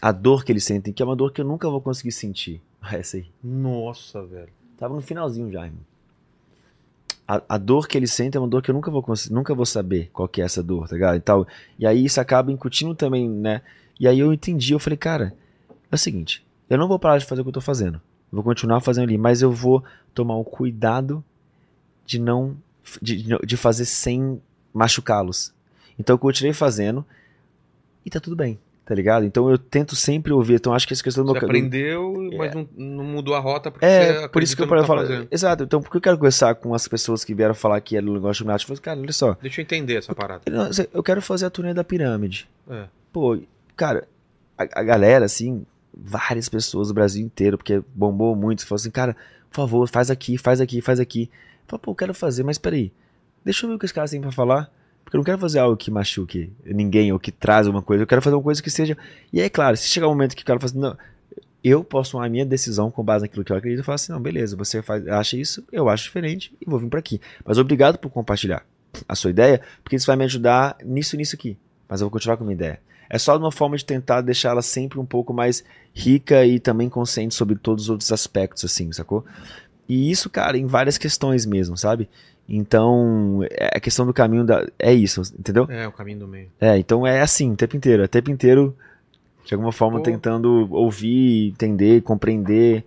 [0.00, 2.60] A dor que eles sentem, que é uma dor que eu nunca vou conseguir sentir.
[2.92, 3.26] Essa aí.
[3.42, 4.52] Nossa, velho.
[4.76, 5.80] Tava no finalzinho já, irmão.
[7.26, 9.64] A, a dor que eles sentem é uma dor que eu nunca vou nunca vou
[9.64, 11.16] saber qual que é essa dor, tá ligado?
[11.16, 11.46] E, tal.
[11.78, 13.62] e aí isso acaba incutindo também, né?
[13.98, 15.34] E aí eu entendi, eu falei, cara,
[15.90, 17.96] é o seguinte, eu não vou parar de fazer o que eu tô fazendo.
[18.32, 21.22] Eu vou continuar fazendo ali, mas eu vou tomar o cuidado
[22.04, 22.56] de não.
[23.00, 24.40] de, de fazer sem
[24.72, 25.54] machucá-los.
[25.98, 27.04] Então eu continuei fazendo
[28.04, 29.24] e tá tudo bem, tá ligado?
[29.24, 30.54] Então eu tento sempre ouvir.
[30.54, 33.70] Então acho que essa questão do Você meu aprendeu, mas não, não mudou a rota
[33.70, 35.06] porque é, você por isso que eu tá falar.
[35.30, 38.04] Exato, então por que eu quero conversar com as pessoas que vieram falar que era
[38.04, 38.50] o negócio de?
[38.50, 40.42] Eu falei, cara, olha só, Deixa eu entender essa parada.
[40.46, 42.48] eu- eu quero fazer a turnê da pirâmide.
[42.68, 42.86] É.
[43.12, 43.38] Pô,
[43.76, 44.08] cara,
[44.56, 49.16] a, a galera, assim, várias pessoas do Brasil inteiro, porque bombou muito, falou assim, cara,
[49.50, 51.30] por favor, faz aqui, faz aqui, faz aqui.
[51.32, 52.92] Eu falei, pô, eu quero fazer, mas peraí,
[53.44, 54.70] deixa eu ver o que os caras têm pra falar.
[55.04, 58.02] Porque eu não quero fazer algo que machuque ninguém ou que traz uma coisa.
[58.02, 58.96] Eu quero fazer uma coisa que seja.
[59.30, 60.96] E aí, claro, se chegar um momento que o cara fala assim, não,
[61.62, 64.12] eu posso tomar a minha decisão com base naquilo que eu acredito e falar assim,
[64.12, 67.20] não, beleza, você faz, acha isso, eu acho diferente e vou vir pra aqui.
[67.44, 68.64] Mas obrigado por compartilhar
[69.08, 71.56] a sua ideia, porque isso vai me ajudar nisso nisso aqui.
[71.88, 72.80] Mas eu vou continuar com a minha ideia.
[73.08, 75.62] É só uma forma de tentar deixá-la sempre um pouco mais
[75.92, 79.24] rica e também consciente sobre todos os outros aspectos, assim, sacou?
[79.88, 82.08] E isso, cara, em várias questões mesmo, sabe?
[82.48, 84.66] Então, é a questão do caminho da.
[84.78, 85.66] É isso, entendeu?
[85.70, 86.48] É, o caminho do meio.
[86.60, 88.02] É, então é assim, o tempo inteiro.
[88.02, 88.76] É o tempo inteiro,
[89.44, 90.04] de alguma forma, Pô.
[90.04, 92.84] tentando ouvir, entender, compreender,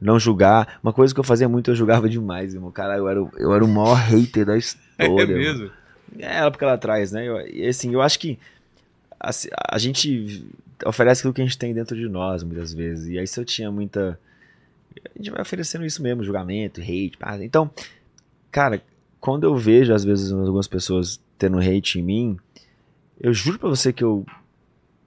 [0.00, 0.80] não julgar.
[0.82, 2.70] Uma coisa que eu fazia muito, eu julgava demais, irmão.
[2.70, 5.34] Cara, eu era, o- eu era o maior hater da história.
[5.34, 5.70] é mano.
[6.18, 7.26] É, época lá atrás, né?
[7.26, 8.38] Eu, e assim, eu acho que
[9.18, 9.30] a,
[9.70, 10.46] a gente
[10.84, 13.08] oferece aquilo que a gente tem dentro de nós, muitas vezes.
[13.08, 14.18] E aí, se eu tinha muita.
[15.14, 17.16] A gente vai oferecendo isso mesmo, julgamento, hate.
[17.18, 17.36] pá.
[17.42, 17.70] Então,
[18.50, 18.80] cara,
[19.20, 22.38] quando eu vejo, às vezes, algumas pessoas tendo hate em mim,
[23.20, 24.24] eu juro pra você que eu,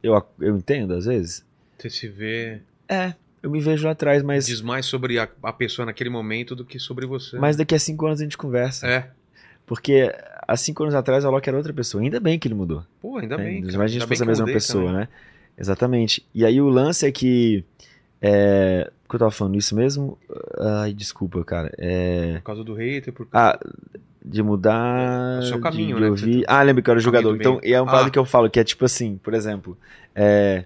[0.03, 1.45] eu, eu entendo, às vezes.
[1.77, 2.61] Você se vê.
[2.89, 6.55] É, eu me vejo lá atrás, mas, Diz mais sobre a, a pessoa naquele momento
[6.55, 7.37] do que sobre você.
[7.37, 8.87] mas daqui a cinco anos a gente conversa.
[8.87, 9.11] É.
[9.67, 10.11] Porque
[10.47, 12.01] há cinco anos atrás o Alok era outra pessoa.
[12.01, 12.83] Ainda bem que ele mudou.
[13.01, 13.43] Pô, ainda né?
[13.43, 13.57] bem.
[13.59, 14.97] Imagina a gente fosse a mesma pessoa, também.
[15.01, 15.07] né?
[15.57, 16.25] Exatamente.
[16.33, 17.63] E aí o lance é que.
[18.21, 18.89] É...
[19.09, 20.17] Que eu tava falando isso mesmo?
[20.57, 21.71] Ai, desculpa, cara.
[21.77, 22.35] É.
[22.37, 23.59] Por causa do hater, por Ah,
[24.25, 25.35] de mudar.
[25.35, 26.39] É o seu caminho, de né, ouvir.
[26.39, 27.29] você Ah, lembra que eu era jogador.
[27.31, 28.11] do Então, e é uma parada Ah.
[28.11, 29.77] que eu falo, que é tipo assim, por exemplo.
[30.15, 30.65] É.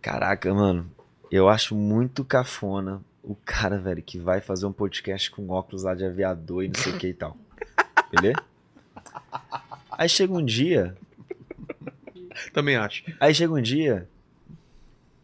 [0.00, 0.86] Caraca, mano.
[1.30, 5.94] Eu acho muito cafona o cara, velho, que vai fazer um podcast com óculos lá
[5.94, 7.36] de aviador e não sei o que e tal.
[8.10, 8.42] Beleza?
[9.92, 10.96] Aí chega um dia.
[12.52, 13.04] Também acho.
[13.18, 14.08] Aí chega um dia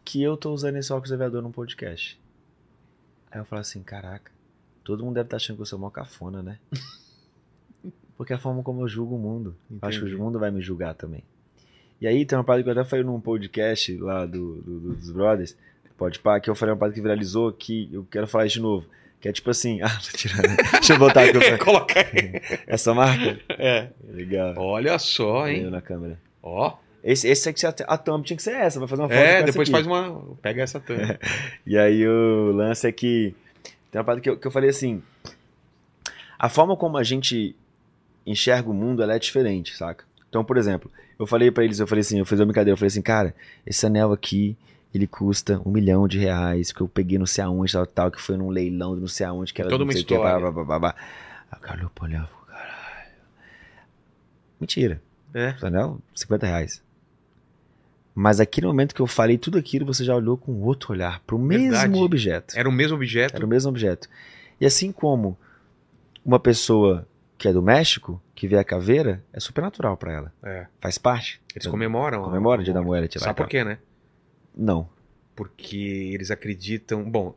[0.03, 2.19] que eu tô usando esse óculos de aviador num podcast.
[3.31, 4.31] Aí eu falo assim, caraca,
[4.83, 6.59] todo mundo deve estar achando que eu sou mó cafona, né?
[8.17, 9.55] Porque é a forma como eu julgo o mundo.
[9.81, 11.23] Acho que o mundo vai me julgar também.
[11.99, 14.93] E aí tem uma parada que eu até falei num podcast lá do, do- do-
[14.95, 15.57] dos brothers,
[15.97, 18.61] pode pá, que eu falei uma parada que viralizou, que eu quero falar isso de
[18.61, 18.85] novo.
[19.23, 20.53] Que é tipo assim, ah, tô tirando.
[20.73, 21.37] Deixa eu botar aqui.
[21.37, 22.41] eu- Coloca aí.
[22.67, 23.39] Essa marca?
[23.51, 23.87] É.
[24.05, 24.53] Legal.
[24.57, 25.69] Olha só, Eu hein?
[25.69, 26.19] na câmera.
[26.43, 26.75] Ó.
[27.01, 29.17] Esse, esse é que a, a thumb tinha que ser essa, vai fazer uma foto
[29.17, 30.35] É, depois faz uma.
[30.41, 31.17] Pega essa tampa.
[31.65, 33.33] E aí o lance é que.
[33.89, 35.01] Tem uma parada que eu, que eu falei assim.
[36.37, 37.55] A forma como a gente
[38.27, 40.03] enxerga o mundo ela é diferente, saca?
[40.27, 42.77] Então, por exemplo, eu falei pra eles, eu falei assim, eu fiz uma brincadeira, eu
[42.77, 43.33] falei assim, cara,
[43.65, 44.57] esse anel aqui,
[44.93, 48.21] ele custa um milhão de reais, que eu peguei não sei aonde, tal, tal, que
[48.21, 50.13] foi num leilão de não sei aonde, que era Toda não uma sei o que,
[50.13, 50.39] história.
[50.39, 50.95] blá, blá, blá, blá.
[51.51, 53.11] Aí o cara e falou, caralho.
[54.59, 55.01] Mentira.
[55.33, 55.55] É.
[55.61, 56.83] O anel, 50 reais.
[58.15, 61.39] Mas aquele momento que eu falei tudo aquilo, você já olhou com outro olhar pro
[61.39, 61.97] mesmo Verdade.
[61.99, 62.53] objeto.
[62.57, 63.35] Era o mesmo objeto.
[63.35, 64.07] Era o mesmo objeto.
[64.61, 65.35] E assim como
[66.23, 67.07] uma pessoa
[67.39, 70.33] que é do México, que vê a caveira, é super natural pra ela.
[70.43, 70.67] É.
[70.79, 71.41] Faz parte.
[71.55, 72.21] Eles comemoram.
[72.21, 73.79] a- Comemora o Dia da tirar Sabe por quê, né?
[74.55, 74.87] Não.
[75.35, 75.77] Porque
[76.13, 77.03] eles acreditam.
[77.03, 77.35] Bom,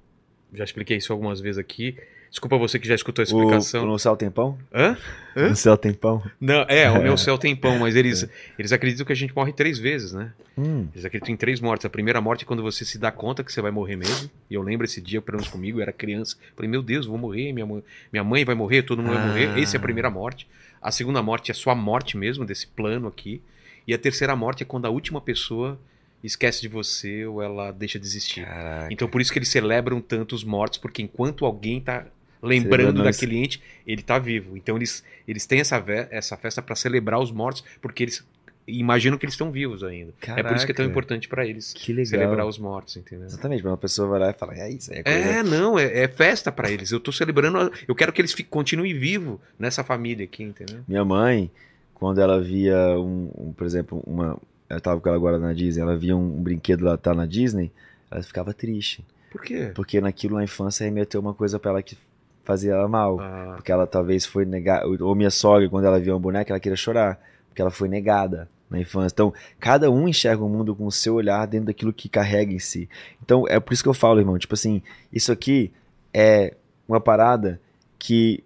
[0.52, 1.96] já expliquei isso algumas vezes aqui.
[2.30, 3.86] Desculpa você que já escutou a O, explicação.
[3.86, 4.58] no céu tem pão?
[4.74, 4.96] Hã?
[5.34, 5.48] Hã?
[5.50, 6.22] No céu tem pão?
[6.38, 8.28] Não, é, o meu céu tem pão, mas eles,
[8.58, 10.32] eles acreditam que a gente morre três vezes, né?
[10.58, 10.86] Hum.
[10.92, 11.86] Eles acreditam em três mortes.
[11.86, 14.28] A primeira morte é quando você se dá conta que você vai morrer mesmo.
[14.50, 16.36] E eu lembro esse dia, pelo menos comigo, eu era criança.
[16.54, 17.82] Falei, meu Deus, vou morrer, minha mãe,
[18.12, 19.26] minha mãe vai morrer, todo mundo vai Ah.
[19.28, 19.62] morrer.
[19.62, 20.46] Essa é a primeira morte.
[20.82, 23.40] A segunda morte é a sua morte mesmo, desse plano aqui.
[23.86, 25.78] E a terceira morte é quando a última pessoa
[26.26, 28.44] esquece de você ou ela deixa de existir.
[28.44, 28.92] Caraca.
[28.92, 32.06] Então por isso que eles celebram tanto os mortos, porque enquanto alguém tá
[32.42, 34.56] lembrando daquele ente, ele tá vivo.
[34.56, 38.24] Então eles, eles têm essa, essa festa para celebrar os mortos, porque eles
[38.66, 40.12] imaginam que eles estão vivos ainda.
[40.26, 40.90] É por isso que é tão Caraca.
[40.90, 41.74] importante para eles
[42.04, 43.26] celebrar os mortos, entendeu?
[43.26, 44.92] Exatamente, mas uma pessoa vai lá e fala, é isso.
[44.92, 45.18] É, coisa...
[45.18, 46.90] É, não, é, é festa para eles.
[46.90, 50.80] Eu tô celebrando, eu quero que eles continuem vivos nessa família aqui, entendeu?
[50.88, 51.50] Minha mãe,
[51.94, 54.36] quando ela via, um, um, por exemplo, uma.
[54.68, 57.26] Ela tava com ela agora na Disney, ela via um, um brinquedo lá tá na
[57.26, 57.70] Disney,
[58.10, 59.04] ela ficava triste.
[59.30, 59.70] Por quê?
[59.74, 61.96] Porque naquilo na infância remeteu uma coisa pra ela que
[62.44, 63.20] fazia ela mal.
[63.20, 64.86] Ah, Porque ela talvez foi negada.
[64.86, 67.20] Ou minha sogra, quando ela via uma boneca, ela queria chorar.
[67.48, 69.12] Porque ela foi negada na infância.
[69.14, 72.58] Então, cada um enxerga o mundo com o seu olhar dentro daquilo que carrega em
[72.58, 72.88] si.
[73.22, 74.38] Então, é por isso que eu falo, irmão.
[74.38, 74.80] Tipo assim,
[75.12, 75.72] isso aqui
[76.14, 76.54] é
[76.88, 77.60] uma parada
[77.98, 78.42] que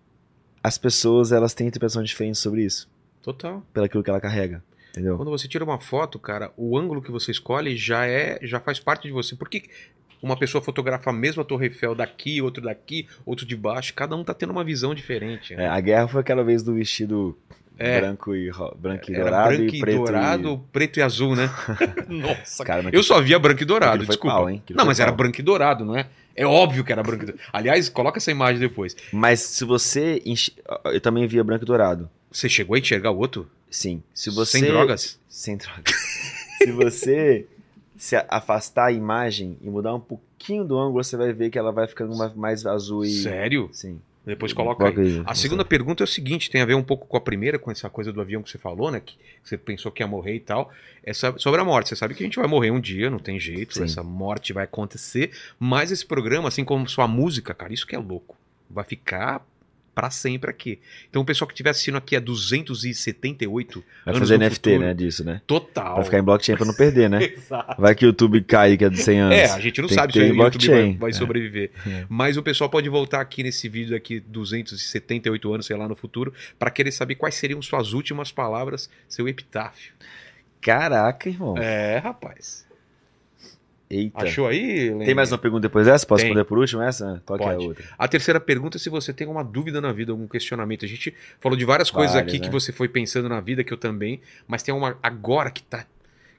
[0.62, 2.88] as pessoas elas têm interpretação diferente sobre isso.
[3.22, 3.62] total.
[3.72, 4.62] Pelo aquilo que ela carrega.
[4.90, 5.16] Entendeu?
[5.16, 8.78] Quando você tira uma foto, cara, o ângulo que você escolhe já é, já faz
[8.80, 9.34] parte de você.
[9.36, 9.64] Por que
[10.22, 13.94] uma pessoa fotografa a mesma Torre Eiffel daqui, outro daqui, outro de baixo?
[13.94, 15.54] Cada um tá tendo uma visão diferente.
[15.54, 15.64] né?
[15.64, 17.38] É, a guerra foi aquela vez do vestido
[17.78, 18.00] É.
[18.00, 19.96] branco e, branco e Era dourado branco e e preto.
[19.96, 21.48] dourado, preto e azul, né?
[22.08, 22.66] Nossa, E...
[22.66, 24.36] Cara, Eu só via branco e dourado, desculpa.
[24.36, 25.16] pau, Não, mas era pau.
[25.18, 26.06] branco e dourado, não é?
[26.36, 27.48] É óbvio que era branco e dourado.
[27.52, 28.94] Aliás, coloca essa imagem depois.
[29.12, 30.20] Mas se você.
[30.26, 30.50] enx-
[30.86, 32.08] Eu também via branco e dourado.
[32.31, 33.51] Você chegou a enxergar o outro?
[33.70, 34.02] Sim.
[34.15, 34.59] Se você.
[34.59, 35.19] Sem drogas?
[35.28, 35.94] Sem drogas.
[36.62, 37.47] se você
[37.97, 41.70] se afastar a imagem e mudar um pouquinho do ângulo, você vai ver que ela
[41.73, 43.11] vai ficando ma- mais azul e.
[43.23, 43.69] Sério?
[43.73, 44.01] Sim.
[44.24, 44.97] Depois coloca aí.
[44.97, 45.23] aí.
[45.24, 47.70] A segunda pergunta é o seguinte, tem a ver um pouco com a primeira, com
[47.70, 49.01] essa coisa do avião que você falou, né?
[49.01, 50.70] Que você pensou que ia morrer e tal.
[51.02, 53.40] Essa, sobre a morte, você sabe que a gente vai morrer um dia, não tem
[53.40, 53.85] jeito, Sim.
[53.85, 55.31] essa morte vai acontecer.
[55.59, 58.36] Mas esse programa, assim como sua música, cara, isso que é louco.
[58.69, 59.44] Vai ficar
[60.01, 60.78] pra sempre aqui.
[61.10, 64.86] Então o pessoal que estiver assistindo aqui a 278, Vai anos fazer NFT, futuro.
[64.86, 64.94] né?
[64.94, 65.43] Disso, né?
[65.47, 65.97] total.
[65.97, 67.22] Pra ficar em blockchain pra não perder, né?
[67.36, 67.81] Exato.
[67.81, 69.36] Vai que o YouTube cai que é de 100 anos.
[69.36, 71.12] É, a gente não Tem sabe se o YouTube vai, vai É.
[71.12, 71.70] sobreviver.
[71.86, 72.06] É.
[72.09, 76.32] Mas o pessoal pode voltar aqui nesse vídeo daqui 278 anos, sei lá, no futuro,
[76.59, 79.93] para querer saber quais seriam suas últimas palavras, seu epitáfio.
[80.62, 81.59] Caraca, irmão.
[81.59, 82.66] É, rapaz.
[83.90, 84.22] Eita.
[84.22, 85.04] Achou aí, Lene?
[85.04, 86.06] Tem mais uma pergunta depois dessa?
[86.06, 86.28] Posso Tem.
[86.28, 87.20] responder por último essa?
[87.26, 87.66] Qual que é a Pode.
[87.66, 87.84] outra?
[87.98, 90.84] A terceira pergunta é se você tem alguma dúvida na vida, algum questionamento.
[90.84, 92.46] A gente falou de várias coisas Várias, aqui né?
[92.46, 95.84] que você foi pensando na vida, que eu também, mas tem uma agora que tá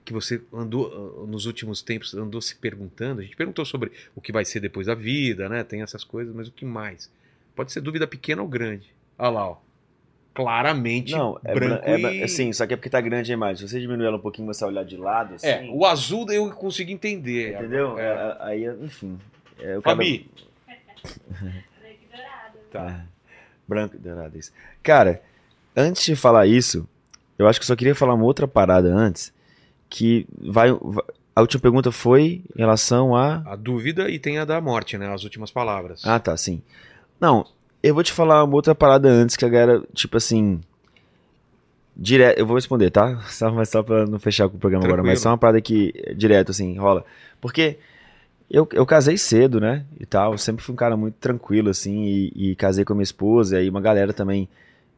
[0.04, 3.20] que você andou ah, nos últimos tempos andou se perguntando.
[3.20, 5.62] A gente perguntou sobre o que vai ser depois da vida, né?
[5.64, 7.12] Tem essas coisas, mas o que mais?
[7.54, 8.88] Pode ser dúvida pequena ou grande.
[9.18, 9.58] Olha lá, ó.
[10.34, 11.90] Claramente Não, é branco branco.
[11.90, 12.22] É, e...
[12.24, 13.68] é, sim, só que é porque tá grande a imagem.
[13.68, 15.48] Se você diminuir ela um pouquinho, você olhar de lado, assim.
[15.48, 17.54] É, o azul eu consigo entender.
[17.56, 18.00] Entendeu?
[18.00, 18.04] É.
[18.06, 19.20] É, Aí, enfim.
[19.60, 20.30] É, o cara- Fabi,
[22.72, 23.06] Tá.
[23.68, 24.52] Branco e dourado, isso.
[24.82, 25.22] Cara,
[25.76, 26.88] antes de falar isso,
[27.38, 29.34] eu acho que eu só queria falar uma outra parada antes.
[29.90, 30.72] Que vai.
[30.72, 31.04] vai-
[31.36, 33.42] a última pergunta foi em relação a.
[33.46, 35.14] a dúvida e tem a da morte, né?
[35.14, 36.06] As últimas palavras.
[36.06, 36.62] Ah, tá, sim.
[37.20, 37.46] Não,
[37.84, 40.60] eu vou te falar uma outra parada antes que a galera, tipo assim.
[41.96, 43.20] Direto, eu vou responder, tá?
[43.30, 45.24] Só, mas só pra não fechar com o programa agora, mas Tranquilo.
[45.24, 47.06] só uma parada que é, direto, assim, rola.
[47.40, 47.78] Porque
[48.50, 49.86] eu, eu casei cedo, né?
[50.00, 50.32] E tal.
[50.34, 53.58] Eu sempre fui um cara muito tranquilo, assim, e, e casei com a minha esposa.
[53.58, 54.48] E aí uma galera também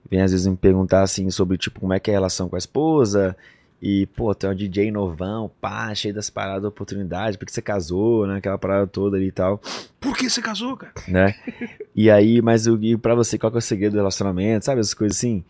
[0.10, 2.56] vem às vezes me perguntar, assim, sobre, tipo, como é que é a relação com
[2.56, 3.36] a esposa.
[3.86, 8.26] E, pô, tu é um DJ novão, pá, cheio das paradas, oportunidades, porque você casou,
[8.26, 8.38] né?
[8.38, 9.62] Aquela parada toda ali e tal
[10.00, 10.94] Por que você casou, cara?
[11.06, 11.36] né?
[11.94, 14.80] E aí, mas o- e pra você, qual que é o segredo do relacionamento, sabe?
[14.80, 15.44] Essas coisas assim.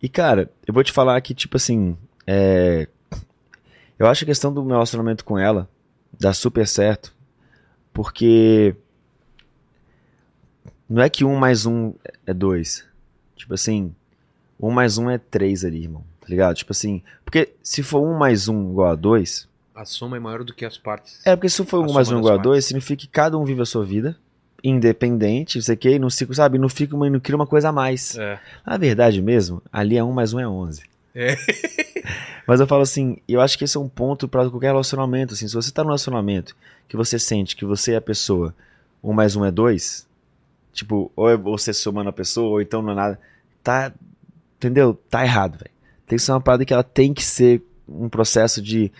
[0.00, 2.86] E, cara, eu vou te falar que, tipo assim, é...
[3.98, 5.68] eu acho a questão do meu relacionamento com ela
[6.20, 7.12] dá super certo,
[7.92, 8.76] porque
[10.88, 11.94] não é que um mais um
[12.24, 12.84] é dois.
[13.34, 13.92] Tipo assim,
[14.60, 16.04] um mais um é três ali, irmão.
[16.22, 16.54] Tá ligado?
[16.56, 20.44] Tipo assim, porque se for um mais um igual a dois, A soma é maior
[20.44, 21.20] do que as partes.
[21.26, 23.60] é, porque se for um mais um igual a dois, significa que cada um vive
[23.62, 24.16] a sua vida,
[24.62, 27.46] independente, não sei o que, e não fica, sabe, não fica uma, não cria uma
[27.46, 28.16] coisa a mais.
[28.16, 28.38] É.
[28.64, 30.82] Na verdade mesmo, ali é um mais um é onze.
[31.14, 31.36] É.
[32.46, 35.46] Mas eu falo assim, eu acho que esse é um ponto pra qualquer relacionamento, assim,
[35.48, 36.56] se você tá num relacionamento
[36.88, 38.54] que você sente que você é a pessoa,
[39.02, 40.06] um mais um é dois,
[40.72, 43.20] tipo, ou é você somando a pessoa, ou então não é nada,
[43.64, 43.92] tá,
[44.56, 44.98] entendeu?
[45.10, 45.71] Tá errado, velho.
[46.12, 48.92] Tem que ser uma parada que ela tem que ser um processo de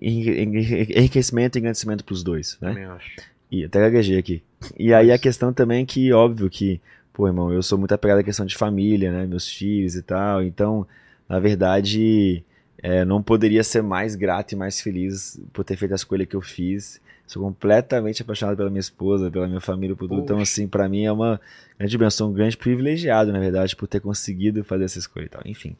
[0.00, 2.70] enri- enri- enriquecimento e engrandecimento pros dois, né?
[2.70, 3.10] Também acho.
[3.50, 4.42] E até gaguejei aqui.
[4.78, 6.80] E aí a questão também é que, óbvio que,
[7.12, 9.26] pô, irmão, eu sou muito apegado à questão de família, né?
[9.26, 10.42] Meus filhos e tal.
[10.42, 10.86] Então,
[11.28, 12.42] na verdade,
[12.82, 16.34] é, não poderia ser mais grato e mais feliz por ter feito a escolha que
[16.34, 16.98] eu fiz.
[17.26, 20.20] Sou completamente apaixonado pela minha esposa, pela minha família, por tudo.
[20.20, 21.40] Então, assim, pra mim é uma
[21.78, 25.42] grande benção, um grande privilegiado, na verdade, por ter conseguido fazer essa escolha e tal.
[25.44, 25.76] Enfim.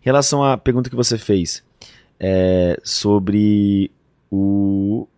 [0.00, 1.64] Em relação à pergunta que você fez
[2.18, 3.90] é, sobre
[4.30, 5.08] o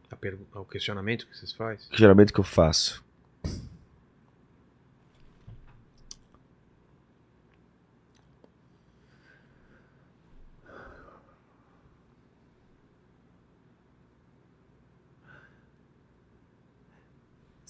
[0.54, 1.86] O questionamento que vocês fazem.
[1.92, 3.04] geralmente que eu faço.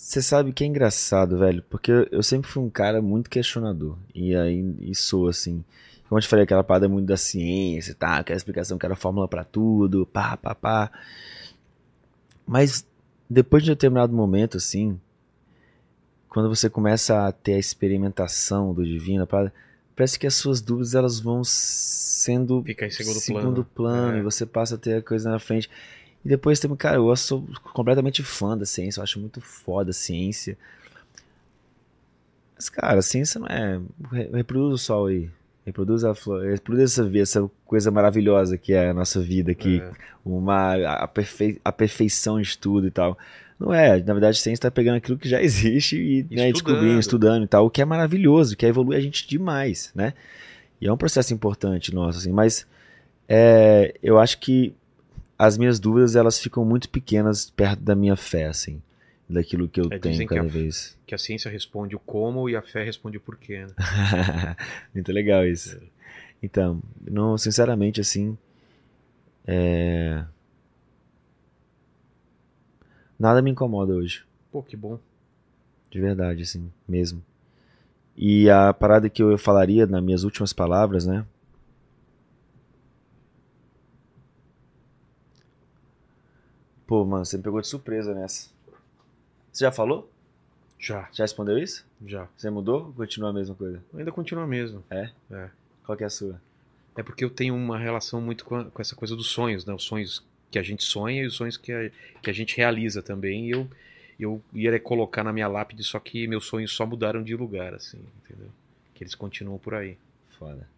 [0.06, 3.96] Você sabe que é engraçado, velho, porque eu- eu sempre fui um cara muito questionador.
[4.14, 5.64] E aí, e sou assim.
[6.08, 8.94] Como eu te falei, aquela parada muito da ciência e tal, aquela explicação que era
[8.94, 10.92] fórmula pra tudo, pá, pá, pá.
[12.46, 12.86] Mas
[13.28, 14.96] depois de um determinado momento, assim,
[16.28, 19.52] quando você começa a ter a experimentação do divino, parada,
[19.96, 23.64] parece que as suas dúvidas elas vão sendo Fica em segundo, segundo plano.
[23.74, 24.20] plano, É.
[24.20, 25.68] e você passa a ter a coisa na frente.
[26.26, 29.94] E depois tem, cara, eu sou completamente fã da ciência, eu acho muito foda a
[29.94, 30.58] ciência.
[32.56, 33.80] Mas, cara, a ciência não é.
[34.10, 35.30] re- Reproduz o sol aí.
[35.64, 39.80] Reproduz a flor, reproduz essa, vida, essa coisa maravilhosa que é a nossa vida aqui.
[39.80, 39.90] É.
[40.24, 43.16] Uma, a, perfe, a perfeição de tudo e tal.
[43.56, 46.52] Não é, na verdade, a ciência está pegando aquilo que já existe e né, Estudando.
[46.52, 50.12] descobrindo, estudando e tal, o que é maravilhoso, que evolui a gente demais, né?
[50.80, 52.66] E é um processo importante nosso, assim, mas
[53.28, 54.74] é, eu acho que
[55.38, 58.80] as minhas dúvidas, elas ficam muito pequenas perto da minha fé, assim,
[59.28, 60.96] daquilo que eu É, tenho dizem que cada a- vez.
[61.06, 63.66] Que a ciência responde o como e a fé responde o porquê.
[63.66, 63.72] Né?
[64.94, 65.78] muito legal isso.
[66.42, 68.36] Então, não, sinceramente, assim,
[69.46, 70.24] é...
[73.18, 74.24] nada me incomoda hoje.
[74.50, 74.98] Pô, que bom.
[75.90, 77.22] De verdade, assim, mesmo.
[78.16, 81.24] E a parada que eu falaria nas minhas últimas palavras, né?
[86.86, 88.48] Pô, mano, você me pegou de surpresa nessa.
[89.52, 90.10] Você já falou?
[90.78, 91.86] Já, Já respondeu isso?
[92.04, 92.28] já.
[92.36, 93.82] Você mudou ou continua a mesma coisa?
[93.96, 94.84] Ainda continua mesmo.
[94.90, 95.10] É?
[95.30, 95.50] É.
[95.84, 96.40] Qual que é a sua?
[96.96, 99.72] É porque eu tenho uma relação muito com, a- com essa coisa dos sonhos, né?
[99.74, 101.90] Os sonhos que a gente sonha e os sonhos que a,
[102.22, 103.46] que a gente realiza também.
[103.48, 103.68] E eu,
[104.20, 107.98] eu ia colocar na minha lápide, só que meus sonhos só mudaram de lugar, assim,
[108.24, 108.50] entendeu?
[108.94, 109.96] Que eles continuam por aí.
[110.38, 110.68] Foda.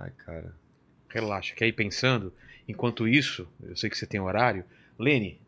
[0.00, 0.54] Ai, cara.
[1.08, 2.32] Relaxa, quer ir pensando?
[2.66, 4.64] Enquanto isso, eu sei que você tem horário.
[4.98, 5.40] Lene,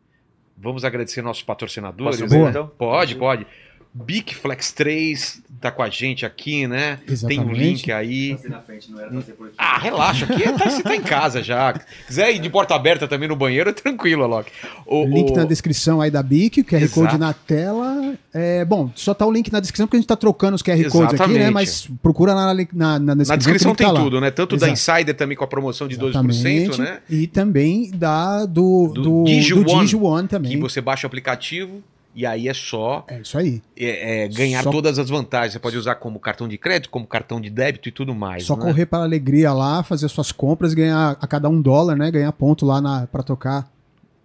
[0.55, 2.19] vamos agradecer nossos patrocinadores.
[2.19, 2.67] Posso então?
[2.67, 3.47] Pode, pode.
[3.93, 6.97] Big Flex 3 tá com a gente aqui, né?
[7.05, 7.59] Tem o Exatamente.
[7.59, 8.37] link aí.
[8.65, 9.53] Frente, aqui.
[9.57, 11.73] Ah, relaxa, aqui tá, você tá em casa já.
[12.07, 14.51] Quiser ir de porta aberta também no banheiro, é tranquilo, Alok.
[14.85, 16.93] O, Link o- na descrição aí da BIC, o QR Exato.
[17.01, 18.13] Code na tela.
[18.33, 20.75] É, bom, só tá o link na descrição porque a gente tá trocando os QR
[20.89, 21.13] Codes aqui, né?
[21.15, 21.51] Exatamente.
[21.51, 23.27] Mas procura na, na, na descrição.
[23.27, 24.01] Na descrição tem tá lá.
[24.01, 24.31] tudo, né?
[24.31, 24.73] Tanto da Exato.
[24.97, 26.81] Insider também com a promoção de 12%, Exatamente.
[26.81, 26.99] né?
[27.09, 30.51] E também da do, Do do, do, Digi One, Digi One também.
[30.51, 31.81] Que você baixa o aplicativo
[32.15, 33.61] e aí é só É isso aí.
[33.77, 35.53] é, é, ganhar Só- todas as vantagens.
[35.53, 38.43] Você pode usar como cartão de crédito, como cartão de débito e tudo mais.
[38.45, 38.61] Só né?
[38.61, 42.11] correr para a alegria lá, fazer suas compras, ganhar a cada um dólar, né?
[42.11, 43.71] Ganhar ponto lá na, pra tocar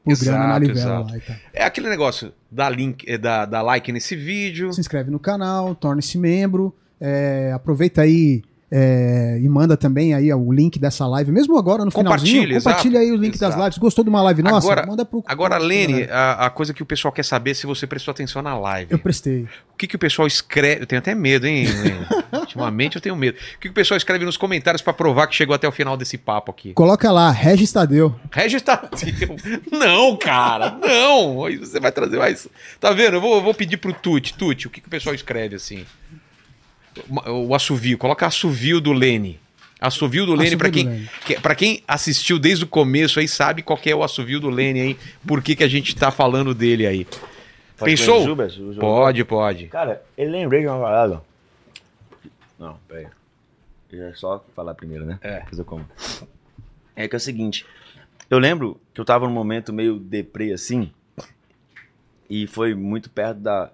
[0.05, 1.37] por Exato, grana na livela lá e tal.
[1.53, 4.73] É aquele negócio, dá, link, é, dá, dá like nesse vídeo.
[4.73, 10.53] Se inscreve no canal, torne-se membro, é, aproveita aí é, e manda também aí o
[10.53, 13.63] link dessa live, mesmo agora no Compartilha, finalzinho, compartilha aí o link das exato.
[13.65, 13.79] lives.
[13.79, 14.67] Gostou de uma live nossa?
[14.67, 17.67] Agora- manda pro Agora, Lene, a, a coisa que o pessoal quer saber é se
[17.67, 18.93] você prestou atenção na live.
[18.93, 19.45] Eu prestei.
[19.73, 20.83] O que, que o pessoal escreve.
[20.83, 21.67] Eu tenho até medo, hein?
[22.33, 23.37] Ultimamente eu tenho medo.
[23.39, 25.97] O que, que o pessoal escreve nos comentários pra provar que chegou até o final
[25.97, 26.73] desse papo aqui?
[26.75, 28.15] Coloca lá, Regis Tadeu.
[28.31, 29.37] Regis Tadeu.
[29.73, 31.37] Não, cara, não.
[31.59, 32.49] Você vai trazer mais.
[32.81, 33.15] Tá vendo?
[33.15, 34.35] Eu vou, eu vou pedir pro Tuti.
[34.35, 35.85] Tuti, o que, que o pessoal escreve assim?
[37.27, 37.99] O, assovio.
[37.99, 39.41] Coloca assovio do Lene.
[39.81, 41.11] Assovio do Lene, do quem, Lene.
[41.25, 44.51] que, pra quem assistiu desde o começo aí, sabe qual que é o assovio do
[44.51, 47.07] Lene aí, por que, que a gente tá falando dele aí.
[47.77, 48.25] Pode Pensou?
[48.25, 48.57] Jubas?
[48.79, 49.67] Pode, pode.
[49.69, 51.23] Cara, eu lembrei de uma parada.
[52.59, 53.07] Não, peraí.
[53.93, 55.19] É só falar primeiro, né?
[55.23, 55.41] É.
[55.41, 55.89] Depois eu como.
[56.97, 57.65] É que é o seguinte.
[58.29, 60.93] Eu lembro que eu tava num momento meio deprê assim.
[62.29, 63.71] E foi muito perto da.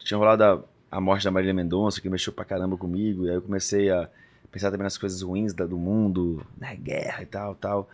[0.00, 0.62] Tinha rolado a,
[0.94, 3.26] a morte da Marília Mendonça, que mexeu pra caramba comigo.
[3.26, 4.08] E aí eu comecei a
[4.52, 7.90] pensar também nas coisas ruins da- do mundo, na guerra e tal, tal.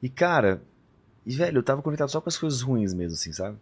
[0.00, 0.62] E cara,
[1.26, 3.56] e velho, eu tava conectado só com as coisas ruins mesmo, assim, sabe?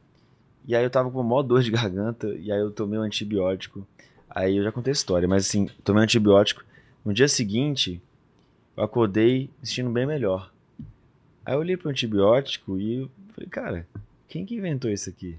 [0.66, 3.03] E aí eu tava com uma maior dor de garganta, e aí eu tomei um
[3.03, 3.87] antibiótico.
[4.28, 6.62] Aí eu já contei a história, mas assim, tomei um antibiótico.
[7.03, 8.01] No dia seguinte,
[8.77, 10.53] eu acordei me sentindo bem melhor.
[11.47, 13.87] Aí eu olhei pro antibiótico e falei, cara,
[14.28, 15.39] quem que inventou isso aqui?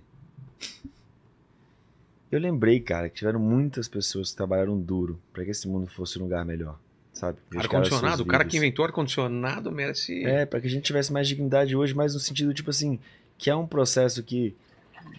[2.31, 6.17] Eu lembrei, cara, que tiveram muitas pessoas que trabalharam duro pra que esse mundo fosse
[6.17, 6.77] um lugar melhor,
[7.13, 7.37] sabe?
[7.55, 10.23] As Ar-condicionado, o cara que inventou ar-condicionado merece.
[10.23, 12.97] É, pra que a gente tivesse mais dignidade hoje, mas no sentido, tipo assim,
[13.37, 14.55] que é um processo que,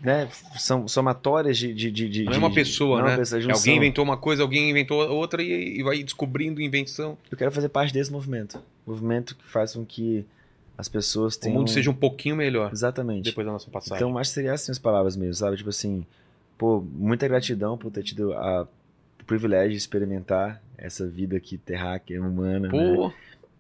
[0.01, 0.29] né,
[0.59, 1.75] são somatórias de...
[1.75, 3.15] de, de, de Não é uma de- pessoa, não é né?
[3.17, 7.19] uma pessoa, é alguém inventou uma coisa, alguém inventou outra e, e vai descobrindo invenção.
[7.31, 8.59] Eu quero fazer parte desse movimento.
[8.87, 10.25] Movimento que faz com que
[10.79, 11.59] as pessoas O tenham...
[11.59, 13.25] mundo seja um pouquinho melhor Exatamente.
[13.27, 13.97] depois da nossa passagem.
[13.97, 15.57] Então, acho que seria essas minhas palavras mesmo, sabe?
[15.59, 16.07] Tipo assim,
[16.63, 18.63] pô, muita gratidão por ter tido a,
[19.21, 22.95] o privilégio de experimentar essa vida aqui terráquea, humana, né?
[22.95, 23.13] Pô,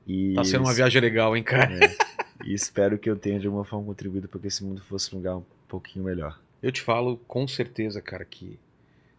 [0.06, 1.72] E, tá sendo uma viagem legal, hein, cara?
[1.84, 1.96] é,
[2.44, 5.18] e espero que eu tenha de alguma forma contribuído para que esse mundo fosse um
[5.18, 6.38] lugar um pouquinho melhor.
[6.62, 8.56] Eu te falo com certeza, cara, que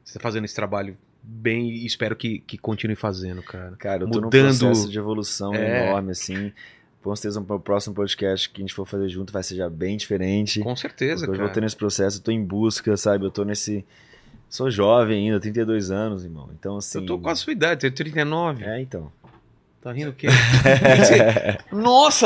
[0.02, 3.76] você tá fazendo esse trabalho bem e espero que, que continue fazendo, cara.
[3.78, 5.88] Cara, eu tô Mudando- num processo de evolução É.
[5.90, 6.54] enorme, assim.
[7.04, 9.98] Com certeza, o próximo podcast que a gente for fazer junto vai ser já bem
[9.98, 10.62] diferente.
[10.62, 11.44] Com certeza, eu cara.
[11.44, 13.26] vou ter nesse processo, eu tô em busca, sabe?
[13.26, 13.86] Eu tô nesse.
[14.50, 16.50] Sou jovem ainda, 32 anos, irmão.
[16.58, 17.00] Então, assim.
[17.00, 18.64] Eu tô com a sua idade, tenho 39.
[18.64, 19.12] É, então.
[19.82, 20.28] Tá rindo o quê?
[21.74, 22.26] Nossa,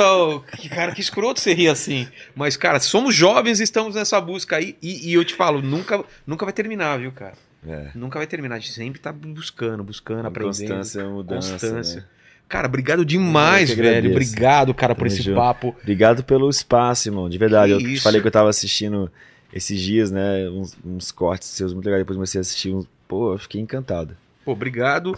[0.70, 2.08] cara, que escroto você rir assim.
[2.36, 4.78] Mas, cara, somos jovens e estamos nessa busca aí.
[4.80, 7.34] E, e eu te falo, nunca, nunca vai terminar, viu, cara?
[7.68, 7.90] É.
[7.96, 8.58] Nunca vai terminar.
[8.58, 10.50] A gente sempre tá buscando, buscando, aprendendo.
[10.50, 11.52] Constância, mudança.
[11.54, 12.02] Constância.
[12.02, 12.08] né?
[12.48, 14.12] Cara, obrigado demais, velho.
[14.12, 15.76] Obrigado, cara, por esse papo.
[15.82, 17.30] Obrigado pelo espaço, irmão.
[17.30, 17.76] De verdade.
[17.76, 18.04] Que eu te isso.
[18.04, 19.12] falei que eu tava assistindo
[19.54, 20.50] esses dias, né?
[20.50, 22.02] Uns, uns cortes seus muito legais.
[22.02, 22.88] Depois comecei a assistir uns.
[23.08, 24.16] Pô, eu fiquei encantado.
[24.46, 25.18] Pô, obrigado.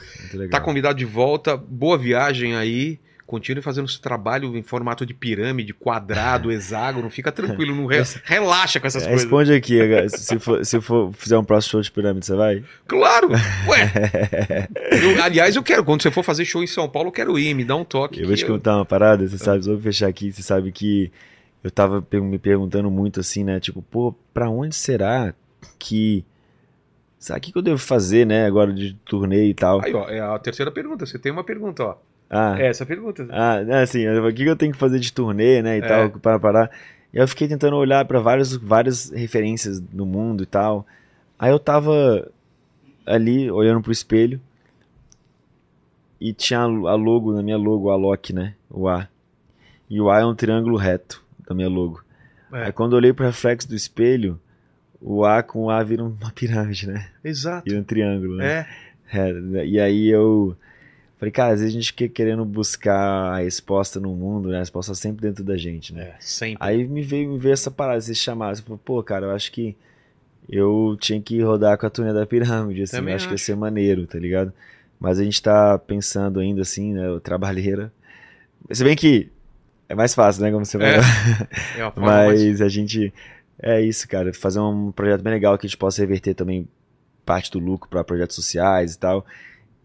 [0.50, 1.56] Tá convidado de volta.
[1.56, 3.00] Boa viagem aí.
[3.30, 7.12] Continue fazendo esse trabalho em formato de pirâmide, quadrado, hexágono.
[7.12, 9.24] Fica tranquilo, não re- relaxa com essas É, coisas.
[9.26, 9.78] Responde aqui,
[10.10, 12.64] se for, se for fizer um próximo show de pirâmide, você vai?
[12.88, 13.30] Claro!
[13.68, 14.68] Ué!
[14.92, 17.54] Eu- aliás, eu quero, quando você for fazer show em São Paulo, eu quero ir,
[17.54, 18.20] me dá um toque.
[18.20, 21.12] Eu vou te contar uma parada, você sabe, só vou fechar aqui, você sabe que
[21.64, 23.60] eu tava me perguntando muito assim, né?
[23.60, 25.34] Tipo, pô, pra onde será
[25.78, 26.26] que.
[27.20, 28.46] Sabe o que eu devo fazer, né?
[28.46, 29.84] Agora de turnê e tal.
[29.84, 31.06] Aí, ó, é a terceira pergunta.
[31.06, 31.96] Você tem uma pergunta, ó.
[32.30, 33.28] Ah, É essa pergunta.
[33.32, 35.78] ah né, assim, o que, eu tenho que fazer de turnê, né?
[35.78, 35.88] E É.
[35.88, 36.72] tal, para parar.
[37.14, 40.86] E eu fiquei tentando olhar pra várias, várias referências no mundo e tal.
[41.40, 42.30] Aí eu tava
[43.06, 44.40] ali olhando pro espelho
[46.22, 46.66] e tinha a
[46.96, 48.54] logo, na minha logo, a Loki, né?
[48.70, 49.08] O A.
[49.90, 52.04] E o A é um triângulo reto da minha logo.
[52.54, 52.66] É.
[52.66, 54.40] Aí quando eu olhei pro reflexo do espelho,
[55.02, 57.08] o A com o A vira uma pirâmide, né?
[57.24, 57.64] Exato.
[57.68, 58.68] Vira um triângulo, né?
[59.12, 59.20] É.
[59.30, 60.56] É, e aí eu
[61.20, 64.56] Falei, cara, às vezes a gente fica querendo buscar a resposta no mundo, né?
[64.56, 66.04] A resposta sempre dentro da gente, né?
[66.04, 66.58] É, sempre.
[66.66, 68.56] Aí me veio, me veio essa parada, esse chamado.
[68.56, 69.76] Você falou, pô, cara, eu acho que
[70.48, 73.44] eu tinha que rodar com a turnê da pirâmide, assim, eu acho, que ia acho.
[73.44, 74.54] ser maneiro, tá ligado?
[74.98, 77.10] Mas a gente tá pensando ainda assim, né?
[77.10, 77.92] O trabalheira.
[78.72, 79.30] Se bem que
[79.90, 80.52] é mais fácil, né?
[80.52, 81.02] Como você É.
[81.02, 81.94] falou.
[81.98, 83.14] É mais- Mas a gente.
[83.62, 84.34] É isso, cara.
[84.34, 86.66] Fazer um projeto bem legal que a gente possa reverter também
[87.26, 89.26] parte do lucro para projetos sociais e tal.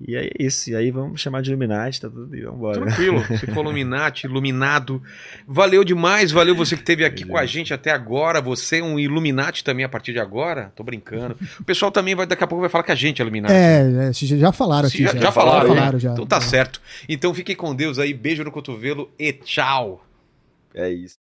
[0.01, 0.71] E aí é isso.
[0.71, 2.81] E aí vamos chamar de Illuminati, tá tudo e vambora.
[2.81, 5.03] Tranquilo, você falou Illuminati, iluminado.
[5.47, 8.41] Valeu demais, valeu você que esteve aqui com a gente até agora.
[8.41, 10.73] Você é um Illuminati também a partir de agora.
[10.75, 11.37] Tô brincando.
[11.61, 13.55] O pessoal também vai daqui a pouco vai falar que a gente é Illuminati.
[13.55, 15.03] É, é, já já falaram aqui.
[15.03, 15.81] já, já falaram, já né?
[15.81, 16.12] falaram já.
[16.12, 16.81] Então tá certo.
[17.09, 20.05] Então fiquem com Deus aí, beijo no cotovelo e tchau.
[20.75, 21.24] É isso.